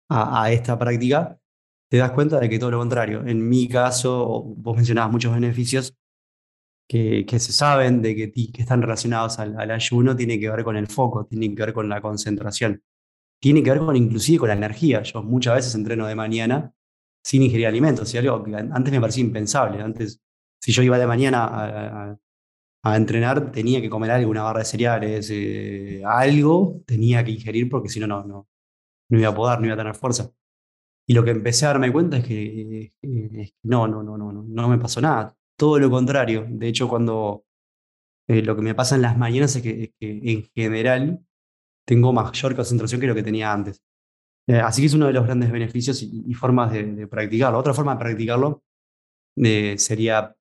a, 0.10 0.44
a 0.44 0.52
esta 0.52 0.78
práctica, 0.78 1.40
te 1.90 1.98
das 1.98 2.12
cuenta 2.12 2.40
de 2.40 2.50
que 2.50 2.60
todo 2.60 2.72
lo 2.72 2.80
contrario. 2.80 3.26
En 3.26 3.48
mi 3.48 3.68
caso, 3.68 4.44
vos 4.58 4.76
mencionabas 4.76 5.12
muchos 5.12 5.34
beneficios 5.34 5.96
que, 6.88 7.26
que 7.26 7.40
se 7.40 7.52
saben 7.52 8.02
de 8.02 8.16
que, 8.16 8.32
que 8.32 8.62
están 8.62 8.82
relacionados 8.82 9.40
al, 9.40 9.60
al 9.60 9.72
ayuno, 9.72 10.16
tiene 10.16 10.40
que 10.40 10.50
ver 10.50 10.64
con 10.64 10.78
el 10.78 10.88
foco, 10.88 11.26
tiene 11.26 11.54
que 11.56 11.62
ver 11.64 11.74
con 11.74 11.90
la 11.90 12.02
concentración, 12.02 12.82
tiene 13.42 13.64
que 13.64 13.72
ver 13.72 13.80
con 13.80 13.96
inclusive 13.96 14.40
con 14.40 14.50
la 14.50 14.56
energía. 14.56 15.04
Yo 15.04 15.24
muchas 15.24 15.56
veces 15.56 15.76
entreno 15.76 16.08
de 16.08 16.16
mañana 16.16 16.74
sin 17.24 17.44
ingerir 17.44 17.68
alimentos, 17.68 18.14
y 18.14 18.18
algo 18.20 18.44
que 18.44 18.56
an- 18.56 18.72
antes 18.74 18.94
me 18.94 19.02
parecía 19.02 19.24
impensable. 19.24 19.82
Antes, 19.82 20.22
si 20.62 20.72
yo 20.72 20.84
iba 20.84 20.98
de 21.00 21.08
mañana 21.08 21.46
a, 21.46 22.12
a- 22.12 22.18
a 22.84 22.98
entrenar, 22.98 23.52
tenía 23.52 23.82
que 23.82 23.90
comer 23.90 24.12
algo, 24.12 24.32
una 24.32 24.44
barra 24.44 24.60
de 24.60 24.66
cereales, 24.66 25.30
eh, 25.32 26.02
algo 26.06 26.82
tenía 26.86 27.24
que 27.24 27.32
ingerir 27.32 27.70
porque 27.70 27.90
si 27.90 28.00
no, 28.00 28.08
no, 28.08 28.24
no, 28.26 28.48
no 29.10 29.20
iba 29.20 29.30
a 29.30 29.36
poder, 29.36 29.60
no 29.62 29.68
iba 29.68 29.76
a 29.76 29.78
tener 29.78 29.96
fuerza. 29.96 30.32
Y 31.08 31.14
lo 31.16 31.24
que 31.26 31.32
empecé 31.32 31.66
a 31.66 31.70
darme 31.70 31.92
cuenta 31.94 32.18
es 32.18 32.26
que, 32.28 32.94
eh, 33.04 33.52
no, 33.64 33.88
no, 33.88 34.04
no, 34.04 34.18
no, 34.18 34.34
no 34.34 34.70
me 34.70 34.80
pasó 34.80 35.02
nada. 35.02 35.37
Todo 35.58 35.80
lo 35.80 35.90
contrario. 35.90 36.46
De 36.48 36.68
hecho, 36.68 36.88
cuando 36.88 37.46
eh, 38.28 38.42
lo 38.42 38.56
que 38.56 38.62
me 38.62 38.76
pasa 38.76 38.96
en 38.96 39.02
las 39.02 39.18
mañanas 39.18 39.56
es 39.56 39.64
que, 39.64 39.94
en 40.00 40.44
general 40.56 41.26
tengo 41.86 42.12
mayor 42.12 42.56
concentración 42.56 43.00
que 43.02 43.08
lo 43.08 43.16
que 43.16 43.24
tenía 43.24 43.52
antes. 43.52 43.82
Eh, 44.48 44.60
así 44.60 44.82
que 44.82 44.88
es 44.88 44.94
uno 44.94 45.08
de 45.08 45.14
los 45.14 45.26
grandes 45.26 45.52
beneficios 45.52 46.04
y, 46.04 46.34
formas 46.34 46.72
de, 46.72 47.08
practicarlo. 47.08 47.58
Otra 47.58 47.74
forma 47.74 47.94
de 47.96 48.00
practicarlo 48.00 48.64
eh, 49.38 49.78
sería 49.78 50.36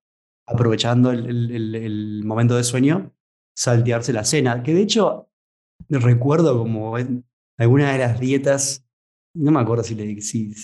aprovechando 0.47 1.11
el, 1.11 2.23
momento 2.25 2.57
de 2.57 2.65
sueño, 2.65 3.15
saltearse 3.57 4.13
la 4.13 4.25
cena. 4.25 4.63
Que 4.63 4.75
de 4.75 4.83
hecho 4.83 5.31
recuerdo 5.89 6.59
como 6.59 6.99
en 6.99 7.25
alguna 7.59 7.93
de 7.93 7.99
las 7.99 8.21
dietas, 8.21 8.85
no 9.35 9.51
me 9.53 9.61
acuerdo 9.61 9.85
si 9.85 9.95
le 9.95 10.21
si- 10.21 10.55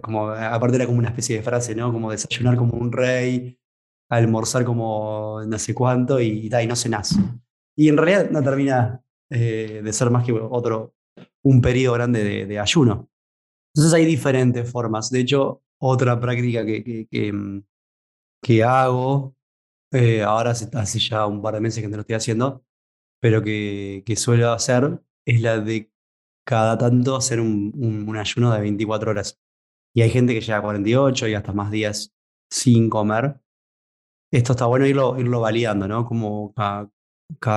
como, 0.00 0.28
aparte 0.28 0.76
era 0.76 0.86
como 0.86 0.98
una 0.98 1.08
especie 1.08 1.36
de 1.36 1.42
frase, 1.42 1.74
¿no? 1.74 1.92
Como 1.92 2.10
desayunar 2.10 2.56
como 2.56 2.74
un 2.74 2.90
rey, 2.90 3.58
almorzar 4.08 4.64
como 4.64 5.40
no 5.46 5.58
sé 5.58 5.74
cuánto 5.74 6.20
y, 6.20 6.48
ta, 6.48 6.62
y 6.62 6.66
no 6.66 6.76
cenás. 6.76 7.18
Y 7.76 7.88
en 7.88 7.96
realidad 7.96 8.30
no 8.30 8.42
termina 8.42 9.02
eh, 9.30 9.80
de 9.82 9.92
ser 9.92 10.10
más 10.10 10.24
que 10.24 10.32
otro, 10.32 10.94
un 11.42 11.60
periodo 11.60 11.94
grande 11.94 12.22
de, 12.24 12.46
de 12.46 12.58
ayuno. 12.58 13.08
Entonces 13.74 13.94
hay 13.94 14.04
diferentes 14.04 14.70
formas. 14.70 15.10
De 15.10 15.20
hecho, 15.20 15.62
otra 15.78 16.20
práctica 16.20 16.64
que, 16.64 16.84
que, 16.84 17.06
que, 17.10 17.32
mm, 17.32 17.62
hago, 18.64 19.34
eh, 19.92 20.22
ahora 20.22 20.50
hace, 20.50 20.68
hace 20.76 20.98
ya 20.98 21.26
un 21.26 21.42
par 21.42 21.54
de 21.54 21.60
meses 21.60 21.82
que 21.82 21.88
no 21.88 21.96
lo 21.96 22.02
estoy 22.02 22.16
haciendo, 22.16 22.64
pero 23.20 23.42
que, 23.42 24.02
que 24.04 24.16
suelo 24.16 24.52
hacer 24.52 25.00
es 25.24 25.40
la 25.40 25.58
de 25.60 25.91
cada 26.44 26.76
tanto 26.78 27.16
hacer 27.16 27.40
un, 27.40 27.72
un- 27.76 28.08
un 28.08 28.16
ayuno 28.16 28.52
de 28.52 28.60
24 28.60 29.10
horas. 29.12 29.38
Y 29.94 30.02
hay 30.02 30.10
gente 30.10 30.34
que 30.34 30.40
llega 30.40 30.58
a 30.58 30.62
48 30.62 31.28
y 31.28 31.34
hasta 31.34 31.52
más 31.52 31.70
días 31.70 32.12
sin 32.50 32.88
comer. 32.88 33.40
Esto 34.32 34.52
está 34.52 34.66
bueno 34.66 34.86
irlo, 34.86 35.18
irlo 35.18 35.40
validando, 35.40 35.86
¿no? 35.86 36.06
Como 36.06 36.52
cada, 36.54 36.90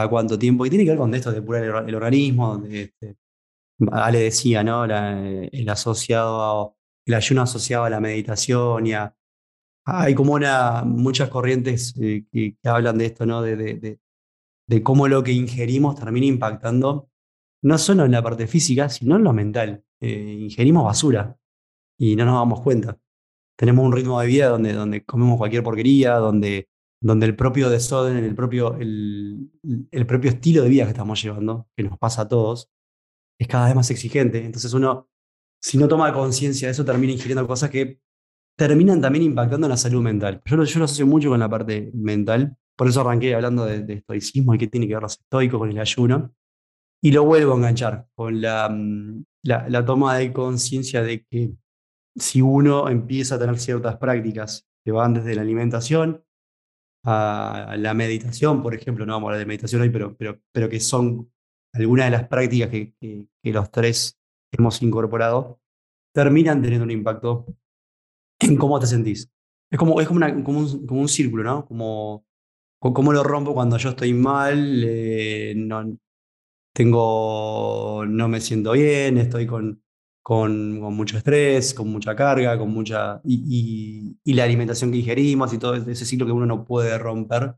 cuánto 0.09 0.37
tiempo. 0.37 0.65
Y 0.65 0.69
tiene 0.69 0.83
que 0.83 0.91
ver 0.91 0.99
con 0.99 1.13
esto 1.15 1.31
de 1.31 1.39
depurar 1.39 1.63
el, 1.63 1.69
or- 1.71 1.89
el 1.89 1.95
organismo. 1.95 2.61
este, 2.69 3.15
Ale 3.91 4.19
decía, 4.19 4.63
¿no? 4.63 4.85
El 4.85 5.69
asociado 5.69 6.75
el 7.07 7.13
ayuno 7.13 7.43
asociado 7.43 7.83
a 7.83 7.89
la 7.89 7.99
meditación 7.99 8.87
y 8.87 8.93
hay 9.85 10.15
como 10.15 10.33
una, 10.33 10.81
muchas 10.83 11.29
corrientes 11.29 11.93
eh, 12.01 12.25
que, 12.31 12.57
hablan 12.63 12.97
de 12.97 13.05
esto, 13.05 13.25
¿no? 13.27 13.41
De- 13.43 13.55
de- 13.55 13.99
de 14.67 14.81
cómo 14.83 15.07
lo 15.07 15.23
que 15.23 15.31
ingerimos 15.31 15.95
termina 15.95 16.25
impactando 16.25 17.09
no 17.65 17.79
solo 17.79 18.05
en 18.05 18.11
la 18.11 18.21
parte 18.21 18.45
física, 18.45 18.89
sino 18.89 19.15
en 19.15 19.23
lo 19.23 19.33
mental. 19.33 19.83
Eh, 19.99 20.37
ingerimos 20.39 20.85
basura 20.85 21.35
y 21.97 22.15
no 22.15 22.23
nos 22.25 22.35
damos 22.35 22.61
cuenta. 22.61 22.99
Tenemos 23.57 23.83
un 23.83 23.91
ritmo 23.91 24.21
de 24.21 24.27
vida 24.27 24.49
donde, 24.49 24.73
donde 24.73 25.03
comemos 25.03 25.39
cualquier 25.39 25.63
porquería, 25.63 26.17
donde, 26.17 26.69
donde 27.01 27.25
el 27.25 27.35
propio 27.35 27.71
desorden, 27.71 28.17
el 28.17 28.35
propio, 28.35 28.75
el, 28.77 29.49
el 29.89 30.05
propio 30.05 30.29
estilo 30.29 30.61
de 30.61 30.69
vida 30.69 30.83
que 30.83 30.91
estamos 30.91 31.19
llevando, 31.19 31.67
que 31.75 31.81
nos 31.81 31.97
pasa 31.97 32.23
a 32.23 32.27
todos, 32.27 32.69
es 33.39 33.47
cada 33.47 33.65
vez 33.65 33.75
más 33.75 33.89
exigente. 33.89 34.45
Entonces 34.45 34.71
uno, 34.73 35.09
si 35.59 35.79
no 35.79 35.87
toma 35.87 36.13
conciencia 36.13 36.67
de 36.67 36.73
eso, 36.73 36.85
termina 36.85 37.13
ingiriendo 37.13 37.47
cosas 37.47 37.71
que 37.71 37.99
terminan 38.55 39.01
también 39.01 39.25
impactando 39.25 39.65
en 39.65 39.71
la 39.71 39.77
salud 39.77 40.03
mental. 40.03 40.39
Yo 40.45 40.63
yo 40.63 40.79
lo 40.79 40.85
asocio 40.85 41.07
mucho 41.07 41.29
con 41.29 41.39
la 41.39 41.49
parte 41.49 41.89
mental, 41.95 42.57
por 42.75 42.87
eso 42.87 43.01
arranqué 43.01 43.33
hablando 43.33 43.65
de, 43.65 43.81
de 43.81 43.93
estoicismo 43.95 44.53
y 44.53 44.59
qué 44.59 44.67
tiene 44.67 44.87
que 44.87 44.93
ver 44.93 45.01
los 45.01 45.13
estoicos 45.13 45.57
con 45.57 45.71
el 45.71 45.79
ayuno. 45.79 46.35
Y 47.05 47.11
lo 47.11 47.23
vuelvo 47.23 47.53
a 47.53 47.57
enganchar 47.57 48.07
con 48.15 48.41
la, 48.41 48.67
mm, 48.69 49.23
la, 49.43 49.69
la 49.69 49.85
toma 49.85 50.17
de 50.17 50.33
conciencia 50.33 51.03
de 51.03 51.23
que 51.29 51.51
si 52.15 52.41
uno 52.41 52.89
empieza 52.89 53.35
a 53.35 53.39
tener 53.39 53.59
ciertas 53.59 53.97
prácticas 53.97 54.67
que 54.85 54.91
van 54.91 55.13
desde 55.15 55.35
la 55.35 55.41
alimentación 55.43 56.23
a 57.05 57.75
la 57.77 57.93
meditación, 57.93 58.63
por 58.63 58.75
ejemplo, 58.75 59.05
no 59.05 59.13
vamos 59.13 59.27
a 59.27 59.29
hablar 59.29 59.39
de 59.39 59.47
meditación 59.47 59.81
hoy, 59.83 59.89
pero, 59.91 60.15
pero, 60.17 60.39
pero 60.53 60.69
que 60.69 60.79
son 60.79 61.31
algunas 61.73 62.05
de 62.07 62.11
las 62.11 62.27
prácticas 62.27 62.69
que, 62.69 62.93
que- 62.99 63.27
los 63.53 63.71
tres 63.71 64.19
hemos 64.51 64.81
incorporado, 64.83 65.59
terminan 66.13 66.61
teniendo 66.61 66.85
un 66.85 66.91
impacto 66.91 67.45
en 68.39 68.57
cómo 68.57 68.79
te 68.79 68.87
sentís. 68.87 69.29
Es 69.71 69.79
como, 69.79 69.99
es 70.01 70.07
como, 70.07 70.17
una- 70.17 70.43
como 70.43 70.59
un, 70.59 70.85
como 70.87 71.01
un 71.01 71.09
círculo, 71.09 71.43
¿no? 71.43 71.65
Como, 71.65 72.25
co- 72.79 72.93
cómo 72.93 73.13
lo 73.13 73.23
rompo 73.23 73.53
cuando 73.53 73.77
yo 73.77 73.89
estoy 73.91 74.13
mal, 74.13 74.83
eh, 74.85 75.53
no, 75.57 75.97
tengo, 76.75 78.05
no 78.07 78.27
me 78.27 78.41
siento 78.41 78.73
bien, 78.73 79.17
estoy 79.17 79.47
con, 79.47 79.81
con, 80.21 80.79
mucho 80.79 81.17
estrés, 81.17 81.73
con 81.73 81.89
mucha 81.91 82.15
carga, 82.15 82.57
con 82.57 82.71
mucha. 82.73 83.21
Y, 83.23 84.15
y- 84.25 84.31
y 84.31 84.33
la 84.35 84.43
alimentación 84.45 84.91
que 84.91 84.97
ingerimos 84.99 85.53
y 85.53 85.57
todo 85.59 85.75
ese 85.75 86.05
ciclo 86.05 86.25
que 86.27 86.33
uno 86.33 86.45
no 86.45 86.65
puede 86.65 86.97
romper. 86.97 87.55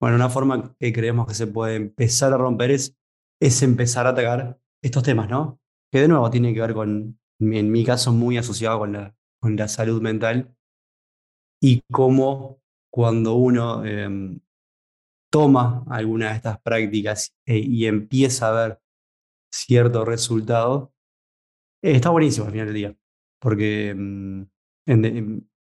Bueno, 0.00 0.16
una 0.16 0.30
forma 0.30 0.74
que 0.78 0.92
creemos 0.92 1.26
que 1.26 1.34
se 1.34 1.46
puede 1.48 1.76
empezar 1.76 2.32
a 2.32 2.36
romper 2.38 2.70
es, 2.70 2.96
es 3.40 3.62
empezar 3.62 4.06
a 4.06 4.10
atacar 4.10 4.58
estos 4.82 5.02
temas, 5.02 5.28
¿no? 5.28 5.60
Que 5.92 6.00
de 6.02 6.08
nuevo 6.08 6.30
tiene 6.30 6.54
que 6.54 6.60
ver 6.60 6.74
con, 6.74 7.18
en 7.40 7.70
mi 7.72 7.84
caso, 7.84 8.12
muy 8.12 8.38
asociado 8.38 8.78
con 8.80 8.92
la, 8.92 9.14
con 9.40 9.56
la 9.56 9.68
salud 9.68 10.00
mental 10.00 10.54
y 11.60 11.82
cómo 11.90 12.60
cuando 12.90 13.34
uno 13.34 13.84
em, 13.84 14.40
toma 15.30 15.84
alguna 15.88 16.30
de 16.30 16.36
estas 16.36 16.60
prácticas 16.60 17.36
eh, 17.46 17.58
y 17.58 17.86
empieza 17.86 18.48
a 18.48 18.68
ver 18.68 18.82
cierto 19.52 20.04
resultado, 20.04 20.94
eh, 21.82 21.92
está 21.92 22.10
buenísimo 22.10 22.46
al 22.46 22.52
final 22.52 22.66
del 22.66 22.74
día. 22.76 22.96
Porque 23.40 23.94
mm, 23.96 24.42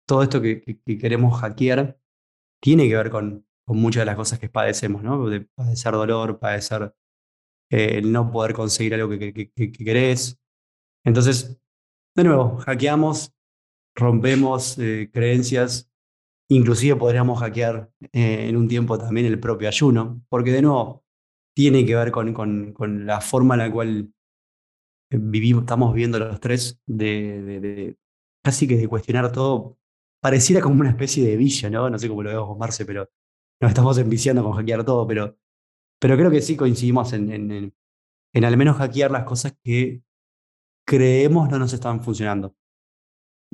todo 0.07 0.23
esto 0.23 0.41
que, 0.41 0.61
que- 0.63 0.79
que 0.81 0.99
queremos 0.99 1.41
hackear 1.41 1.99
tiene 2.63 2.89
que 2.89 2.97
ver 2.97 3.11
con, 3.11 3.47
muchas 3.69 4.03
de 4.03 4.07
las 4.07 4.17
cosas 4.17 4.39
que 4.39 4.49
padecemos, 4.51 5.03
¿no? 5.03 5.29
De 5.29 5.43
padecer 5.43 5.93
dolor, 5.93 6.39
padecer 6.39 6.95
eh, 7.71 8.03
no 8.03 8.31
poder 8.31 8.55
conseguir 8.55 8.95
algo 8.95 9.09
que, 9.11 9.33
que- 9.33 9.51
que- 9.53 9.73
que 9.73 9.85
querés. 9.85 10.39
Entonces, 11.05 11.61
de 12.17 12.25
nuevo, 12.25 12.59
hackeamos, 12.59 13.35
rompemos 13.97 14.79
creencias, 15.13 15.91
inclusive 16.49 16.97
podríamos 16.97 17.41
hackear 17.41 17.91
eh, 18.13 18.49
en 18.49 18.57
un 18.57 18.69
tiempo 18.69 18.99
también 18.99 19.27
el 19.27 19.41
propio 19.41 19.69
ayuno, 19.69 20.23
porque 20.29 20.53
de 20.53 20.63
nuevo 20.63 21.05
tiene 21.55 21.85
que 21.87 21.95
ver 21.97 22.11
con, 22.13 22.33
con- 22.35 22.73
con 22.73 23.07
la 23.07 23.21
forma 23.21 23.55
en 23.55 23.59
la 23.61 23.73
cual 23.73 24.11
vivimos, 25.11 25.63
estamos 25.63 25.95
viendo 25.95 26.19
los 26.19 26.41
tres, 26.41 26.81
de- 26.87 27.97
casi 28.43 28.67
que 28.69 28.77
de 28.77 28.89
cuestionar 28.89 29.31
todo, 29.33 29.79
pareciera 30.21 30.61
como 30.63 30.81
una 30.81 30.91
especie 30.91 31.25
de 31.27 31.37
vicio, 31.37 31.71
¿no? 31.71 31.89
No 31.91 31.99
sé 31.99 32.09
cómo 32.09 32.23
lo 32.23 32.31
vemos 32.31 32.49
con 32.49 32.59
Marce, 32.59 32.85
pero 32.87 33.09
nos 33.61 33.71
estamos 33.71 33.99
enviciando 33.99 34.43
con 34.43 34.53
hackear 34.53 34.85
todo, 34.85 35.07
pero, 35.07 35.37
pero 36.01 36.17
creo 36.17 36.31
que 36.31 36.43
sí 36.43 36.57
coincidimos 36.57 37.13
en, 37.15 37.33
en- 37.33 37.53
en- 37.53 37.75
en 38.35 38.45
al 38.45 38.57
menos 38.59 38.77
hackear 38.79 39.11
las 39.13 39.25
cosas 39.25 39.57
que 39.65 40.03
creemos 40.87 41.51
no 41.51 41.59
nos 41.59 41.73
están 41.75 42.03
funcionando. 42.03 42.55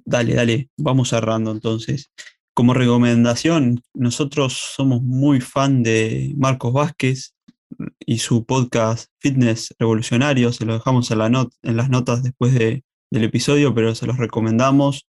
Dale, 0.05 0.35
dale, 0.35 0.71
vamos 0.77 1.09
cerrando 1.11 1.51
entonces. 1.53 2.11
Como 2.61 2.75
recomendación, 2.75 3.81
nosotros 3.95 4.53
somos 4.77 5.01
muy 5.01 5.41
fan 5.41 5.83
de 5.83 6.35
Marcos 6.37 6.75
Vázquez, 6.75 7.35
y 8.05 8.19
su 8.19 8.45
podcast 8.45 9.09
Fitness 9.19 9.75
Revolucionario. 9.79 10.53
Se 10.53 10.67
lo 10.67 10.75
dejamos 10.75 11.11
en, 11.11 11.19
la 11.21 11.49
en 11.63 11.77
las 11.79 11.89
notas 11.89 12.23
después 12.23 12.53
de- 12.53 12.85
del 13.11 13.25
episodio, 13.25 13.75
pero 13.75 13.95
se 13.95 14.05
los 14.07 14.19
recomendamos. 14.19 15.07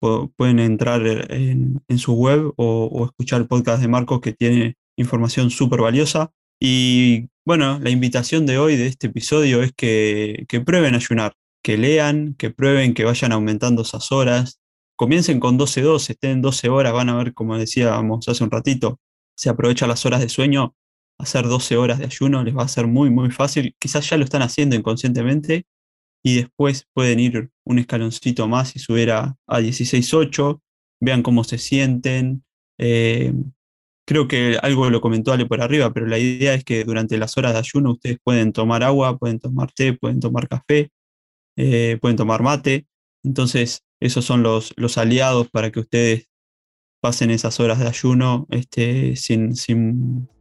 Pu- 0.00 0.32
Pueden 0.36 0.60
entrar 0.60 1.04
en, 1.32 1.82
su 1.98 2.12
web 2.14 2.52
o, 2.56 2.84
o 2.84 3.06
escuchar 3.06 3.40
el 3.40 3.48
podcast 3.48 3.82
de 3.82 3.88
Marcos 3.88 4.20
que 4.20 4.32
tiene 4.32 4.76
información 4.96 5.50
súper 5.50 5.80
valiosa. 5.80 6.30
Y 6.62 7.26
bueno, 7.44 7.80
la 7.80 7.90
invitación 7.90 8.46
de 8.46 8.58
hoy, 8.58 8.76
de 8.76 8.86
este 8.86 9.08
episodio, 9.08 9.64
es 9.64 9.72
que, 9.72 10.44
que 10.48 10.60
prueben 10.60 10.94
ayunar, 10.94 11.32
que 11.60 11.76
lean, 11.76 12.34
que 12.38 12.50
prueben, 12.50 12.94
que 12.94 13.02
vayan 13.04 13.32
aumentando 13.32 13.82
esas 13.82 14.12
horas. 14.12 14.60
Comiencen 14.96 15.40
con 15.40 15.58
12-12, 15.58 16.10
estén 16.10 16.42
12 16.42 16.68
horas, 16.68 16.92
van 16.92 17.08
a 17.08 17.16
ver, 17.16 17.34
como 17.34 17.58
decíamos 17.58 18.28
hace 18.28 18.44
un 18.44 18.50
ratito, 18.50 19.00
se 19.36 19.48
aprovechan 19.48 19.88
las 19.88 20.06
horas 20.06 20.20
de 20.20 20.28
sueño, 20.28 20.74
hacer 21.18 21.46
12 21.46 21.76
horas 21.76 21.98
de 21.98 22.06
ayuno 22.06 22.42
les 22.44 22.56
va 22.56 22.62
a 22.62 22.68
ser 22.68 22.86
muy, 22.86 23.10
muy 23.10 23.30
fácil. 23.30 23.74
Quizás 23.78 24.08
ya 24.08 24.16
lo 24.16 24.24
están 24.24 24.42
haciendo 24.42 24.76
inconscientemente 24.76 25.66
y 26.22 26.36
después 26.36 26.86
pueden 26.92 27.20
ir 27.20 27.50
un 27.64 27.78
escaloncito 27.78 28.48
más 28.48 28.76
y 28.76 28.78
subir 28.78 29.10
a, 29.10 29.36
a 29.46 29.60
16-8, 29.60 30.60
vean 31.00 31.22
cómo 31.22 31.44
se 31.44 31.58
sienten. 31.58 32.44
Eh, 32.78 33.32
creo 34.06 34.28
que 34.28 34.58
algo 34.62 34.90
lo 34.90 35.00
comentó 35.00 35.32
Ale 35.32 35.46
por 35.46 35.60
arriba, 35.60 35.92
pero 35.92 36.06
la 36.06 36.18
idea 36.18 36.54
es 36.54 36.64
que 36.64 36.84
durante 36.84 37.18
las 37.18 37.36
horas 37.36 37.52
de 37.52 37.58
ayuno 37.58 37.92
ustedes 37.92 38.18
pueden 38.22 38.52
tomar 38.52 38.82
agua, 38.82 39.18
pueden 39.18 39.38
tomar 39.38 39.72
té, 39.72 39.92
pueden 39.94 40.20
tomar 40.20 40.48
café, 40.48 40.90
eh, 41.56 41.98
pueden 42.00 42.16
tomar 42.16 42.42
mate. 42.42 42.86
Entonces, 43.24 43.84
esos 44.00 44.24
son 44.24 44.42
los, 44.42 44.72
aliados 44.98 45.48
para 45.50 45.72
que 45.72 45.80
ustedes 45.80 46.28
pasen 47.00 47.30
esas 47.30 47.58
horas 47.60 47.78
de 47.78 47.88
ayuno 47.88 48.46
este, 48.50 49.16
sin, 49.16 49.54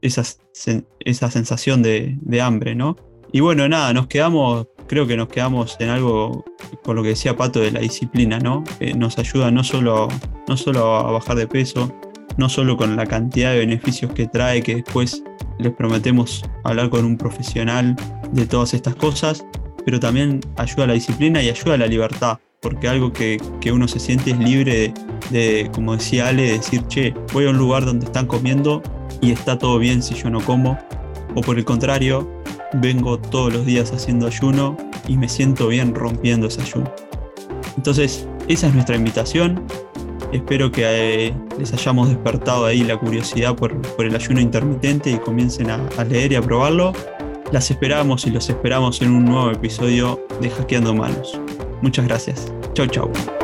esa 0.01 1.31
sensación 1.31 1.81
de, 1.81 2.41
hambre, 2.41 2.75
¿no? 2.75 2.95
Y 3.31 3.39
bueno, 3.39 3.67
nada, 3.67 3.93
nos 3.93 4.07
quedamos, 4.07 4.67
creo 4.87 5.07
que 5.07 5.17
nos 5.17 5.27
quedamos 5.27 5.75
en 5.79 5.89
algo 5.89 6.45
con 6.83 6.95
lo 6.95 7.01
que 7.01 7.09
decía 7.09 7.35
Pato 7.35 7.61
de 7.61 7.71
la 7.71 7.79
disciplina, 7.79 8.37
¿no? 8.37 8.63
Que 8.77 8.93
nos 8.93 9.17
ayuda 9.17 9.49
no 9.49 9.63
solo, 9.63 10.07
no 10.47 10.55
solo 10.55 10.95
a 10.95 11.11
bajar 11.11 11.37
de 11.37 11.47
peso, 11.47 11.91
no 12.37 12.49
solo 12.49 12.77
con 12.77 12.95
la 12.95 13.05
cantidad 13.05 13.53
de 13.53 13.59
beneficios 13.59 14.11
que 14.13 14.27
trae, 14.27 14.61
que 14.61 14.75
después 14.75 15.23
les 15.59 15.73
prometemos 15.73 16.43
hablar 16.63 16.89
con 16.89 17.05
un 17.05 17.17
profesional 17.17 17.95
de 18.31 18.45
todas 18.45 18.73
estas 18.73 18.95
cosas, 18.95 19.45
pero 19.85 19.99
también 19.99 20.41
ayuda 20.57 20.83
a 20.83 20.87
la 20.87 20.93
disciplina 20.93 21.41
y 21.41 21.49
ayuda 21.49 21.75
a 21.75 21.77
la 21.77 21.87
libertad, 21.87 22.39
porque 22.63 22.87
algo 22.87 23.11
que, 23.13 23.39
que 23.61 23.71
uno 23.71 23.87
se 23.87 23.99
siente 23.99 24.31
es 24.31 24.39
libre 24.39 24.93
de, 25.29 25.69
como 25.73 25.95
decía 25.95 26.29
Ale, 26.29 26.43
de 26.43 26.51
decir, 26.53 26.87
che, 26.87 27.13
voy 27.33 27.45
a 27.45 27.49
un 27.49 27.57
lugar 27.57 27.85
donde 27.85 28.05
están 28.05 28.25
comiendo 28.25 28.81
y 29.21 29.31
está 29.31 29.59
todo 29.59 29.77
bien 29.77 30.01
si 30.01 30.15
yo 30.15 30.29
no 30.29 30.39
como, 30.39 30.79
o 31.35 31.41
por 31.41 31.57
el 31.57 31.65
contrario, 31.65 32.27
vengo 32.73 33.19
todos 33.19 33.53
los 33.53 33.65
días 33.65 33.91
haciendo 33.91 34.27
ayuno 34.27 34.77
y 35.07 35.17
me 35.17 35.29
siento 35.29 35.67
bien 35.67 35.93
rompiendo 35.93 36.47
ese 36.47 36.61
ayuno. 36.61 36.91
Entonces, 37.77 38.27
esa 38.47 38.67
es 38.67 38.73
nuestra 38.73 38.95
invitación. 38.95 39.63
Espero 40.31 40.71
que 40.71 40.83
eh, 41.27 41.33
les 41.59 41.73
hayamos 41.73 42.09
despertado 42.09 42.65
ahí 42.65 42.83
la 42.83 42.97
curiosidad 42.97 43.55
por, 43.55 43.79
por 43.95 44.05
el 44.05 44.15
ayuno 44.15 44.39
intermitente 44.39 45.11
y 45.11 45.17
comiencen 45.17 45.69
a, 45.69 45.87
a 45.97 46.03
leer 46.03 46.31
y 46.31 46.35
a 46.35 46.41
probarlo. 46.41 46.93
Las 47.51 47.69
esperamos 47.69 48.25
y 48.25 48.31
los 48.31 48.49
esperamos 48.49 49.01
en 49.01 49.11
un 49.11 49.25
nuevo 49.25 49.51
episodio 49.51 50.19
de 50.41 50.49
Hackeando 50.49 50.95
Manos. 50.95 51.39
Muchas 51.83 52.07
gracias. 52.07 52.51
Chau, 52.73 52.87
chau. 52.87 53.42